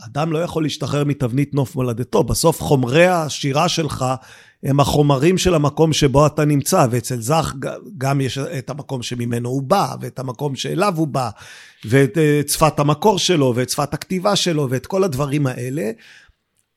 אדם 0.06 0.32
לא 0.32 0.38
יכול 0.38 0.62
להשתחרר 0.62 1.04
מתבנית 1.04 1.54
נוף 1.54 1.76
מולדתו, 1.76 2.24
בסוף 2.24 2.62
חומרי 2.62 3.06
השירה 3.06 3.68
שלך 3.68 4.04
הם 4.62 4.80
החומרים 4.80 5.38
של 5.38 5.54
המקום 5.54 5.92
שבו 5.92 6.26
אתה 6.26 6.44
נמצא, 6.44 6.86
ואצל 6.90 7.20
זך 7.20 7.54
גם 7.98 8.20
יש 8.20 8.38
את 8.38 8.70
המקום 8.70 9.02
שממנו 9.02 9.48
הוא 9.48 9.62
בא, 9.62 9.94
ואת 10.00 10.18
המקום 10.18 10.56
שאליו 10.56 10.94
הוא 10.96 11.08
בא, 11.08 11.30
ואת 11.84 12.18
אה, 12.18 12.40
שפת 12.48 12.78
המקור 12.78 13.18
שלו, 13.18 13.52
ואת 13.56 13.70
שפת 13.70 13.94
הכתיבה 13.94 14.36
שלו, 14.36 14.70
ואת 14.70 14.86
כל 14.86 15.04
הדברים 15.04 15.46
האלה. 15.46 15.90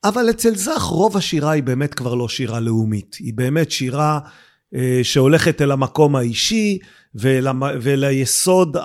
אבל 0.03 0.29
אצל 0.29 0.55
זך 0.55 0.81
רוב 0.81 1.17
השירה 1.17 1.51
היא 1.51 1.63
באמת 1.63 1.93
כבר 1.93 2.15
לא 2.15 2.27
שירה 2.27 2.59
לאומית, 2.59 3.15
היא 3.19 3.33
באמת 3.33 3.71
שירה 3.71 4.19
אה, 4.75 4.99
שהולכת 5.03 5.61
אל 5.61 5.71
המקום 5.71 6.15
האישי 6.15 6.79
ואל, 7.15 7.47
ואל 7.81 8.03
היסוד, 8.03 8.77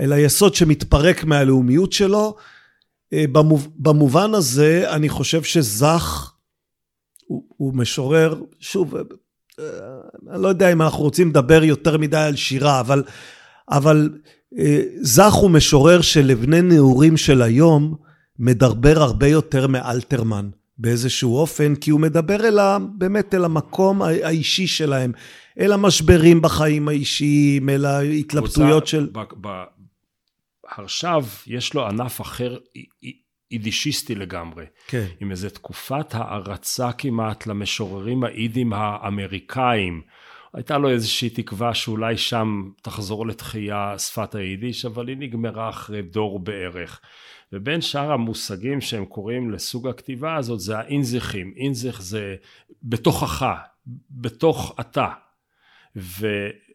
אל 0.00 0.12
היסוד 0.12 0.54
שמתפרק 0.54 1.24
מהלאומיות 1.24 1.92
שלו. 1.92 2.36
אה, 3.12 3.24
במובן 3.76 4.34
הזה, 4.34 4.84
אני 4.94 5.08
חושב 5.08 5.42
שזך 5.42 6.31
הוא, 7.32 7.44
הוא 7.56 7.74
משורר, 7.74 8.42
שוב, 8.60 8.94
אה, 8.96 9.02
אני 10.30 10.42
לא 10.42 10.48
יודע 10.48 10.72
אם 10.72 10.82
אנחנו 10.82 11.02
רוצים 11.02 11.28
לדבר 11.28 11.64
יותר 11.64 11.98
מדי 11.98 12.16
על 12.16 12.36
שירה, 12.36 12.80
אבל, 12.80 13.02
אבל 13.70 14.10
אה, 14.58 14.82
זך 15.00 15.32
הוא 15.32 15.50
משורר 15.50 16.00
שלבני 16.00 16.62
נעורים 16.62 17.16
של 17.16 17.42
היום 17.42 17.96
מדרבר 18.38 19.02
הרבה 19.02 19.26
יותר 19.26 19.66
מאלתרמן 19.66 20.50
באיזשהו 20.78 21.36
אופן, 21.36 21.74
כי 21.74 21.90
הוא 21.90 22.00
מדבר 22.00 22.48
אל 22.48 22.58
ה, 22.58 22.78
באמת 22.98 23.34
אל 23.34 23.44
המקום 23.44 24.02
האישי 24.02 24.66
שלהם, 24.66 25.12
אל 25.60 25.72
המשברים 25.72 26.42
בחיים 26.42 26.88
האישיים, 26.88 27.68
אל 27.68 27.84
ההתלבטויות 27.84 28.86
של... 28.86 29.08
עכשיו 30.76 31.24
יש 31.46 31.74
לו 31.74 31.86
ענף 31.86 32.20
אחר 32.20 32.56
יידישיסטי 33.52 34.14
לגמרי. 34.14 34.64
כן. 34.86 35.06
עם 35.20 35.30
איזו 35.30 35.50
תקופת 35.50 36.14
הערצה 36.14 36.92
כמעט 36.92 37.46
למשוררים 37.46 38.24
האידים 38.24 38.72
האמריקאים. 38.72 40.02
הייתה 40.54 40.78
לו 40.78 40.90
איזושהי 40.90 41.30
תקווה 41.30 41.74
שאולי 41.74 42.16
שם 42.16 42.70
תחזור 42.82 43.26
לתחייה 43.26 43.98
שפת 43.98 44.34
היידיש, 44.34 44.84
אבל 44.84 45.08
היא 45.08 45.16
נגמרה 45.16 45.68
אחרי 45.68 46.02
דור 46.02 46.38
בערך. 46.38 47.00
ובין 47.52 47.80
שאר 47.80 48.12
המושגים 48.12 48.80
שהם 48.80 49.04
קוראים 49.04 49.50
לסוג 49.50 49.88
הכתיבה 49.88 50.36
הזאת 50.36 50.60
זה 50.60 50.78
האינזיכים. 50.78 51.54
אינזיך 51.56 52.02
זה 52.02 52.36
בתוכך, 52.82 53.46
בתוך 54.10 54.76
אתה. 54.80 55.08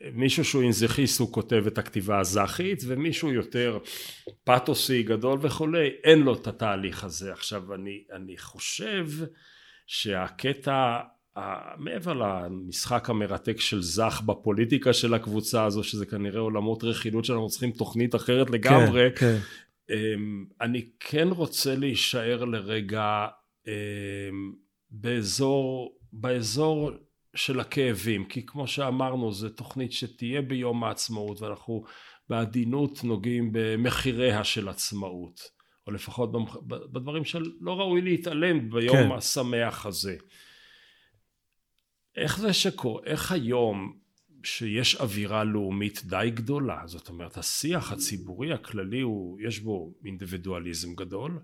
ומישהו 0.03 0.45
שהוא 0.45 0.63
אינזכיסט 0.63 1.19
הוא 1.19 1.33
כותב 1.33 1.63
את 1.67 1.77
הכתיבה 1.77 2.19
הזכית 2.19 2.83
ומישהו 2.87 3.31
יותר 3.31 3.79
פתוסי 4.43 5.03
גדול 5.03 5.39
וכולי 5.41 5.89
אין 6.03 6.19
לו 6.19 6.33
את 6.33 6.47
התהליך 6.47 7.03
הזה 7.03 7.31
עכשיו 7.31 7.73
אני, 7.73 8.03
אני 8.13 8.37
חושב 8.37 9.07
שהקטע 9.87 10.99
מעבר 11.77 12.13
למשחק 12.13 13.09
המרתק 13.09 13.59
של 13.59 13.81
זך 13.81 14.21
בפוליטיקה 14.25 14.93
של 14.93 15.13
הקבוצה 15.13 15.65
הזו 15.65 15.83
שזה 15.83 16.05
כנראה 16.05 16.39
עולמות 16.39 16.83
רכילות 16.83 17.25
שאנחנו 17.25 17.47
צריכים 17.47 17.71
תוכנית 17.71 18.15
אחרת 18.15 18.49
לגמרי 18.49 19.09
כן, 19.15 19.37
כן. 19.37 19.37
אמ, 19.89 20.45
אני 20.61 20.89
כן 20.99 21.27
רוצה 21.27 21.75
להישאר 21.75 22.45
לרגע 22.45 23.27
אמ, 23.67 24.53
באזור 24.91 25.97
באזור 26.13 26.91
של 27.37 27.59
הכאבים 27.59 28.25
כי 28.25 28.45
כמו 28.45 28.67
שאמרנו 28.67 29.31
זו 29.31 29.49
תוכנית 29.49 29.91
שתהיה 29.91 30.41
ביום 30.41 30.83
העצמאות 30.83 31.41
ואנחנו 31.41 31.83
בעדינות 32.29 33.03
נוגעים 33.03 33.49
במחיריה 33.51 34.43
של 34.43 34.69
עצמאות 34.69 35.41
או 35.87 35.91
לפחות 35.91 36.31
בדברים 36.67 37.25
שלא 37.25 37.79
ראוי 37.79 38.01
להתעלם 38.01 38.69
ביום 38.69 38.97
כן. 38.97 39.11
השמח 39.11 39.85
הזה 39.85 40.17
איך 42.17 42.39
זה 42.39 42.53
שקורה, 42.53 43.03
איך 43.05 43.31
היום 43.31 43.97
שיש 44.43 44.95
אווירה 44.95 45.43
לאומית 45.43 46.01
די 46.05 46.31
גדולה, 46.33 46.81
זאת 46.85 47.09
אומרת 47.09 47.37
השיח 47.37 47.91
הציבורי 47.91 48.53
הכללי 48.53 49.01
הוא, 49.01 49.39
יש 49.47 49.59
בו 49.59 49.93
אינדיבידואליזם 50.05 50.95
גדול, 50.95 51.39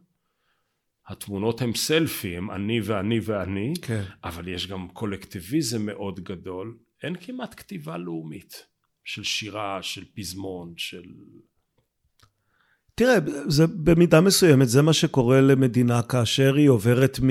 התמונות 1.07 1.61
הם 1.61 1.75
סלפי, 1.75 2.37
הם 2.37 2.51
אני 2.51 2.81
ואני 2.83 3.19
ואני, 3.23 3.73
כן. 3.81 4.03
אבל 4.23 4.47
יש 4.47 4.67
גם 4.67 4.87
קולקטיביזם 4.87 5.85
מאוד 5.85 6.19
גדול, 6.19 6.77
אין 7.03 7.15
כמעט 7.21 7.53
כתיבה 7.57 7.97
לאומית 7.97 8.65
של 9.03 9.23
שירה, 9.23 9.79
של 9.81 10.03
פזמון, 10.15 10.73
של... 10.77 11.03
תראה, 12.95 13.17
זה 13.47 13.67
במידה 13.67 14.21
מסוימת, 14.21 14.69
זה 14.69 14.81
מה 14.81 14.93
שקורה 14.93 15.41
למדינה 15.41 16.01
כאשר 16.01 16.55
היא 16.55 16.69
עוברת 16.69 17.19
מ... 17.23 17.29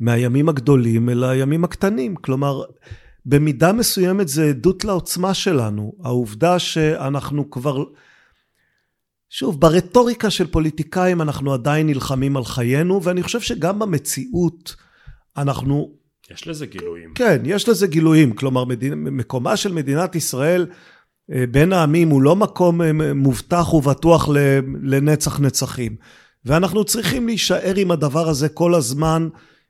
מהימים 0.00 0.48
הגדולים 0.48 1.08
אל 1.08 1.24
הימים 1.24 1.64
הקטנים. 1.64 2.16
כלומר, 2.16 2.62
במידה 3.26 3.72
מסוימת 3.72 4.28
זה 4.28 4.44
עדות 4.44 4.84
לעוצמה 4.84 5.34
שלנו. 5.34 5.92
העובדה 6.04 6.58
שאנחנו 6.58 7.50
כבר... 7.50 7.84
שוב, 9.30 9.60
ברטוריקה 9.60 10.30
של 10.30 10.46
פוליטיקאים 10.46 11.22
אנחנו 11.22 11.54
עדיין 11.54 11.86
נלחמים 11.86 12.36
על 12.36 12.44
חיינו, 12.44 13.02
ואני 13.02 13.22
חושב 13.22 13.40
שגם 13.40 13.78
במציאות 13.78 14.76
אנחנו... 15.36 15.90
יש 16.30 16.48
לזה 16.48 16.66
גילויים. 16.66 17.10
כן, 17.14 17.42
יש 17.44 17.68
לזה 17.68 17.86
גילויים. 17.86 18.32
כלומר, 18.32 18.64
מדינ... 18.64 18.94
מקומה 18.94 19.56
של 19.56 19.72
מדינת 19.72 20.14
ישראל 20.14 20.66
אה, 21.32 21.44
בין 21.50 21.72
העמים 21.72 22.08
הוא 22.08 22.22
לא 22.22 22.36
מקום 22.36 22.82
אה, 22.82 22.92
מובטח 23.14 23.74
ובטוח 23.74 24.28
לנצח 24.82 25.40
נצחים. 25.40 25.96
ואנחנו 26.44 26.84
צריכים 26.84 27.26
להישאר 27.26 27.74
עם 27.76 27.90
הדבר 27.90 28.28
הזה 28.28 28.48
כל 28.48 28.74
הזמן. 28.74 29.28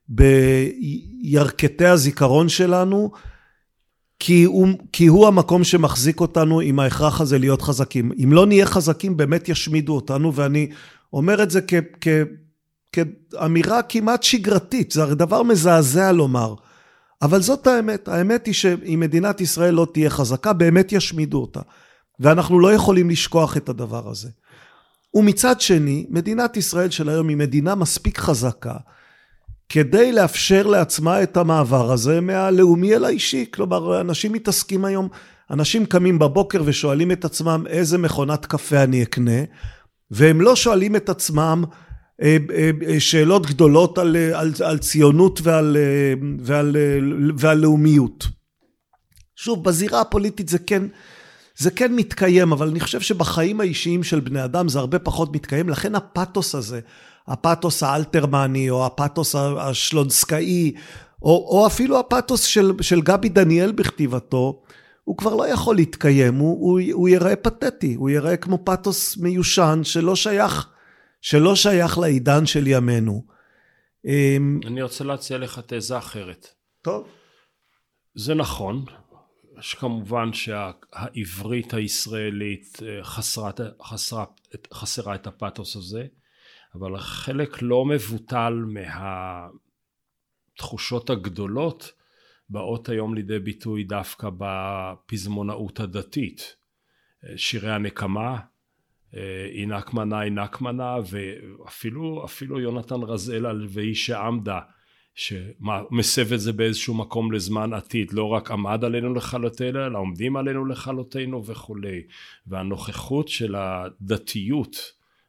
בירכתי 0.08 1.86
הזיכרון 1.86 2.48
שלנו, 2.48 3.10
כי 4.18 4.44
הוא, 4.44 4.68
כי 4.92 5.06
הוא 5.06 5.26
המקום 5.26 5.64
שמחזיק 5.64 6.20
אותנו 6.20 6.60
עם 6.60 6.80
ההכרח 6.80 7.20
הזה 7.20 7.38
להיות 7.38 7.62
חזקים. 7.62 8.12
אם 8.24 8.32
לא 8.32 8.46
נהיה 8.46 8.66
חזקים, 8.66 9.16
באמת 9.16 9.48
ישמידו 9.48 9.94
אותנו, 9.94 10.34
ואני 10.34 10.70
אומר 11.12 11.42
את 11.42 11.50
זה 11.50 11.60
כ, 11.66 11.74
כ, 12.00 12.08
כאמירה 12.92 13.82
כמעט 13.82 14.22
שגרתית, 14.22 14.90
זה 14.90 15.02
הרי 15.02 15.14
דבר 15.14 15.42
מזעזע 15.42 16.12
לומר. 16.12 16.54
אבל 17.22 17.42
זאת 17.42 17.66
האמת, 17.66 18.08
האמת 18.08 18.46
היא 18.46 18.54
שאם 18.54 19.00
מדינת 19.00 19.40
ישראל 19.40 19.74
לא 19.74 19.86
תהיה 19.92 20.10
חזקה, 20.10 20.52
באמת 20.52 20.92
ישמידו 20.92 21.40
אותה. 21.40 21.60
ואנחנו 22.20 22.60
לא 22.60 22.72
יכולים 22.72 23.10
לשכוח 23.10 23.56
את 23.56 23.68
הדבר 23.68 24.10
הזה. 24.10 24.28
ומצד 25.14 25.60
שני, 25.60 26.06
מדינת 26.10 26.56
ישראל 26.56 26.90
של 26.90 27.08
היום 27.08 27.28
היא 27.28 27.36
מדינה 27.36 27.74
מספיק 27.74 28.18
חזקה, 28.18 28.74
כדי 29.68 30.12
לאפשר 30.12 30.66
לעצמה 30.66 31.22
את 31.22 31.36
המעבר 31.36 31.92
הזה 31.92 32.20
מהלאומי 32.20 32.94
אל 32.94 33.04
האישי. 33.04 33.46
כלומר, 33.54 34.00
אנשים 34.00 34.32
מתעסקים 34.32 34.84
היום, 34.84 35.08
אנשים 35.50 35.86
קמים 35.86 36.18
בבוקר 36.18 36.62
ושואלים 36.64 37.12
את 37.12 37.24
עצמם 37.24 37.64
איזה 37.68 37.98
מכונת 37.98 38.46
קפה 38.46 38.82
אני 38.82 39.02
אקנה, 39.02 39.40
והם 40.10 40.40
לא 40.40 40.56
שואלים 40.56 40.96
את 40.96 41.08
עצמם 41.08 41.64
אה, 42.22 42.36
אה, 42.52 42.70
אה, 42.88 43.00
שאלות 43.00 43.46
גדולות 43.46 43.98
על, 43.98 44.16
על, 44.16 44.52
על 44.64 44.78
ציונות 44.78 45.40
ועל, 45.42 45.76
ועל, 46.40 46.76
ועל 47.38 47.58
לאומיות. 47.58 48.26
שוב, 49.36 49.64
בזירה 49.64 50.00
הפוליטית 50.00 50.48
זה 50.48 50.58
כן, 50.58 50.82
זה 51.58 51.70
כן 51.70 51.94
מתקיים, 51.94 52.52
אבל 52.52 52.68
אני 52.68 52.80
חושב 52.80 53.00
שבחיים 53.00 53.60
האישיים 53.60 54.02
של 54.02 54.20
בני 54.20 54.44
אדם 54.44 54.68
זה 54.68 54.78
הרבה 54.78 54.98
פחות 54.98 55.32
מתקיים, 55.36 55.68
לכן 55.68 55.94
הפתוס 55.94 56.54
הזה, 56.54 56.80
הפתוס 57.26 57.82
האלתרמני, 57.82 58.70
או 58.70 58.86
הפתוס 58.86 59.34
השלונסקאי, 59.34 60.72
או, 61.22 61.48
או 61.50 61.66
אפילו 61.66 61.98
הפתוס 61.98 62.42
של, 62.42 62.72
של 62.80 63.00
גבי 63.00 63.28
דניאל 63.28 63.72
בכתיבתו, 63.72 64.62
הוא 65.04 65.16
כבר 65.16 65.34
לא 65.34 65.48
יכול 65.48 65.76
להתקיים, 65.76 66.34
הוא, 66.34 66.60
הוא, 66.60 66.80
הוא 66.92 67.08
ייראה 67.08 67.36
פתטי, 67.36 67.94
הוא 67.94 68.10
ייראה 68.10 68.36
כמו 68.36 68.58
פתוס 68.64 69.16
מיושן 69.16 69.80
שלא 69.82 70.16
שייך, 70.16 70.68
שלא 71.20 71.56
שייך 71.56 71.98
לעידן 71.98 72.46
של 72.46 72.66
ימינו. 72.66 73.24
אמ, 74.04 74.60
אני 74.66 74.82
רוצה 74.82 75.04
להציע 75.04 75.38
לך 75.38 75.60
תזה 75.66 75.98
אחרת. 75.98 76.48
טוב. 76.82 77.08
זה 78.14 78.34
נכון, 78.34 78.84
יש 79.58 79.74
כמובן 79.74 80.32
שהעברית 80.32 81.74
הישראלית 81.74 82.78
אה, 82.82 83.04
חסרה, 83.04 83.50
חסרה, 83.82 84.24
חסרה 84.72 85.14
את 85.14 85.26
הפתוס 85.26 85.76
הזה, 85.76 86.06
אבל 86.74 86.98
חלק 86.98 87.62
לא 87.62 87.84
מבוטל 87.84 88.64
מהתחושות 90.56 91.10
הגדולות 91.10 91.92
באות 92.50 92.88
היום 92.88 93.14
לידי 93.14 93.38
ביטוי 93.38 93.84
דווקא 93.84 94.28
בפזמונאות 94.38 95.80
הדתית. 95.80 96.56
שירי 97.36 97.70
הנקמה, 97.72 98.38
אי 99.52 99.66
נקמנה 99.66 100.22
אי 100.22 100.30
נקמנה, 100.30 100.96
ואפילו 101.10 102.24
אפילו 102.24 102.60
יונתן 102.60 103.02
רזאל 103.02 103.46
על 103.46 103.66
והיא 103.70 103.94
שעמדה, 103.94 104.60
שמסב 105.18 106.32
את 106.32 106.40
זה 106.40 106.52
באיזשהו 106.52 106.94
מקום 106.94 107.32
לזמן 107.32 107.72
עתיד, 107.72 108.12
לא 108.12 108.24
רק 108.24 108.50
עמד 108.50 108.84
עלינו 108.84 109.14
לכלותנו, 109.14 109.86
אלא 109.86 109.98
עומדים 109.98 110.36
עלינו 110.36 110.66
לכלותנו 110.66 111.46
וכולי. 111.46 112.02
והנוכחות 112.46 113.28
של 113.28 113.54
הדתיות 113.58 114.76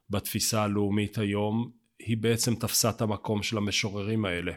בתפיסה 0.09 0.63
הלאומית 0.63 1.17
היום, 1.17 1.69
היא 1.99 2.17
בעצם 2.17 2.55
תפסה 2.55 2.89
את 2.89 3.01
המקום 3.01 3.43
של 3.43 3.57
המשוררים 3.57 4.25
האלה. 4.25 4.51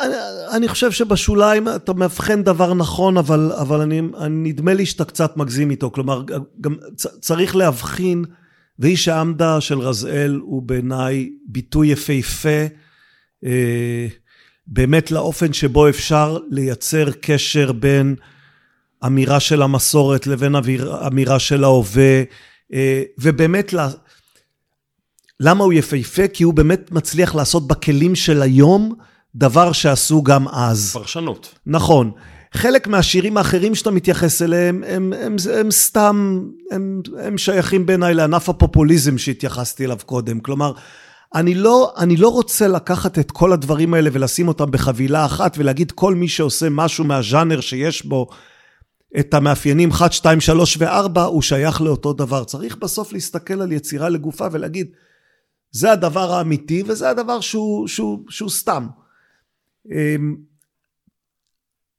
אני, 0.00 0.14
אני 0.56 0.68
חושב 0.68 0.92
שבשוליים 0.92 1.68
אתה 1.68 1.92
מאבחן 1.92 2.42
דבר 2.42 2.74
נכון, 2.74 3.16
אבל, 3.16 3.52
אבל 3.60 3.80
אני, 3.80 4.00
אני, 4.00 4.52
נדמה 4.52 4.74
לי 4.74 4.86
שאתה 4.86 5.04
קצת 5.04 5.36
מגזים 5.36 5.70
איתו. 5.70 5.90
כלומר, 5.90 6.22
גם 6.60 6.76
צריך 7.20 7.56
להבחין, 7.56 8.24
ואיש 8.78 9.08
העמדה 9.08 9.60
של 9.60 9.78
רזאל 9.78 10.40
הוא 10.42 10.62
בעיניי 10.62 11.30
ביטוי 11.46 11.88
יפהפה, 11.88 12.48
אה, 12.48 12.81
באמת 14.66 15.10
לאופן 15.10 15.52
שבו 15.52 15.88
אפשר 15.88 16.38
לייצר 16.50 17.10
קשר 17.20 17.72
בין 17.72 18.14
אמירה 19.06 19.40
של 19.40 19.62
המסורת 19.62 20.26
לבין 20.26 20.54
אמירה 21.06 21.38
של 21.38 21.64
ההווה. 21.64 22.22
אה, 22.72 23.02
ובאמת, 23.18 23.74
למה 25.40 25.64
הוא 25.64 25.72
יפהפה? 25.72 26.28
כי 26.28 26.44
הוא 26.44 26.54
באמת 26.54 26.92
מצליח 26.92 27.34
לעשות 27.34 27.66
בכלים 27.66 28.14
של 28.14 28.42
היום 28.42 28.94
דבר 29.34 29.72
שעשו 29.72 30.22
גם 30.22 30.48
אז. 30.48 30.92
פרשנות. 30.92 31.54
נכון. 31.66 32.10
חלק 32.54 32.86
מהשירים 32.86 33.36
האחרים 33.36 33.74
שאתה 33.74 33.90
מתייחס 33.90 34.42
אליהם, 34.42 34.84
הם, 34.86 35.12
הם, 35.12 35.12
הם, 35.22 35.36
הם 35.54 35.70
סתם, 35.70 36.42
הם, 36.70 37.02
הם 37.18 37.38
שייכים 37.38 37.86
בעיניי 37.86 38.14
לענף 38.14 38.48
הפופוליזם 38.48 39.18
שהתייחסתי 39.18 39.84
אליו 39.84 39.98
קודם. 40.06 40.40
כלומר, 40.40 40.72
אני 41.34 41.54
לא, 41.54 41.94
אני 41.98 42.16
לא 42.16 42.28
רוצה 42.28 42.68
לקחת 42.68 43.18
את 43.18 43.30
כל 43.30 43.52
הדברים 43.52 43.94
האלה 43.94 44.10
ולשים 44.12 44.48
אותם 44.48 44.70
בחבילה 44.70 45.24
אחת 45.24 45.58
ולהגיד 45.58 45.92
כל 45.92 46.14
מי 46.14 46.28
שעושה 46.28 46.66
משהו 46.70 47.04
מהז'אנר 47.04 47.60
שיש 47.60 48.06
בו 48.06 48.26
את 49.20 49.34
המאפיינים 49.34 49.90
1, 49.90 50.12
2, 50.12 50.40
3 50.40 50.76
ו-4, 50.80 51.20
הוא 51.20 51.42
שייך 51.42 51.80
לאותו 51.80 52.12
דבר. 52.12 52.44
צריך 52.44 52.76
בסוף 52.76 53.12
להסתכל 53.12 53.60
על 53.62 53.72
יצירה 53.72 54.08
לגופה 54.08 54.46
ולהגיד, 54.52 54.86
זה 55.70 55.92
הדבר 55.92 56.32
האמיתי 56.32 56.82
וזה 56.86 57.10
הדבר 57.10 57.40
שהוא, 57.40 57.88
שהוא, 57.88 58.24
שהוא 58.28 58.50
סתם. 58.50 58.86
אמ, 59.90 60.36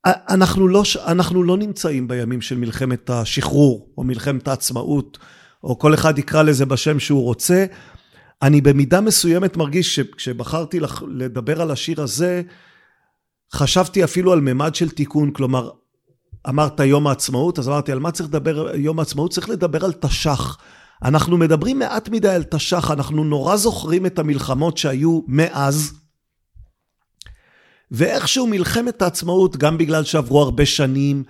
אנחנו 0.06 0.68
לא, 0.68 0.84
אנחנו 1.08 1.44
לא 1.44 1.58
נמצאים 1.58 2.08
בימים 2.08 2.42
של 2.42 2.58
מלחמת 2.58 3.10
השחרור, 3.10 3.90
או 3.98 4.04
מלחמת 4.04 4.48
העצמאות, 4.48 5.18
או 5.64 5.80
כל 5.80 5.94
אחד 5.94 6.20
יקרא 6.20 6.44
לזה 6.44 6.66
בשם 6.66 7.00
שהוא 7.00 7.24
רוצה. 7.24 7.66
אני 8.42 8.62
במידה 8.62 9.02
מסוימת 9.02 9.58
מרגיש 9.58 9.96
שכשבחרתי 9.96 10.80
לדבר 11.08 11.62
על 11.62 11.72
השיר 11.72 12.02
הזה, 12.02 12.42
חשבתי 13.54 14.04
אפילו 14.04 14.34
על 14.34 14.42
ממד 14.42 14.76
של 14.76 14.90
תיקון, 14.90 15.32
כלומר, 15.32 15.70
אמרת 16.50 16.80
יום 16.80 17.08
העצמאות, 17.08 17.60
אז 17.60 17.70
אמרתי, 17.70 17.92
על 17.92 18.00
מה 18.00 18.12
צריך 18.12 18.30
לדבר 18.30 18.76
יום 18.76 19.00
העצמאות? 19.00 19.32
צריך 19.32 19.50
לדבר 19.50 19.86
על 19.86 19.94
תש"ח. 19.94 20.58
אנחנו 21.04 21.38
מדברים 21.38 21.80
מעט 21.80 22.10
מדי 22.10 22.30
על 22.30 22.44
תש"ח, 22.44 22.92
אנחנו 22.92 23.24
נורא 23.24 23.56
זוכרים 23.56 24.06
את 24.06 24.20
המלחמות 24.20 24.78
שהיו 24.78 25.22
מאז, 25.28 25.94
ואיכשהו 27.92 28.48
מלחמת 28.48 29.02
העצמאות, 29.02 29.58
גם 29.58 29.78
בגלל 29.78 30.04
שעברו 30.04 30.42
הרבה 30.42 30.66
שנים, 30.66 31.24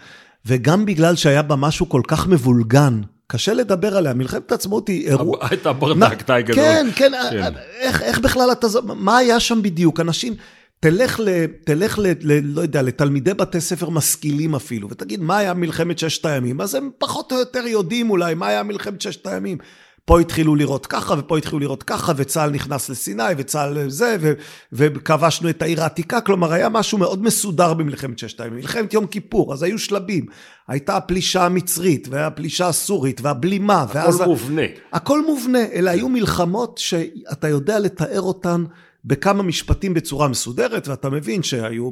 וגם 0.46 0.86
בגלל 0.86 1.16
שהיה 1.16 1.42
בה 1.42 1.56
משהו 1.56 1.90
כל 1.90 2.02
כך 2.08 2.28
מבולגן, 2.28 3.02
קשה 3.34 3.54
לדבר 3.54 3.98
עליה, 3.98 4.14
מלחמת 4.14 4.52
העצמאות 4.52 4.88
היא 4.88 5.08
אירוע... 5.08 5.38
הייתה 5.42 5.74
ברדק 5.74 6.28
די 6.28 6.42
גדול. 6.44 6.56
כן, 6.56 6.88
כן, 6.96 7.12
כן. 7.32 7.54
איך, 7.80 8.02
איך 8.02 8.20
בכלל 8.20 8.52
אתה... 8.52 8.68
מה 8.96 9.18
היה 9.18 9.40
שם 9.40 9.62
בדיוק? 9.62 10.00
אנשים... 10.00 10.36
תלך, 10.80 11.20
ל, 11.20 11.46
תלך 11.64 12.00
ל, 12.00 12.08
ל, 12.22 12.40
לא 12.44 12.62
יודע, 12.62 12.82
לתלמידי 12.82 13.34
בתי 13.34 13.62
ספר 13.62 13.90
משכילים 13.90 14.56
אפילו, 14.56 14.90
ותגיד, 14.90 15.22
מה 15.22 15.38
היה 15.38 15.54
מלחמת 15.54 16.00
ששת 16.00 16.26
הימים? 16.26 16.62
אז 16.62 16.76
הם 16.76 16.90
פחות 16.98 17.32
או 17.32 17.38
יותר 17.38 17.68
יודעים 17.68 18.10
אולי 18.10 18.34
מה 18.34 18.48
היה 18.48 18.64
מלחמת 18.64 19.02
ששת 19.02 19.28
הימים. 19.28 19.58
פה 20.06 20.20
התחילו 20.20 20.56
לראות 20.56 20.86
ככה, 20.86 21.16
ופה 21.18 21.38
התחילו 21.38 21.60
לראות 21.60 21.84
ככה, 21.84 22.14
וצה"ל 22.16 22.50
נכנס 22.50 22.90
לסיני, 22.90 23.24
וצה"ל 23.38 23.90
זה, 23.90 24.18
ו, 24.22 24.34
וכבשנו 24.72 25.50
את 25.50 25.62
העיר 25.62 25.82
העתיקה, 25.82 26.22
כלומר, 26.22 26.54
היה 26.54 26.70
משהו 26.70 26.98
מאוד 26.98 27.24
מסודר 27.24 27.74
במלחמת 27.74 28.20
ששת 28.20 28.42
הימים. 28.42 28.60
מלחמת 28.60 28.94
יום 28.94 29.08
כיפור, 29.08 29.54
אז 29.54 29.64
היו 29.64 29.80
שלבים. 29.80 30.26
הייתה 30.68 30.98
הפלישה 30.98 31.46
המצרית, 31.46 32.08
והפלישה 32.12 32.68
הסורית, 32.68 33.22
והבלימה, 33.22 33.82
הכל 33.82 33.98
ואז... 33.98 34.16
הכל 34.16 34.26
מובנה. 34.26 34.62
הכל 34.94 35.26
מובנה, 35.26 35.60
אלה 35.74 35.92
היו 35.92 36.10
מלחמות 36.10 36.78
שאתה 36.78 37.48
יודע 37.48 37.80
לתאר 37.80 38.22
אותן. 38.22 38.64
בכמה 39.06 39.44
משפטים 39.44 39.94
בצורה 39.94 40.28
מסודרת, 40.28 40.88
ואתה 40.88 41.10
מבין 41.10 41.44
שהיו 41.44 41.92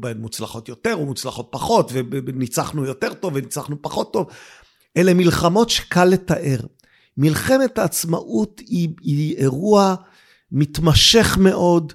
בהן 0.00 0.18
מוצלחות 0.18 0.68
יותר 0.68 0.94
או 0.94 1.06
מוצלחות 1.06 1.48
פחות, 1.50 1.92
וניצחנו 1.94 2.84
יותר 2.84 3.14
טוב 3.14 3.32
וניצחנו 3.34 3.76
פחות 3.82 4.12
טוב. 4.12 4.26
אלה 4.96 5.14
מלחמות 5.14 5.70
שקל 5.70 6.04
לתאר. 6.04 6.58
מלחמת 7.16 7.78
העצמאות 7.78 8.60
היא, 8.66 8.88
היא 9.02 9.36
אירוע 9.36 9.94
מתמשך 10.52 11.38
מאוד, 11.40 11.92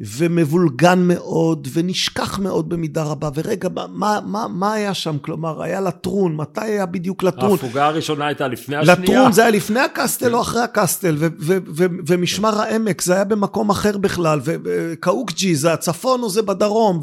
ומבולגן 0.00 0.98
מאוד, 0.98 1.68
ונשכח 1.72 2.38
מאוד 2.38 2.68
במידה 2.68 3.02
רבה. 3.02 3.28
ורגע, 3.34 3.68
מה, 3.88 4.18
מה, 4.26 4.48
מה 4.48 4.72
היה 4.72 4.94
שם? 4.94 5.16
כלומר, 5.18 5.62
היה 5.62 5.80
לטרון, 5.80 6.36
מתי 6.36 6.60
היה 6.60 6.86
בדיוק 6.86 7.22
לטרון? 7.22 7.50
ההפוגה 7.50 7.86
הראשונה 7.86 8.26
הייתה 8.26 8.48
לפני 8.48 8.76
השנייה. 8.76 8.98
לטרון 8.98 9.32
זה 9.32 9.42
היה 9.42 9.50
לפני 9.50 9.80
הקסטל 9.80 10.34
או 10.34 10.40
אחרי 10.40 10.62
הקסטל, 10.62 11.16
ו- 11.18 11.26
ו- 11.38 11.58
ו- 11.76 11.86
ומשמר 12.06 12.60
העמק 12.60 13.02
זה 13.02 13.14
היה 13.14 13.24
במקום 13.24 13.70
אחר 13.70 13.98
בכלל, 13.98 14.40
וקאוקג'י 14.44 15.56
זה 15.56 15.72
הצפון 15.72 16.22
או 16.22 16.30
זה 16.30 16.42
בדרום, 16.42 17.00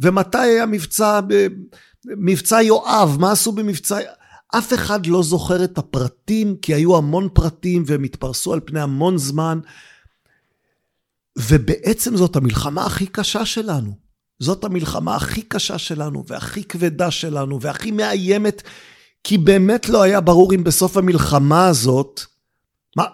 ומתי 0.00 0.38
היה 0.38 0.66
מבצע, 0.66 1.20
מבצע 2.06 2.62
יואב, 2.62 3.16
מה 3.20 3.32
עשו 3.32 3.52
במבצע... 3.52 3.98
אף 4.56 4.74
אחד 4.74 5.06
לא 5.06 5.22
זוכר 5.22 5.64
את 5.64 5.78
הפרטים, 5.78 6.56
כי 6.56 6.74
היו 6.74 6.96
המון 6.96 7.28
פרטים 7.32 7.82
והם 7.86 8.04
התפרסו 8.04 8.52
על 8.52 8.60
פני 8.64 8.80
המון 8.80 9.18
זמן. 9.18 9.60
ובעצם 11.38 12.16
זאת 12.16 12.36
המלחמה 12.36 12.86
הכי 12.86 13.06
קשה 13.06 13.46
שלנו. 13.46 13.92
זאת 14.38 14.64
המלחמה 14.64 15.16
הכי 15.16 15.42
קשה 15.42 15.78
שלנו, 15.78 16.24
והכי 16.26 16.64
כבדה 16.64 17.10
שלנו, 17.10 17.60
והכי 17.60 17.90
מאיימת, 17.90 18.62
כי 19.24 19.38
באמת 19.38 19.88
לא 19.88 20.02
היה 20.02 20.20
ברור 20.20 20.54
אם 20.54 20.64
בסוף 20.64 20.96
המלחמה 20.96 21.66
הזאת, 21.66 22.20
מה, 22.96 23.04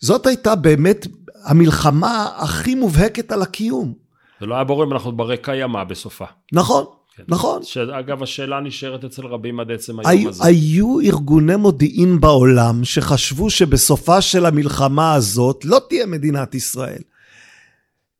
זאת 0.00 0.26
הייתה 0.26 0.54
באמת 0.54 1.06
המלחמה 1.44 2.28
הכי 2.36 2.74
מובהקת 2.74 3.32
על 3.32 3.42
הקיום. 3.42 3.94
זה 4.40 4.46
לא 4.46 4.54
היה 4.54 4.64
ברור 4.64 4.84
אם 4.84 4.92
אנחנו 4.92 5.12
ברי 5.12 5.36
קיימא 5.36 5.84
בסופה. 5.84 6.24
נכון, 6.52 6.84
כן. 7.16 7.22
נכון. 7.28 7.62
שאגב, 7.62 8.22
השאלה 8.22 8.60
נשארת 8.60 9.04
אצל 9.04 9.26
רבים 9.26 9.60
עד 9.60 9.70
עצם 9.70 10.00
היום 10.00 10.10
הי, 10.10 10.28
הזה. 10.28 10.44
היו 10.46 11.00
ארגוני 11.00 11.56
מודיעין 11.56 12.20
בעולם 12.20 12.84
שחשבו 12.84 13.50
שבסופה 13.50 14.20
של 14.20 14.46
המלחמה 14.46 15.14
הזאת 15.14 15.64
לא 15.64 15.80
תהיה 15.88 16.06
מדינת 16.06 16.54
ישראל. 16.54 17.02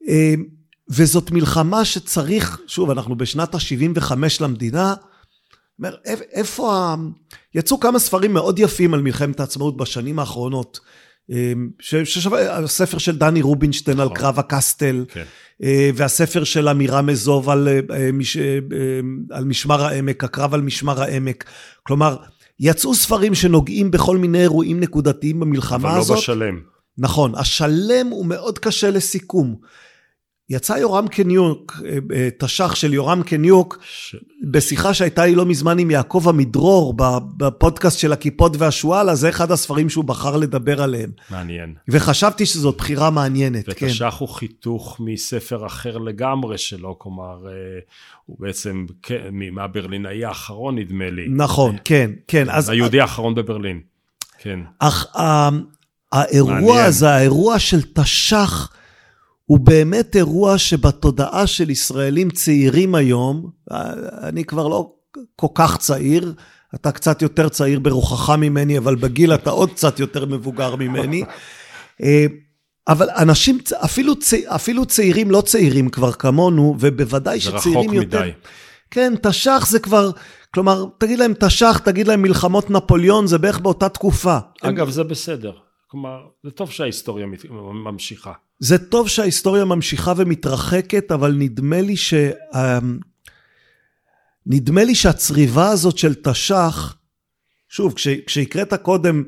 אמ, 0.09 0.45
וזאת 0.89 1.31
מלחמה 1.31 1.85
שצריך, 1.85 2.61
שוב, 2.67 2.91
אנחנו 2.91 3.17
בשנת 3.17 3.55
ה-75 3.55 4.13
למדינה, 4.41 4.95
אומר, 5.79 5.97
איפה 6.33 6.75
ה... 6.75 6.95
יצאו 7.55 7.81
כמה 7.81 7.99
ספרים 7.99 8.33
מאוד 8.33 8.59
יפים 8.59 8.95
על 8.95 9.03
מלחמת 9.03 9.41
העצמאות 9.41 9.77
בשנים 9.77 10.19
האחרונות. 10.19 10.81
אמ, 11.31 11.69
ששווה, 11.81 12.57
הספר 12.59 12.99
של 12.99 13.19
דני 13.19 13.43
רובינשטיין 13.43 14.01
על 14.01 14.05
נכון. 14.05 14.17
קרב 14.17 14.39
הקסטל, 14.39 15.05
כן. 15.09 15.25
אה, 15.63 15.91
והספר 15.95 16.45
של 16.45 16.69
אמירה 16.69 17.03
מזוב 17.03 17.51
על, 17.51 17.69
אה, 17.69 17.81
אה, 17.91 18.09
על 19.31 19.45
משמר 19.45 19.85
העמק, 19.85 20.25
הקרב 20.25 20.55
על 20.55 20.61
משמר 20.61 21.03
העמק. 21.03 21.45
כלומר, 21.83 22.17
יצאו 22.61 22.95
ספרים 22.95 23.35
שנוגעים 23.35 23.91
בכל 23.91 24.17
מיני 24.17 24.41
אירועים 24.41 24.81
נקודתיים 24.81 25.41
במלחמה 25.41 25.91
אבל 25.91 25.99
הזאת. 25.99 26.11
אבל 26.11 26.17
לא 26.17 26.21
בשלם. 26.21 26.61
נכון, 26.99 27.35
השלם 27.35 28.07
הוא 28.11 28.27
מאוד 28.27 28.59
קשה 28.59 28.91
לסיכום. 28.91 29.57
יצא 30.51 30.73
יורם 30.73 31.09
קניוק, 31.09 31.77
אה, 31.85 31.99
אה, 32.15 32.29
תש"ח 32.39 32.75
של 32.75 32.95
יורם 32.95 33.23
קניוק, 33.23 33.79
ש... 33.83 34.17
בשיחה 34.51 34.95
שהייתה 34.95 35.27
לי 35.27 35.35
לא 35.35 35.47
מזמן 35.47 35.79
עם 35.79 35.91
יעקב 35.91 36.29
עמידרור, 36.29 36.95
בפודקאסט 37.37 37.99
של 37.99 38.13
הכיפות 38.13 38.57
והשועל, 38.59 39.11
אז 39.11 39.19
זה 39.19 39.29
אחד 39.29 39.51
הספרים 39.51 39.89
שהוא 39.89 40.05
בחר 40.05 40.37
לדבר 40.37 40.83
עליהם. 40.83 41.11
מעניין. 41.31 41.75
וחשבתי 41.89 42.47
שזאת 42.47 42.77
בחירה 42.77 43.11
מעניינת, 43.11 43.73
כן. 43.73 43.87
ותש"ח 43.87 44.17
הוא 44.19 44.29
חיתוך 44.29 45.01
מספר 45.01 45.67
אחר 45.67 45.99
לגמרי 45.99 46.59
שלו, 46.59 46.99
כלומר, 46.99 47.47
אה, 47.47 47.53
הוא 48.27 48.37
בעצם 48.41 48.87
כן, 49.03 49.29
מהברלינאי 49.53 50.25
האחרון, 50.25 50.79
נדמה 50.79 51.11
לי. 51.11 51.27
נכון, 51.29 51.77
כן, 51.85 52.11
כן. 52.29 52.51
אז... 52.51 52.69
היהודי 52.69 53.01
האחרון 53.01 53.35
בברלין, 53.35 53.81
כן. 54.39 54.61
אך 54.79 55.07
האירוע 56.13 56.83
הזה, 56.83 57.11
האירוע 57.11 57.59
של 57.59 57.83
תש"ח, 57.83 58.73
הוא 59.47 59.61
באמת 59.61 60.17
אירוע 60.17 60.59
שבתודעה 60.59 61.47
של 61.47 61.71
ישראלים 61.71 62.31
צעירים 62.31 62.95
היום, 62.95 63.51
אני 64.23 64.45
כבר 64.45 64.69
לא 64.69 64.93
כל 65.37 65.47
כך 65.55 65.77
צעיר, 65.77 66.35
אתה 66.75 66.93
קצת 66.93 67.23
יותר 67.23 67.49
צעיר 67.49 67.81
ברוחך 67.81 68.31
ממני, 68.31 68.79
אבל 68.79 68.95
בגיל 68.95 69.35
אתה 69.35 69.51
עוד 69.51 69.71
קצת 69.71 70.01
יותר 70.01 70.27
מבוגר 70.27 70.77
ממני. 70.77 71.25
אה, 72.03 72.27
אבל 72.89 73.09
אנשים, 73.11 73.59
אפילו, 73.85 74.17
צע, 74.17 74.37
אפילו 74.47 74.87
צעירים 74.87 75.31
לא 75.31 75.41
צעירים 75.41 75.89
כבר 75.89 76.13
כמונו, 76.13 76.77
ובוודאי 76.81 77.41
שצעירים 77.41 77.93
יותר... 77.93 78.19
זה 78.19 78.25
רחוק 78.25 78.37
מדי. 78.37 78.49
כן, 78.91 79.15
תש"ח 79.23 79.67
זה 79.67 79.79
כבר, 79.79 80.11
כלומר, 80.55 80.85
תגיד 80.99 81.19
להם 81.19 81.33
תש"ח, 81.41 81.79
תגיד 81.79 82.09
להם 82.09 82.23
מלחמות 82.23 82.71
נפוליאון, 82.71 83.27
זה 83.27 83.39
בערך 83.39 83.59
באותה 83.59 83.89
תקופה. 83.89 84.39
אגב, 84.63 84.87
הם... 84.87 84.93
זה 84.93 85.05
בסדר. 85.05 85.53
כלומר, 85.87 86.19
זה 86.45 86.51
טוב 86.51 86.71
שההיסטוריה 86.71 87.27
ממשיכה. 87.85 88.33
זה 88.59 88.79
טוב 88.79 89.09
שההיסטוריה 89.09 89.65
ממשיכה 89.65 90.13
ומתרחקת, 90.17 91.13
אבל 91.13 91.35
נדמה 91.39 91.81
לי 91.81 91.97
ש... 91.97 92.15
אמ, 92.55 92.99
נדמה 94.47 94.85
לי 94.85 94.95
שהצריבה 94.95 95.69
הזאת 95.69 95.99
של 95.99 96.15
תש"ח, 96.15 96.97
שוב, 97.69 97.93
כש, 97.95 98.09
כשהקראת 98.09 98.75
קודם, 98.75 99.25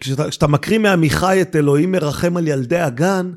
כשאתה, 0.00 0.30
כשאתה 0.30 0.46
מקריא 0.46 0.78
מעמיחי 0.78 1.42
את 1.42 1.56
אלוהים 1.56 1.92
מרחם 1.92 2.36
על 2.36 2.48
ילדי 2.48 2.78
הגן, 2.78 3.32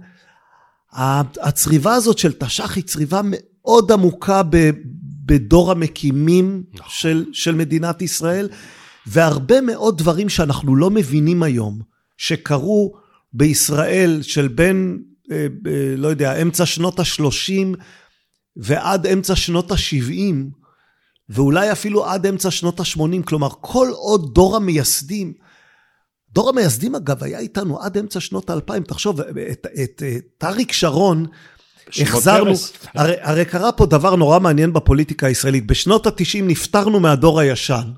הצריבה 1.42 1.94
הזאת 1.94 2.18
של 2.18 2.34
תש"ח 2.34 2.76
היא 2.76 2.84
צריבה 2.84 3.22
מאוד 3.24 3.92
עמוקה 3.92 4.44
ב, 4.50 4.70
בדור 5.26 5.72
המקימים 5.72 6.64
נכון. 6.74 6.88
של, 6.90 7.26
של 7.34 7.56
מדינת 7.56 8.02
ישראל, 8.02 8.50
והרבה 9.08 9.62
מאוד 9.62 9.98
דברים 9.98 10.30
שאנחנו 10.30 10.76
לא 10.76 10.90
מבינים 10.90 11.44
היום, 11.44 11.80
שקרו 12.18 13.07
בישראל 13.34 14.22
של 14.22 14.48
בין, 14.48 15.04
אה, 15.32 15.48
לא 15.98 16.08
יודע, 16.08 16.42
אמצע 16.42 16.66
שנות 16.66 17.00
ה-30 17.00 17.78
ועד 18.56 19.08
אמצע 19.08 19.36
שנות 19.36 19.72
ה-70, 19.72 20.34
ואולי 21.30 21.72
אפילו 21.72 22.06
עד 22.06 22.26
אמצע 22.26 22.52
שנות 22.52 22.80
ה-80, 22.80 23.24
כלומר, 23.26 23.50
כל 23.62 23.88
עוד 23.94 24.34
דור 24.34 24.56
המייסדים, 24.56 25.34
דור 26.30 26.50
המייסדים 26.50 26.96
אגב 26.96 27.24
היה 27.24 27.40
איתנו 27.40 27.82
עד 27.82 27.98
אמצע 27.98 28.20
שנות 28.20 28.50
ה-2000, 28.50 28.84
תחשוב, 28.88 29.22
את, 29.22 29.28
את, 29.52 29.68
את, 29.84 30.04
את 30.18 30.44
אריק 30.44 30.72
שרון, 30.72 31.26
החזרנו, 32.02 32.52
הרי, 32.96 33.14
הרי 33.22 33.46
קרה 33.46 33.72
פה 33.72 33.86
דבר 33.86 34.16
נורא 34.16 34.40
מעניין 34.40 34.74
בפוליטיקה 34.74 35.28
הישראלית, 35.28 35.68
בשנות 35.68 36.08
ה-90 36.08 36.42
נפטרנו 36.44 37.00
מהדור 37.00 37.40
הישן, 37.40 37.92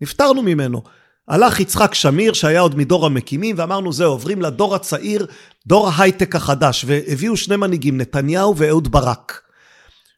נפטרנו 0.00 0.42
ממנו. 0.42 0.82
הלך 1.28 1.60
יצחק 1.60 1.94
שמיר, 1.94 2.32
שהיה 2.32 2.60
עוד 2.60 2.74
מדור 2.76 3.06
המקימים, 3.06 3.56
ואמרנו, 3.58 3.92
זהו, 3.92 4.10
עוברים 4.10 4.42
לדור 4.42 4.74
הצעיר, 4.74 5.26
דור 5.66 5.88
ההייטק 5.88 6.36
החדש, 6.36 6.84
והביאו 6.88 7.36
שני 7.36 7.56
מנהיגים, 7.56 7.98
נתניהו 7.98 8.56
ואהוד 8.56 8.92
ברק. 8.92 9.40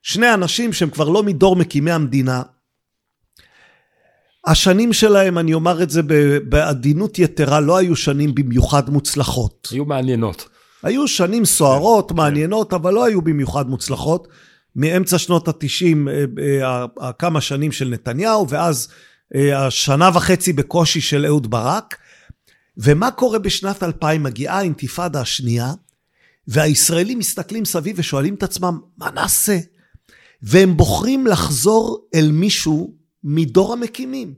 שני 0.02 0.34
אנשים 0.34 0.72
שהם 0.72 0.90
כבר 0.90 1.09
לא 1.09 1.22
מדור 1.22 1.57
מקימי 1.57 1.92
המדינה. 1.92 2.42
השנים 4.46 4.92
שלהם, 4.92 5.38
אני 5.38 5.55
אומר 5.55 5.82
את 5.82 5.90
זה 5.90 6.00
בעדינות 6.48 7.18
יתרה, 7.18 7.61
לא 7.61 7.76
היו 7.76 7.96
שנים 7.96 8.34
במיוחד 8.34 8.90
מוצלחות. 8.90 9.68
היו 9.72 9.84
מעניינות. 9.84 10.48
היו 10.82 11.09
שנים 11.09 11.44
סוערות, 11.44 12.11
כן, 12.11 12.16
מעניינות, 12.16 12.72
אבל 12.72 12.94
לא 12.94 13.05
היו 13.05 13.22
במיוחד 13.22 13.68
מוצלחות. 13.68 14.28
מאמצע 14.76 15.18
שנות 15.18 15.48
התשעים, 15.48 16.09
כמה 17.18 17.40
שנים 17.40 17.72
של 17.72 17.88
נתניהו, 17.88 18.48
ואז 18.48 18.88
השנה 19.55 20.11
וחצי 20.14 20.53
בקושי 20.53 21.01
של 21.01 21.27
אהוד 21.27 21.51
ברק. 21.51 21.97
ומה 22.77 23.11
קורה 23.11 23.39
בשנת 23.39 23.83
2000? 23.83 24.22
מגיעה 24.22 24.59
האינתיפאדה 24.59 25.20
השנייה, 25.20 25.72
והישראלים 26.49 27.18
מסתכלים 27.18 27.64
סביב 27.64 27.97
ושואלים 27.99 28.35
את 28.35 28.43
עצמם, 28.43 28.79
מה 28.97 29.11
נעשה? 29.11 29.59
והם 30.43 30.77
בוחרים 30.77 31.27
לחזור 31.27 32.07
אל 32.14 32.31
מישהו 32.33 32.95
מדור 33.25 33.72
המקימים. 33.72 34.35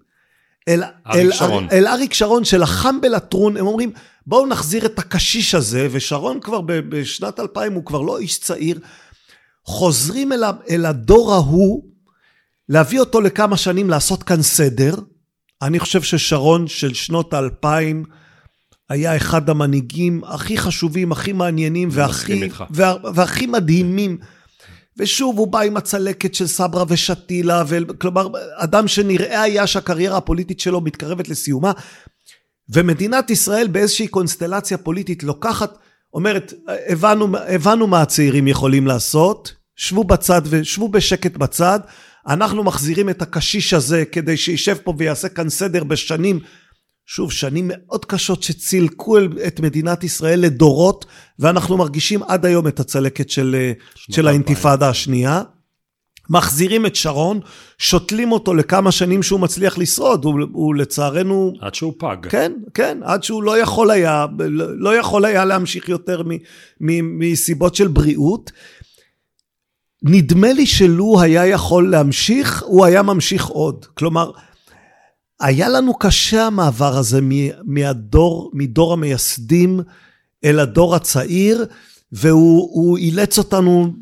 אל 0.69 0.83
אריק 1.07 1.35
שרון. 1.35 1.69
אל 1.73 1.87
אריק 1.87 2.15
שרון 2.15 2.45
שלחם 2.45 3.01
בלטרון, 3.01 3.57
הם 3.57 3.67
אומרים, 3.67 3.93
בואו 4.27 4.47
נחזיר 4.47 4.87
את 4.87 4.99
הקשיש 4.99 5.55
הזה, 5.55 5.89
ושרון 5.91 6.41
כבר 6.41 6.61
בשנת 6.61 7.41
2000 7.41 7.73
הוא 7.73 7.85
כבר 7.85 8.01
לא 8.01 8.19
איש 8.19 8.39
צעיר. 8.39 8.79
חוזרים 9.65 10.33
אל, 10.33 10.43
אל 10.71 10.87
הדור 10.87 11.35
ההוא, 11.35 11.85
להביא 12.69 13.01
אותו 13.01 13.21
לכמה 13.21 13.57
שנים 13.57 13.91
לעשות 13.91 14.23
כאן 14.23 14.43
סדר. 14.43 14.95
אני 15.63 15.79
חושב 15.79 16.03
ששרון 16.03 16.69
של 16.69 16.95
שנות 16.95 17.35
האלפיים 17.35 18.05
היה 18.91 19.17
אחד 19.17 19.51
המנהיגים 19.51 20.25
הכי 20.25 20.59
חשובים, 20.59 21.13
הכי 21.13 21.33
מעניינים 21.33 21.89
והכי, 21.93 22.49
וה, 22.71 22.95
והכי 23.15 23.47
מדהימים. 23.47 24.19
ושוב, 24.99 25.39
הוא 25.39 25.49
בא 25.49 25.61
עם 25.61 25.77
הצלקת 25.77 26.35
של 26.35 26.47
סברה 26.47 26.85
ושתילה, 26.89 27.63
כלומר, 27.99 28.29
אדם 28.57 28.89
שנראה 28.89 29.43
היה 29.43 29.67
שהקריירה 29.67 30.17
הפוליטית 30.17 30.61
שלו 30.61 30.81
מתקרבת 30.81 31.29
לסיומה. 31.29 31.73
ומדינת 32.69 33.31
ישראל 33.31 33.67
באיזושהי 33.67 34.09
קונסטלציה 34.09 34.79
פוליטית 34.79 35.23
לוקחת, 35.23 35.79
אומרת, 36.15 36.53
הבנו, 36.89 37.29
הבנו 37.49 37.87
מה 37.87 38.03
הצעירים 38.03 38.49
יכולים 38.49 38.87
לעשות, 38.87 39.55
שבו 39.77 40.05
בצד 40.05 40.43
ושבו 40.45 40.89
בשקט 40.89 41.37
בצד, 41.37 41.81
אנחנו 42.29 42.65
מחזירים 42.65 43.11
את 43.11 43.23
הקשיש 43.23 43.75
הזה 43.75 44.05
כדי 44.05 44.37
שישב 44.37 44.77
פה 44.85 44.95
ויעשה 44.99 45.29
כאן 45.29 45.49
סדר 45.49 45.85
בשנים 45.85 46.41
שוב, 47.07 47.33
שנים 47.33 47.71
מאוד 47.75 48.05
קשות 48.05 48.43
שצילקו 48.43 49.19
את 49.47 49.61
מדינת 49.61 50.05
ישראל 50.05 50.41
לדורות, 50.41 51.05
ואנחנו 51.39 51.77
מרגישים 51.77 52.23
עד 52.23 52.47
היום 52.47 52.69
את 52.69 52.81
הצלקת 52.81 53.31
של, 53.31 53.73
של 53.95 54.29
האינתיפאדה 54.29 54.89
השנייה. 54.89 55.43
מחזירים 56.31 56.87
את 56.87 56.97
שרון, 56.97 57.41
שותלים 57.79 58.33
אותו 58.33 58.55
לכמה 58.55 58.93
שנים 58.93 59.23
שהוא 59.23 59.41
מצליח 59.41 59.79
לשרוד, 59.79 60.25
הוא, 60.25 60.41
הוא 60.53 60.75
לצערנו... 60.75 61.53
עד 61.61 61.75
שהוא 61.75 61.93
פג. 61.99 62.17
כן, 62.29 62.53
כן, 62.75 62.99
עד 63.05 63.23
שהוא 63.23 63.43
לא 63.43 63.59
יכול 63.59 63.91
היה, 63.91 64.27
לא 64.79 64.97
יכול 64.97 65.25
היה 65.25 65.45
להמשיך 65.45 65.89
יותר 65.89 66.23
מ, 66.23 66.31
מ, 66.81 67.19
מסיבות 67.19 67.75
של 67.75 67.89
בריאות. 67.89 68.53
נדמה 70.09 70.53
לי 70.53 70.67
שלו 70.67 71.21
היה 71.21 71.47
יכול 71.47 71.91
להמשיך, 71.91 72.63
הוא 72.67 72.85
היה 72.85 73.03
ממשיך 73.03 73.47
עוד. 73.47 73.87
כלומר, 73.95 74.31
היה 75.41 75.69
לנו 75.69 75.95
קשה 75.99 76.47
המעבר 76.47 76.97
הזה 76.97 77.21
מהדור, 77.65 78.51
מדור 78.55 78.93
המייסדים 78.93 79.81
אל 80.45 80.61
הדור 80.61 80.95
הצעיר, 80.95 81.67
והוא 82.13 82.99
אילץ 82.99 83.39
אותנו, 83.39 83.93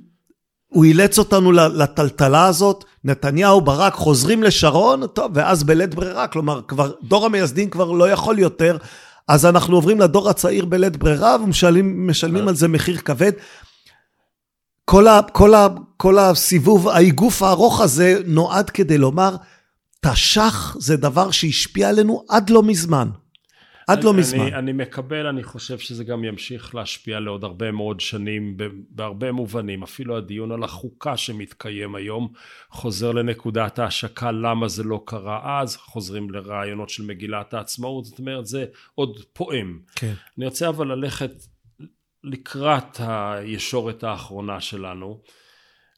הוא 0.69 0.85
אילץ 0.85 1.19
אותנו 1.19 1.53
לטלטלה 1.53 2.47
הזאת. 2.47 2.85
נתניהו, 3.05 3.61
ברק, 3.61 3.95
חוזרים 3.95 4.43
לשרון, 4.43 5.07
טוב, 5.07 5.31
ואז 5.35 5.65
בלית 5.65 5.95
ברירה, 5.95 6.27
כלומר, 6.27 6.61
כבר, 6.69 6.93
דור 7.03 7.27
המייסדים 7.27 7.71
כבר 7.71 7.91
לא 7.91 8.11
יכול 8.11 8.39
יותר, 8.39 8.77
אז 9.29 9.47
אנחנו 9.47 9.77
עוברים 9.77 10.01
לדור 10.01 10.31
הצעיר 10.31 10.65
בלית 10.65 10.97
ברירה, 10.97 11.37
ומשלמים 11.45 12.49
על 12.49 12.55
זה 12.55 12.69
מחיר 12.69 12.97
כבד. 12.97 13.33
כל, 14.85 15.07
ה, 15.07 15.21
כל, 15.33 15.55
ה, 15.55 15.69
כל 15.97 16.19
הסיבוב, 16.19 16.89
האיגוף 16.89 17.43
הארוך 17.43 17.81
הזה 17.81 18.21
נועד 18.27 18.71
כדי 18.71 18.99
לומר, 18.99 19.37
תש"ח 20.01 20.77
זה 20.79 20.97
דבר 20.97 21.31
שהשפיע 21.31 21.89
עלינו 21.89 22.25
עד 22.29 22.51
לא 22.51 22.63
מזמן. 22.63 23.09
עד 23.89 23.99
אני, 23.99 24.07
לא 24.07 24.15
מזמן. 24.15 24.41
אני, 24.41 24.55
אני 24.55 24.73
מקבל, 24.73 25.27
אני 25.27 25.43
חושב 25.43 25.79
שזה 25.79 26.05
גם 26.05 26.25
ימשיך 26.25 26.75
להשפיע 26.75 27.21
לעוד 27.21 27.45
הרבה 27.45 27.71
מאוד 27.71 28.01
שנים 28.01 28.57
בהרבה 28.91 29.33
מובנים. 29.33 29.83
אפילו 29.83 30.17
הדיון 30.17 30.53
על 30.53 30.63
החוקה 30.63 31.17
שמתקיים 31.17 31.95
היום 31.95 32.29
חוזר 32.71 33.13
לנקודת 33.13 33.79
ההשקה 33.79 34.33
למה 34.33 34.69
זה 34.69 34.83
לא 34.83 35.03
קרה 35.07 35.61
אז, 35.61 35.77
חוזרים 35.77 36.31
לרעיונות 36.31 36.89
של 36.89 37.03
מגילת 37.03 37.55
העצמאות, 37.55 38.05
זאת 38.05 38.19
אומרת 38.19 38.47
זה 38.47 38.65
עוד 38.95 39.19
פועם. 39.33 39.79
כן. 39.95 40.15
אני 40.39 40.47
רוצה 40.47 40.69
אבל 40.69 40.87
ללכת 40.87 41.31
לקראת 42.25 42.97
הישורת 42.99 44.05
האחרונה 44.05 44.61
שלנו, 44.61 45.23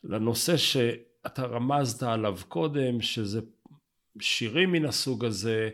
לנושא 0.04 0.56
שאתה 0.56 1.46
רמזת 1.46 2.02
עליו 2.02 2.38
קודם, 2.48 3.00
שזה 3.00 3.40
שירים 4.20 4.72
מן 4.72 4.84
הסוג 4.84 5.24
הזה 5.24 5.70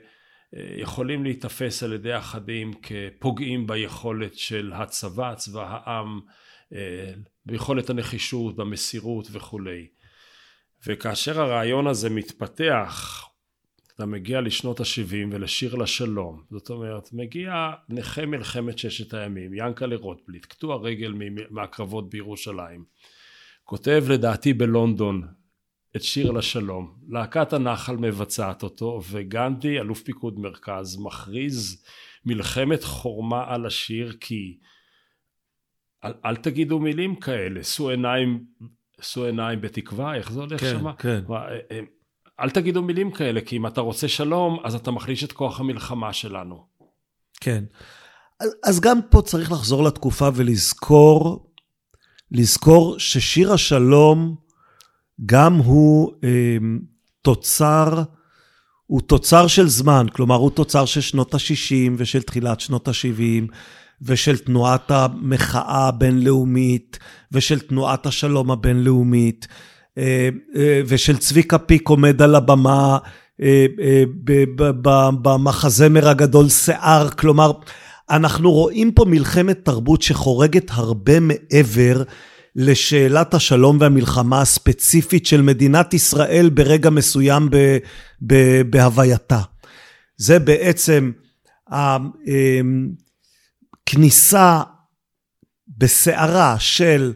אה, 0.57 0.75
יכולים 0.77 1.25
להיתפס 1.25 1.83
על 1.83 1.93
ידי 1.93 2.17
אחדים 2.19 2.73
כפוגעים 2.83 3.67
ביכולת 3.67 4.39
של 4.39 4.73
הצבא, 4.75 5.35
צבא 5.35 5.67
העם, 5.69 6.21
אה, 6.73 7.13
ביכולת 7.47 7.91
הנחישות, 7.91 8.57
במסירות 8.57 9.29
וכולי. 9.33 9.87
וכאשר 10.87 11.41
הרעיון 11.41 11.87
הזה 11.87 12.11
מתפתח, 12.11 13.25
אתה 13.95 14.07
מגיע 14.07 14.41
לשנות 14.41 14.81
ה-70 14.81 15.15
ולשיר 15.31 15.75
לשלום. 15.75 16.43
זאת 16.51 16.71
אומרת, 16.71 17.13
מגיע 17.13 17.71
נכה 17.89 18.27
מלחמת 18.27 18.79
ששת 18.79 19.15
הימים, 19.15 19.55
ינקלה 19.55 19.97
רוטבליט, 19.97 20.47
קטוע 20.47 20.77
רגל 20.77 21.15
מהקרבות 21.51 22.11
בירושלים. 22.11 22.85
כותב 23.65 24.05
לדעתי 24.09 24.53
בלונדון 24.53 25.23
את 25.97 26.03
שיר 26.03 26.31
לשלום. 26.31 26.95
להקת 27.09 27.53
הנחל 27.53 27.97
מבצעת 27.97 28.63
אותו, 28.63 29.01
וגנדי, 29.11 29.81
אלוף 29.81 30.03
פיקוד 30.03 30.39
מרכז, 30.39 30.99
מכריז 31.01 31.85
מלחמת 32.25 32.85
חורמה 32.85 33.45
על 33.55 33.67
השיר 33.67 34.13
כי 34.21 34.59
אל, 36.05 36.13
אל 36.25 36.37
תגידו 36.37 36.79
מילים 36.79 37.17
כאלה, 37.17 37.65
שאו 37.65 37.91
עיניים, 37.91 38.45
שאו 39.01 39.25
עיניים 39.25 39.61
בתקווה, 39.61 40.15
איך 40.15 40.33
זה 40.33 40.41
הולך 40.41 40.61
כן, 40.61 40.79
שמה? 40.79 40.97
כן. 40.97 41.21
אה, 41.31 41.81
אל 42.43 42.51
תגידו 42.51 42.83
מילים 42.83 43.11
כאלה, 43.11 43.41
כי 43.41 43.57
אם 43.57 43.67
אתה 43.67 43.81
רוצה 43.81 44.09
שלום, 44.09 44.59
אז 44.65 44.75
אתה 44.75 44.91
מחליש 44.91 45.25
את 45.25 45.33
כוח 45.33 45.61
המלחמה 45.61 46.13
שלנו. 46.13 46.65
כן. 47.41 47.65
אז 48.65 48.81
גם 48.81 48.99
פה 49.11 49.23
צריך 49.23 49.53
לחזור 49.53 49.85
לתקופה 49.85 50.29
ולזכור, 50.35 51.47
לזכור 52.31 52.99
ששיר 52.99 53.53
השלום 53.53 54.37
גם 55.27 55.55
הוא 55.55 56.13
אה, 56.25 56.57
תוצר, 57.23 58.03
הוא 58.87 59.01
תוצר 59.01 59.47
של 59.47 59.69
זמן, 59.69 60.07
כלומר 60.13 60.37
הוא 60.37 60.51
תוצר 60.51 60.85
של 60.85 61.01
שנות 61.01 61.35
ה-60 61.35 61.93
ושל 61.97 62.23
תחילת 62.23 62.61
שנות 62.61 62.89
ה-70 62.89 63.53
ושל 64.03 64.39
תנועת 64.39 64.91
המחאה 64.91 65.89
הבינלאומית 65.89 66.99
ושל 67.33 67.61
תנועת 67.61 68.07
השלום 68.07 68.51
הבינלאומית 68.51 69.49
ושל 70.87 71.17
צביקה 71.17 71.59
פיק 71.59 71.89
עומד 71.89 72.23
על 72.23 72.35
הבמה 72.35 72.99
אה, 73.43 73.67
אה, 73.81 74.05
במחזמר 75.23 76.09
הגדול 76.09 76.49
שיער, 76.49 77.11
כלומר 77.11 77.53
אנחנו 78.11 78.53
רואים 78.53 78.93
פה 78.93 79.05
מלחמת 79.05 79.65
תרבות 79.65 80.03
שחורגת 80.03 80.71
הרבה 80.71 81.21
מעבר 81.21 82.03
לשאלת 82.57 83.35
השלום 83.35 83.77
והמלחמה 83.81 84.41
הספציפית 84.41 85.27
של 85.27 85.43
מדינת 85.43 85.95
ישראל 85.95 86.51
ברגע 86.55 86.91
מסוים 86.91 87.51
ב, 87.51 87.79
ב, 88.27 88.63
בהווייתה. 88.71 89.41
זה 90.17 90.39
בעצם 90.39 91.13
הכניסה 93.89 94.63
בסערה 95.79 96.57
של 96.59 97.13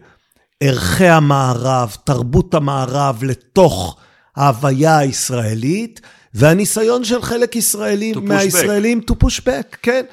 ערכי 0.61 1.09
המערב, 1.09 1.97
תרבות 2.05 2.55
המערב, 2.55 3.25
לתוך 3.25 3.97
ההוויה 4.37 4.99
הישראלית, 4.99 6.01
והניסיון 6.35 7.05
של 7.05 7.23
חלק 7.23 7.57
ישראלים, 7.57 8.15
מהישראלים 8.25 9.01
to 9.11 9.15
push 9.25 9.41
back, 9.41 9.77
כן. 9.83 10.05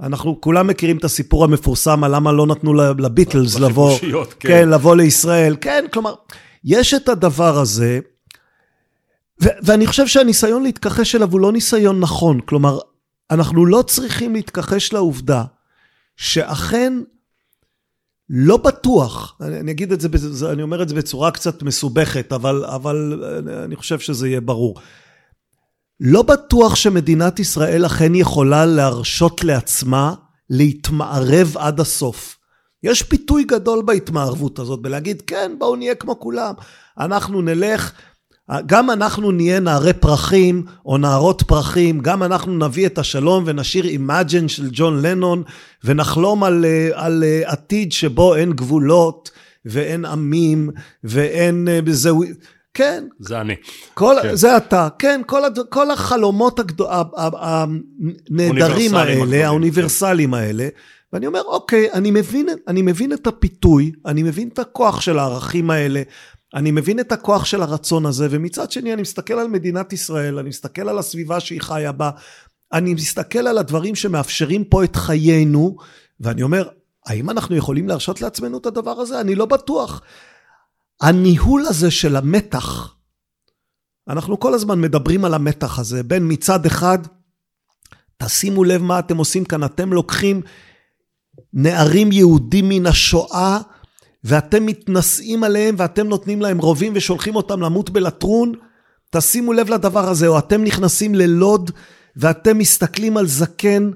אנחנו 0.00 0.40
כולם 0.40 0.66
מכירים 0.66 0.96
את 0.96 1.04
הסיפור 1.04 1.44
המפורסם 1.44 2.04
על 2.04 2.14
למה 2.14 2.32
לא 2.32 2.46
נתנו 2.46 2.74
לביטלס 2.74 3.58
לבוא, 3.64 3.98
כן. 3.98 4.48
כן, 4.48 4.68
לבוא 4.68 4.96
לישראל. 4.96 5.56
כן, 5.60 5.84
כלומר, 5.92 6.14
יש 6.64 6.94
את 6.94 7.08
הדבר 7.08 7.58
הזה, 7.58 7.98
ו- 9.42 9.56
ואני 9.62 9.86
חושב 9.86 10.06
שהניסיון 10.06 10.62
להתכחש 10.62 11.14
אליו 11.14 11.32
הוא 11.32 11.40
לא 11.40 11.52
ניסיון 11.52 12.00
נכון. 12.00 12.40
כלומר, 12.40 12.78
אנחנו 13.30 13.66
לא 13.66 13.82
צריכים 13.82 14.34
להתכחש 14.34 14.92
לעובדה 14.92 15.44
שאכן 16.16 16.92
לא 18.30 18.56
בטוח, 18.56 19.36
אני, 19.40 19.60
אני 19.60 19.72
אגיד 19.72 19.92
את 19.92 20.00
זה, 20.00 20.52
אני 20.52 20.62
אומר 20.62 20.82
את 20.82 20.88
זה 20.88 20.94
בצורה 20.94 21.30
קצת 21.30 21.62
מסובכת, 21.62 22.32
אבל, 22.32 22.64
אבל 22.64 23.24
אני 23.64 23.76
חושב 23.76 23.98
שזה 23.98 24.28
יהיה 24.28 24.40
ברור. 24.40 24.74
לא 26.00 26.22
בטוח 26.22 26.74
שמדינת 26.74 27.38
ישראל 27.38 27.86
אכן 27.86 28.14
יכולה 28.14 28.66
להרשות 28.66 29.44
לעצמה 29.44 30.14
להתמערב 30.50 31.56
עד 31.56 31.80
הסוף. 31.80 32.36
יש 32.82 33.02
פיתוי 33.02 33.44
גדול 33.44 33.82
בהתמערבות 33.82 34.58
הזאת, 34.58 34.82
בלהגיד, 34.82 35.22
כן, 35.22 35.52
בואו 35.58 35.76
נהיה 35.76 35.94
כמו 35.94 36.20
כולם. 36.20 36.54
אנחנו 36.98 37.42
נלך, 37.42 37.92
גם 38.66 38.90
אנחנו 38.90 39.30
נהיה 39.30 39.60
נערי 39.60 39.92
פרחים 39.92 40.64
או 40.86 40.98
נערות 40.98 41.42
פרחים, 41.42 42.00
גם 42.00 42.22
אנחנו 42.22 42.58
נביא 42.58 42.86
את 42.86 42.98
השלום 42.98 43.44
ונשיר 43.46 43.84
Imagine 43.84 44.48
של 44.48 44.68
ג'ון 44.72 45.02
לנון, 45.02 45.42
ונחלום 45.84 46.44
על, 46.44 46.64
על 46.92 47.24
עתיד 47.44 47.92
שבו 47.92 48.34
אין 48.34 48.52
גבולות 48.52 49.30
ואין 49.64 50.04
עמים 50.04 50.70
ואין... 51.04 51.68
זה, 51.86 52.10
כן. 52.74 53.04
זה 53.20 53.40
אני. 53.40 53.54
כל, 53.94 54.14
כן. 54.22 54.34
זה 54.34 54.56
אתה, 54.56 54.88
כן, 54.98 55.20
כל, 55.26 55.44
הד... 55.44 55.58
כל 55.68 55.90
החלומות 55.90 56.58
הגדו... 56.58 56.88
הנהדרים 58.30 58.94
האלה, 58.94 59.46
האוניברסליים 59.46 60.30
כן. 60.30 60.34
האלה, 60.34 60.68
ואני 61.12 61.26
אומר, 61.26 61.42
אוקיי, 61.46 61.92
אני 61.92 62.10
מבין, 62.10 62.48
אני 62.68 62.82
מבין 62.82 63.12
את 63.12 63.26
הפיתוי, 63.26 63.92
אני 64.06 64.22
מבין 64.22 64.48
את 64.48 64.58
הכוח 64.58 65.00
של 65.00 65.18
הערכים 65.18 65.70
האלה, 65.70 66.02
אני 66.56 66.70
מבין 66.70 67.00
את 67.00 67.12
הכוח 67.12 67.44
של 67.44 67.62
הרצון 67.62 68.06
הזה, 68.06 68.28
ומצד 68.30 68.70
שני 68.70 68.92
אני 68.92 69.02
מסתכל 69.02 69.34
על 69.34 69.48
מדינת 69.48 69.92
ישראל, 69.92 70.38
אני 70.38 70.48
מסתכל 70.48 70.88
על 70.88 70.98
הסביבה 70.98 71.40
שהיא 71.40 71.60
חיה 71.60 71.92
בה, 71.92 72.10
אני 72.72 72.94
מסתכל 72.94 73.46
על 73.46 73.58
הדברים 73.58 73.94
שמאפשרים 73.94 74.64
פה 74.64 74.84
את 74.84 74.96
חיינו, 74.96 75.76
ואני 76.20 76.42
אומר, 76.42 76.68
האם 77.06 77.30
אנחנו 77.30 77.56
יכולים 77.56 77.88
להרשות 77.88 78.20
לעצמנו 78.20 78.58
את 78.58 78.66
הדבר 78.66 78.90
הזה? 78.90 79.20
אני 79.20 79.34
לא 79.34 79.46
בטוח. 79.46 80.02
הניהול 81.00 81.66
הזה 81.66 81.90
של 81.90 82.16
המתח, 82.16 82.94
אנחנו 84.08 84.40
כל 84.40 84.54
הזמן 84.54 84.80
מדברים 84.80 85.24
על 85.24 85.34
המתח 85.34 85.78
הזה, 85.78 86.02
בין 86.02 86.32
מצד 86.32 86.66
אחד, 86.66 86.98
תשימו 88.16 88.64
לב 88.64 88.82
מה 88.82 88.98
אתם 88.98 89.16
עושים 89.16 89.44
כאן, 89.44 89.64
אתם 89.64 89.92
לוקחים 89.92 90.42
נערים 91.52 92.12
יהודים 92.12 92.68
מן 92.68 92.86
השואה, 92.86 93.58
ואתם 94.26 94.66
מתנשאים 94.66 95.44
עליהם 95.44 95.74
ואתם 95.78 96.08
נותנים 96.08 96.42
להם 96.42 96.58
רובים 96.58 96.92
ושולחים 96.96 97.36
אותם 97.36 97.60
למות 97.60 97.90
בלטרון, 97.90 98.52
תשימו 99.10 99.52
לב 99.52 99.70
לדבר 99.70 100.08
הזה, 100.08 100.26
או 100.26 100.38
אתם 100.38 100.64
נכנסים 100.64 101.14
ללוד 101.14 101.70
ואתם 102.16 102.58
מסתכלים 102.58 103.16
על 103.16 103.26
זקן 103.26 103.90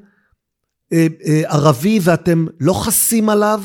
אה, 0.93 1.07
אה, 1.27 1.43
ערבי 1.47 2.01
ואתם 2.03 2.47
לא 2.61 2.73
חסים 2.73 3.29
עליו, 3.29 3.63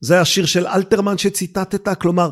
זה 0.00 0.20
השיר 0.20 0.46
של 0.46 0.66
אלתרמן 0.66 1.18
שציטטת, 1.18 1.98
כלומר, 2.00 2.30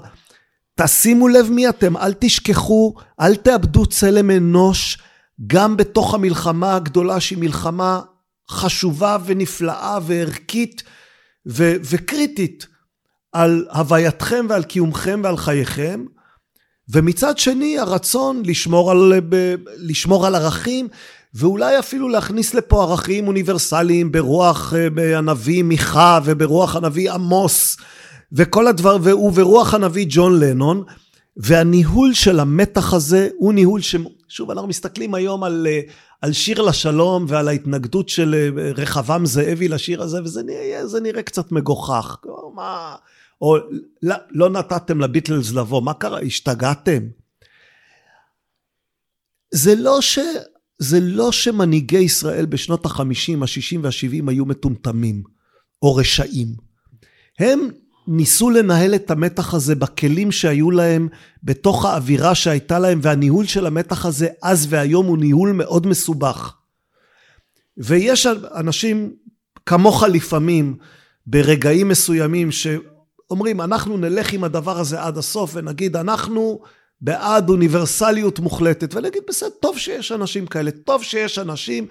תשימו 0.81 1.29
לב 1.29 1.51
מי 1.51 1.69
אתם, 1.69 1.97
אל 1.97 2.13
תשכחו, 2.19 2.95
אל 3.21 3.37
תאבדו 3.37 3.87
צלם 3.87 4.31
אנוש, 4.31 4.99
גם 5.47 5.77
בתוך 5.77 6.15
המלחמה 6.15 6.77
הגדולה 6.77 7.21
שהיא 7.21 7.39
מלחמה 7.39 8.01
חשובה 8.51 9.17
ונפלאה 9.25 9.99
וערכית 10.03 10.83
ו- 11.47 11.77
וקריטית 11.83 12.76
על 13.37 13.67
הווייתכם 13.73 14.47
ועל 14.49 14.63
קיומכם 14.63 15.21
ועל 15.25 15.37
חייכם, 15.37 16.05
ומצד 16.89 17.39
שני 17.39 17.79
הרצון 17.79 18.43
לשמור 18.45 18.91
על, 18.91 19.13
ב- 19.29 19.55
לשמור 19.77 20.27
על 20.27 20.35
ערכים 20.35 20.89
ואולי 21.35 21.79
אפילו 21.79 22.09
להכניס 22.09 22.55
לפה 22.55 22.83
ערכים 22.83 23.27
אוניברסליים 23.27 24.13
ברוח 24.13 24.75
אה, 24.75 25.19
הנביא 25.19 25.63
מיכה 25.63 26.21
וברוח 26.25 26.77
הנביא 26.77 27.13
עמוס 27.13 27.77
וכל 28.33 28.67
הדבר, 28.67 28.97
וברוח 29.03 29.75
הנביא 29.75 30.07
ג'ון 30.09 30.41
לנון, 30.41 30.85
והניהול 31.37 32.15
של 32.15 32.41
המתח 32.41 32.93
הזה 32.93 33.29
הוא 33.39 33.53
ניהול 33.53 33.81
ש... 33.81 33.97
שוב, 34.29 34.51
אנחנו 34.51 34.69
מסתכלים 34.69 35.15
היום 35.15 35.45
על, 35.45 35.67
אה, 35.71 35.81
על 36.23 36.33
שיר 36.33 36.63
לשלום 36.63 37.25
ועל 37.29 37.49
ההתנגדות 37.49 38.09
של 38.09 38.35
אה, 38.35 38.71
רחבעם 38.77 39.27
זאבי 39.27 39.69
לשיר 39.69 40.03
הזה, 40.03 40.23
וזה 40.23 40.43
נראה, 40.43 41.01
נראה 41.03 41.23
קצת 41.23 41.53
מגוחך. 41.53 42.17
מה... 42.55 42.95
או 43.41 43.57
לא, 44.03 44.15
לא 44.31 44.51
נתתם 44.51 45.01
לביטלס 45.01 45.53
לבוא, 45.53 45.83
מה 45.83 45.95
קרה? 45.95 46.21
השתגעתם? 46.21 47.03
זה 49.51 49.75
לא 49.75 50.01
ש... 50.01 50.19
זה 50.79 51.01
לא 51.01 51.33
שמנהיגי 51.33 51.99
ישראל 51.99 52.47
בשנות 52.47 52.87
החמישים, 52.87 53.43
השישים 53.43 53.85
והשבעים 53.85 54.29
היו 54.29 54.45
מטומטמים 54.45 55.23
או 55.83 55.95
רשעים. 55.95 56.49
הם 57.39 57.69
ניסו 58.09 58.51
לנהל 58.51 58.95
את 58.95 59.11
המתח 59.11 59.55
הזה 59.55 59.75
בכלים 59.75 60.33
שהיו 60.33 60.71
להם, 60.71 61.09
בתוך 61.43 61.85
האווירה 61.85 62.35
שהייתה 62.35 62.79
להם, 62.79 62.99
והניהול 63.03 63.47
של 63.47 63.67
המתח 63.67 64.07
הזה 64.07 64.29
אז 64.43 64.67
והיום 64.71 65.07
הוא 65.07 65.19
ניהול 65.19 65.53
מאוד 65.53 65.87
מסובך. 65.87 66.55
ויש 67.79 68.27
אנשים 68.55 69.13
כמוך 69.67 70.03
לפעמים, 70.03 70.77
ברגעים 71.27 71.89
מסוימים, 71.89 72.49
שאומרים, 73.29 73.61
אנחנו 73.61 73.97
נלך 73.97 74.33
עם 74.33 74.45
הדבר 74.45 74.79
הזה 74.79 75.03
עד 75.03 75.19
הסוף 75.19 75.51
ונגיד, 75.55 75.97
אנחנו 75.97 76.61
בעד 77.01 77.49
אוניברסליות 77.49 78.39
מוחלטת, 78.39 78.95
ונגיד, 78.95 79.23
בסדר, 79.29 79.49
טוב 79.61 79.79
שיש 79.79 80.13
אנשים 80.13 80.47
כאלה, 80.47 80.71
טוב 80.71 81.03
שיש 81.03 81.39
אנשים 81.39 81.87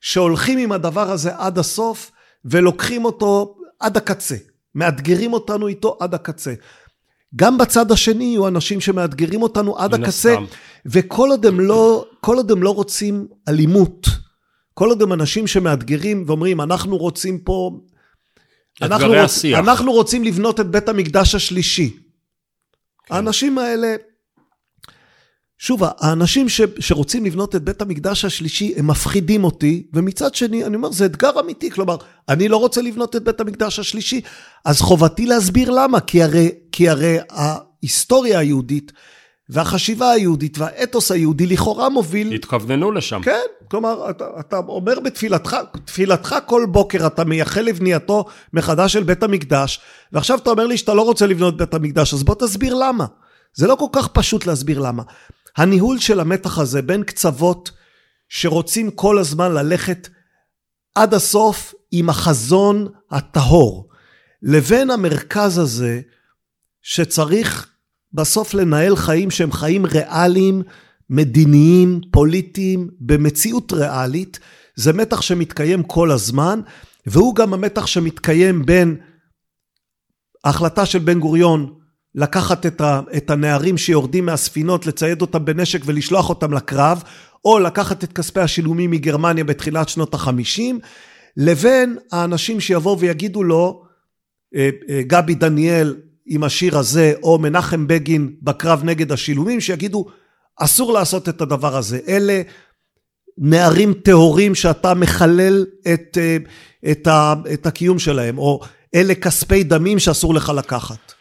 שהולכים 0.00 0.58
עם 0.58 0.72
הדבר 0.72 1.10
הזה 1.10 1.30
עד 1.36 1.58
הסוף 1.58 2.10
ולוקחים 2.44 3.04
אותו 3.04 3.56
עד 3.80 3.96
הקצה. 3.96 4.36
מאתגרים 4.74 5.32
אותנו 5.32 5.68
איתו 5.68 5.96
עד 6.00 6.14
הקצה. 6.14 6.54
גם 7.36 7.58
בצד 7.58 7.92
השני 7.92 8.24
יהיו 8.24 8.48
אנשים 8.48 8.80
שמאתגרים 8.80 9.42
אותנו 9.42 9.78
עד 9.78 9.94
הקצה, 9.94 10.36
וכל 10.86 11.28
עוד 11.30 11.46
הם 11.46 11.60
לא, 11.60 12.06
כל 12.20 12.36
עוד 12.36 12.50
הם 12.50 12.62
לא 12.62 12.74
רוצים 12.74 13.26
אלימות, 13.48 14.06
כל 14.74 14.88
עוד 14.88 15.02
הם 15.02 15.12
אנשים 15.12 15.46
שמאתגרים 15.46 16.24
ואומרים, 16.26 16.60
אנחנו 16.60 16.96
רוצים 16.96 17.38
פה... 17.38 17.70
אנחנו, 18.82 19.12
רוצ, 19.22 19.44
אנחנו 19.44 19.92
רוצים 19.92 20.24
לבנות 20.24 20.60
את 20.60 20.66
בית 20.66 20.88
המקדש 20.88 21.34
השלישי. 21.34 21.96
כן. 23.06 23.14
האנשים 23.14 23.58
האלה 23.58 23.96
שוב, 25.62 25.82
האנשים 25.98 26.48
ש, 26.48 26.60
שרוצים 26.80 27.24
לבנות 27.24 27.56
את 27.56 27.62
בית 27.62 27.82
המקדש 27.82 28.24
השלישי, 28.24 28.74
הם 28.76 28.86
מפחידים 28.86 29.44
אותי, 29.44 29.86
ומצד 29.92 30.34
שני, 30.34 30.64
אני 30.64 30.76
אומר, 30.76 30.92
זה 30.92 31.06
אתגר 31.06 31.40
אמיתי, 31.40 31.70
כלומר, 31.70 31.96
אני 32.28 32.48
לא 32.48 32.56
רוצה 32.56 32.82
לבנות 32.82 33.16
את 33.16 33.24
בית 33.24 33.40
המקדש 33.40 33.78
השלישי, 33.78 34.20
אז 34.64 34.80
חובתי 34.80 35.26
להסביר 35.26 35.70
למה, 35.70 36.00
כי 36.00 36.22
הרי, 36.22 36.50
כי 36.72 36.88
הרי 36.88 37.16
ההיסטוריה 37.30 38.38
היהודית, 38.38 38.92
והחשיבה 39.52 40.10
היהודית 40.10 40.58
והאתוס 40.58 41.12
היהודי 41.12 41.46
לכאורה 41.46 41.88
מוביל... 41.88 42.32
התכווננו 42.32 42.92
לשם. 42.92 43.22
כן, 43.22 43.46
כלומר, 43.70 44.10
אתה, 44.10 44.24
אתה 44.40 44.56
אומר 44.56 45.00
בתפילתך, 45.00 45.56
תפילתך 45.84 46.36
כל 46.46 46.66
בוקר 46.68 47.06
אתה 47.06 47.24
מייחל 47.24 47.60
לבנייתו 47.60 48.24
מחדש 48.52 48.92
של 48.92 49.02
בית 49.02 49.22
המקדש, 49.22 49.80
ועכשיו 50.12 50.38
אתה 50.38 50.50
אומר 50.50 50.66
לי 50.66 50.76
שאתה 50.76 50.94
לא 50.94 51.02
רוצה 51.02 51.26
לבנות 51.26 51.56
בית 51.56 51.74
המקדש, 51.74 52.14
אז 52.14 52.22
בוא 52.22 52.34
תסביר 52.34 52.74
למה. 52.74 53.06
זה 53.54 53.66
לא 53.66 53.74
כל 53.74 53.86
כך 53.92 54.08
פשוט 54.08 54.46
להסביר 54.46 54.78
למה. 54.78 55.02
הניהול 55.56 55.98
של 55.98 56.20
המתח 56.20 56.58
הזה 56.58 56.82
בין 56.82 57.02
קצוות 57.02 57.70
שרוצים 58.28 58.90
כל 58.90 59.18
הזמן 59.18 59.52
ללכת 59.52 60.08
עד 60.94 61.14
הסוף 61.14 61.74
עם 61.90 62.08
החזון 62.08 62.88
הטהור, 63.10 63.88
לבין 64.42 64.90
המרכז 64.90 65.58
הזה 65.58 66.00
שצריך 66.82 67.71
בסוף 68.14 68.54
לנהל 68.54 68.96
חיים 68.96 69.30
שהם 69.30 69.52
חיים 69.52 69.86
ריאליים, 69.86 70.62
מדיניים, 71.10 72.00
פוליטיים, 72.10 72.88
במציאות 73.00 73.72
ריאלית, 73.72 74.38
זה 74.76 74.92
מתח 74.92 75.20
שמתקיים 75.20 75.82
כל 75.82 76.10
הזמן, 76.10 76.60
והוא 77.06 77.34
גם 77.34 77.54
המתח 77.54 77.86
שמתקיים 77.86 78.66
בין 78.66 78.96
ההחלטה 80.44 80.86
של 80.86 80.98
בן 80.98 81.20
גוריון 81.20 81.74
לקחת 82.14 82.66
את, 82.66 82.80
ה, 82.80 83.00
את 83.16 83.30
הנערים 83.30 83.78
שיורדים 83.78 84.26
מהספינות, 84.26 84.86
לצייד 84.86 85.20
אותם 85.20 85.44
בנשק 85.44 85.80
ולשלוח 85.84 86.28
אותם 86.28 86.52
לקרב, 86.52 87.02
או 87.44 87.58
לקחת 87.58 88.04
את 88.04 88.12
כספי 88.12 88.40
השילומים 88.40 88.90
מגרמניה 88.90 89.44
בתחילת 89.44 89.88
שנות 89.88 90.14
החמישים, 90.14 90.78
לבין 91.36 91.96
האנשים 92.12 92.60
שיבואו 92.60 92.98
ויגידו 92.98 93.42
לו, 93.42 93.84
אה, 94.56 94.70
אה, 94.88 95.02
גבי 95.02 95.34
דניאל 95.34 95.96
עם 96.26 96.44
השיר 96.44 96.78
הזה, 96.78 97.12
או 97.22 97.38
מנחם 97.38 97.86
בגין 97.86 98.34
בקרב 98.42 98.84
נגד 98.84 99.12
השילומים, 99.12 99.60
שיגידו, 99.60 100.06
אסור 100.56 100.92
לעשות 100.92 101.28
את 101.28 101.40
הדבר 101.40 101.76
הזה. 101.76 101.98
אלה 102.08 102.42
נערים 103.38 103.94
טהורים 103.94 104.54
שאתה 104.54 104.94
מחלל 104.94 105.66
את, 105.92 106.18
אה, 106.20 106.36
את, 106.90 107.08
את 107.54 107.66
הקיום 107.66 107.98
שלהם, 107.98 108.38
או 108.38 108.60
אלה 108.94 109.14
כספי 109.14 109.64
דמים 109.64 109.98
שאסור 109.98 110.34
לך 110.34 110.52
לקחת. 110.56 111.12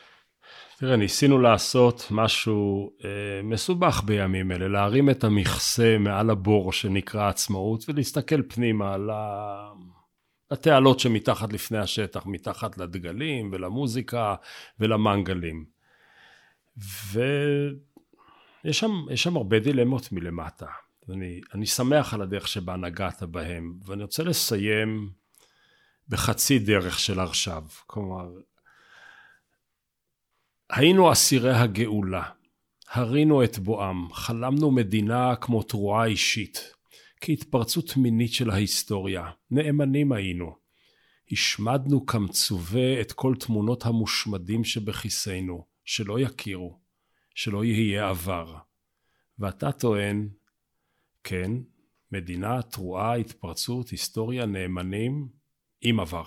תראה, 0.79 0.95
ניסינו 0.95 1.39
לעשות 1.39 2.07
משהו 2.11 2.91
אה, 3.05 3.09
מסובך 3.43 4.01
בימים 4.05 4.51
אלה, 4.51 4.67
להרים 4.67 5.09
את 5.09 5.23
המכסה 5.23 5.97
מעל 5.99 6.29
הבור 6.29 6.71
שנקרא 6.71 7.29
עצמאות 7.29 7.85
ולהסתכל 7.89 8.41
פנימה 8.47 8.93
על 8.93 9.09
התעלות 10.51 10.99
שמתחת 10.99 11.53
לפני 11.53 11.77
השטח, 11.77 12.25
מתחת 12.25 12.77
לדגלים 12.77 13.49
ולמוזיקה 13.53 14.35
ולמנגלים. 14.79 15.65
ויש 17.11 18.79
שם, 18.79 18.91
שם 19.15 19.37
הרבה 19.37 19.59
דילמות 19.59 20.11
מלמטה. 20.11 20.67
אני, 21.09 21.41
אני 21.53 21.65
שמח 21.65 22.13
על 22.13 22.21
הדרך 22.21 22.47
שבה 22.47 22.75
נגעת 22.75 23.23
בהם, 23.23 23.79
ואני 23.85 24.03
רוצה 24.03 24.23
לסיים 24.23 25.09
בחצי 26.09 26.59
דרך 26.59 26.99
של 26.99 27.19
עכשיו. 27.19 27.63
כלומר, 27.87 28.29
היינו 30.69 31.11
אסירי 31.11 31.53
הגאולה, 31.53 32.23
הרינו 32.91 33.43
את 33.43 33.59
בואם, 33.59 34.13
חלמנו 34.13 34.71
מדינה 34.71 35.35
כמו 35.35 35.63
תרועה 35.63 36.05
אישית, 36.05 36.73
כהתפרצות 37.21 37.97
מינית 37.97 38.33
של 38.33 38.49
ההיסטוריה, 38.49 39.23
נאמנים 39.51 40.11
היינו. 40.11 40.55
השמדנו 41.31 42.05
כמצווה 42.05 43.01
את 43.01 43.11
כל 43.11 43.35
תמונות 43.39 43.85
המושמדים 43.85 44.63
שבכיסינו, 44.63 45.65
שלא 45.85 46.19
יכירו, 46.19 46.79
שלא 47.35 47.63
יהיה 47.63 48.09
עבר. 48.09 48.55
ואתה 49.39 49.71
טוען, 49.71 50.29
כן, 51.23 51.51
מדינה, 52.11 52.61
תרועה, 52.61 53.15
התפרצות, 53.15 53.89
היסטוריה, 53.89 54.45
נאמנים, 54.45 55.27
עם 55.81 55.99
עבר. 55.99 56.23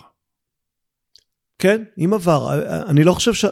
כן, 1.59 1.85
עם 1.97 2.15
עבר. 2.15 2.49
אני 2.91 3.05
לא 3.05 3.13
חושב 3.13 3.35
ש... 3.35 3.45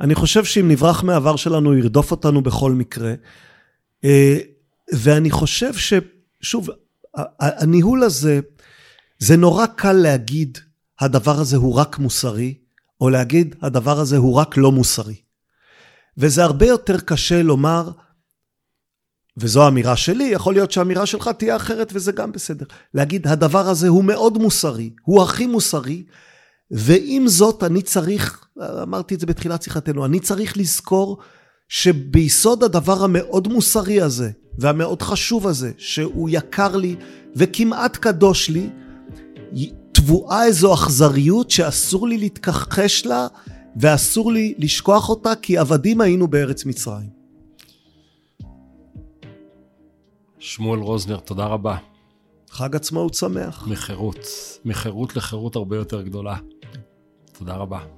אני 0.00 0.14
חושב 0.14 0.44
שאם 0.44 0.68
נברח 0.68 1.02
מהעבר 1.02 1.36
שלנו, 1.36 1.78
ירדוף 1.78 2.10
אותנו 2.10 2.42
בכל 2.42 2.72
מקרה. 2.72 3.14
אה, 4.04 4.38
ואני 4.92 5.30
חושב 5.30 5.74
ש... 5.74 5.92
שוב, 6.40 6.68
הניהול 7.40 8.02
הזה, 8.02 8.40
זה 9.18 9.36
נורא 9.36 9.66
קל 9.66 9.92
להגיד, 9.92 10.58
הדבר 11.00 11.40
הזה 11.40 11.56
הוא 11.56 11.74
רק 11.74 11.98
מוסרי, 11.98 12.54
או 13.00 13.10
להגיד, 13.10 13.54
הדבר 13.62 14.00
הזה 14.00 14.16
הוא 14.16 14.34
רק 14.34 14.56
לא 14.56 14.72
מוסרי. 14.72 15.16
וזה 16.18 16.44
הרבה 16.44 16.66
יותר 16.66 17.00
קשה 17.00 17.42
לומר, 17.42 17.90
וזו 19.36 19.68
אמירה 19.68 19.96
שלי, 19.96 20.24
יכול 20.24 20.54
להיות 20.54 20.72
שהאמירה 20.72 21.06
שלך 21.06 21.30
תהיה 21.38 21.56
אחרת 21.56 21.90
וזה 21.94 22.12
גם 22.12 22.32
בסדר. 22.32 22.66
להגיד, 22.94 23.26
הדבר 23.26 23.68
הזה 23.68 23.88
הוא 23.88 24.04
מאוד 24.04 24.38
מוסרי, 24.38 24.90
הוא 25.02 25.22
הכי 25.22 25.46
מוסרי, 25.46 26.04
ועם 26.70 27.28
זאת 27.28 27.64
אני 27.64 27.82
צריך, 27.82 28.46
אמרתי 28.82 29.14
את 29.14 29.20
זה 29.20 29.26
בתחילת 29.26 29.62
שיחתנו, 29.62 30.04
אני 30.04 30.20
צריך 30.20 30.56
לזכור 30.56 31.18
שביסוד 31.68 32.64
הדבר 32.64 33.04
המאוד 33.04 33.48
מוסרי 33.48 34.00
הזה, 34.00 34.30
והמאוד 34.58 35.02
חשוב 35.02 35.46
הזה, 35.46 35.72
שהוא 35.78 36.28
יקר 36.32 36.76
לי 36.76 36.96
וכמעט 37.36 37.96
קדוש 37.96 38.50
לי, 38.50 38.70
טבועה 39.92 40.44
איזו 40.44 40.74
אכזריות 40.74 41.50
שאסור 41.50 42.08
לי 42.08 42.18
להתכחש 42.18 43.06
לה 43.06 43.26
ואסור 43.76 44.32
לי 44.32 44.54
לשכוח 44.58 45.08
אותה, 45.08 45.34
כי 45.42 45.58
עבדים 45.58 46.00
היינו 46.00 46.28
בארץ 46.28 46.64
מצרים. 46.64 47.08
שמואל 50.38 50.80
רוזנר, 50.80 51.20
תודה 51.20 51.46
רבה. 51.46 51.76
חג 52.50 52.76
עצמאות 52.76 53.14
שמח. 53.14 53.68
מחירות, 53.68 54.18
מחירות 54.64 55.16
לחירות 55.16 55.56
הרבה 55.56 55.76
יותר 55.76 56.02
גדולה. 56.02 56.36
תודה 57.38 57.54
רבה. 57.54 57.97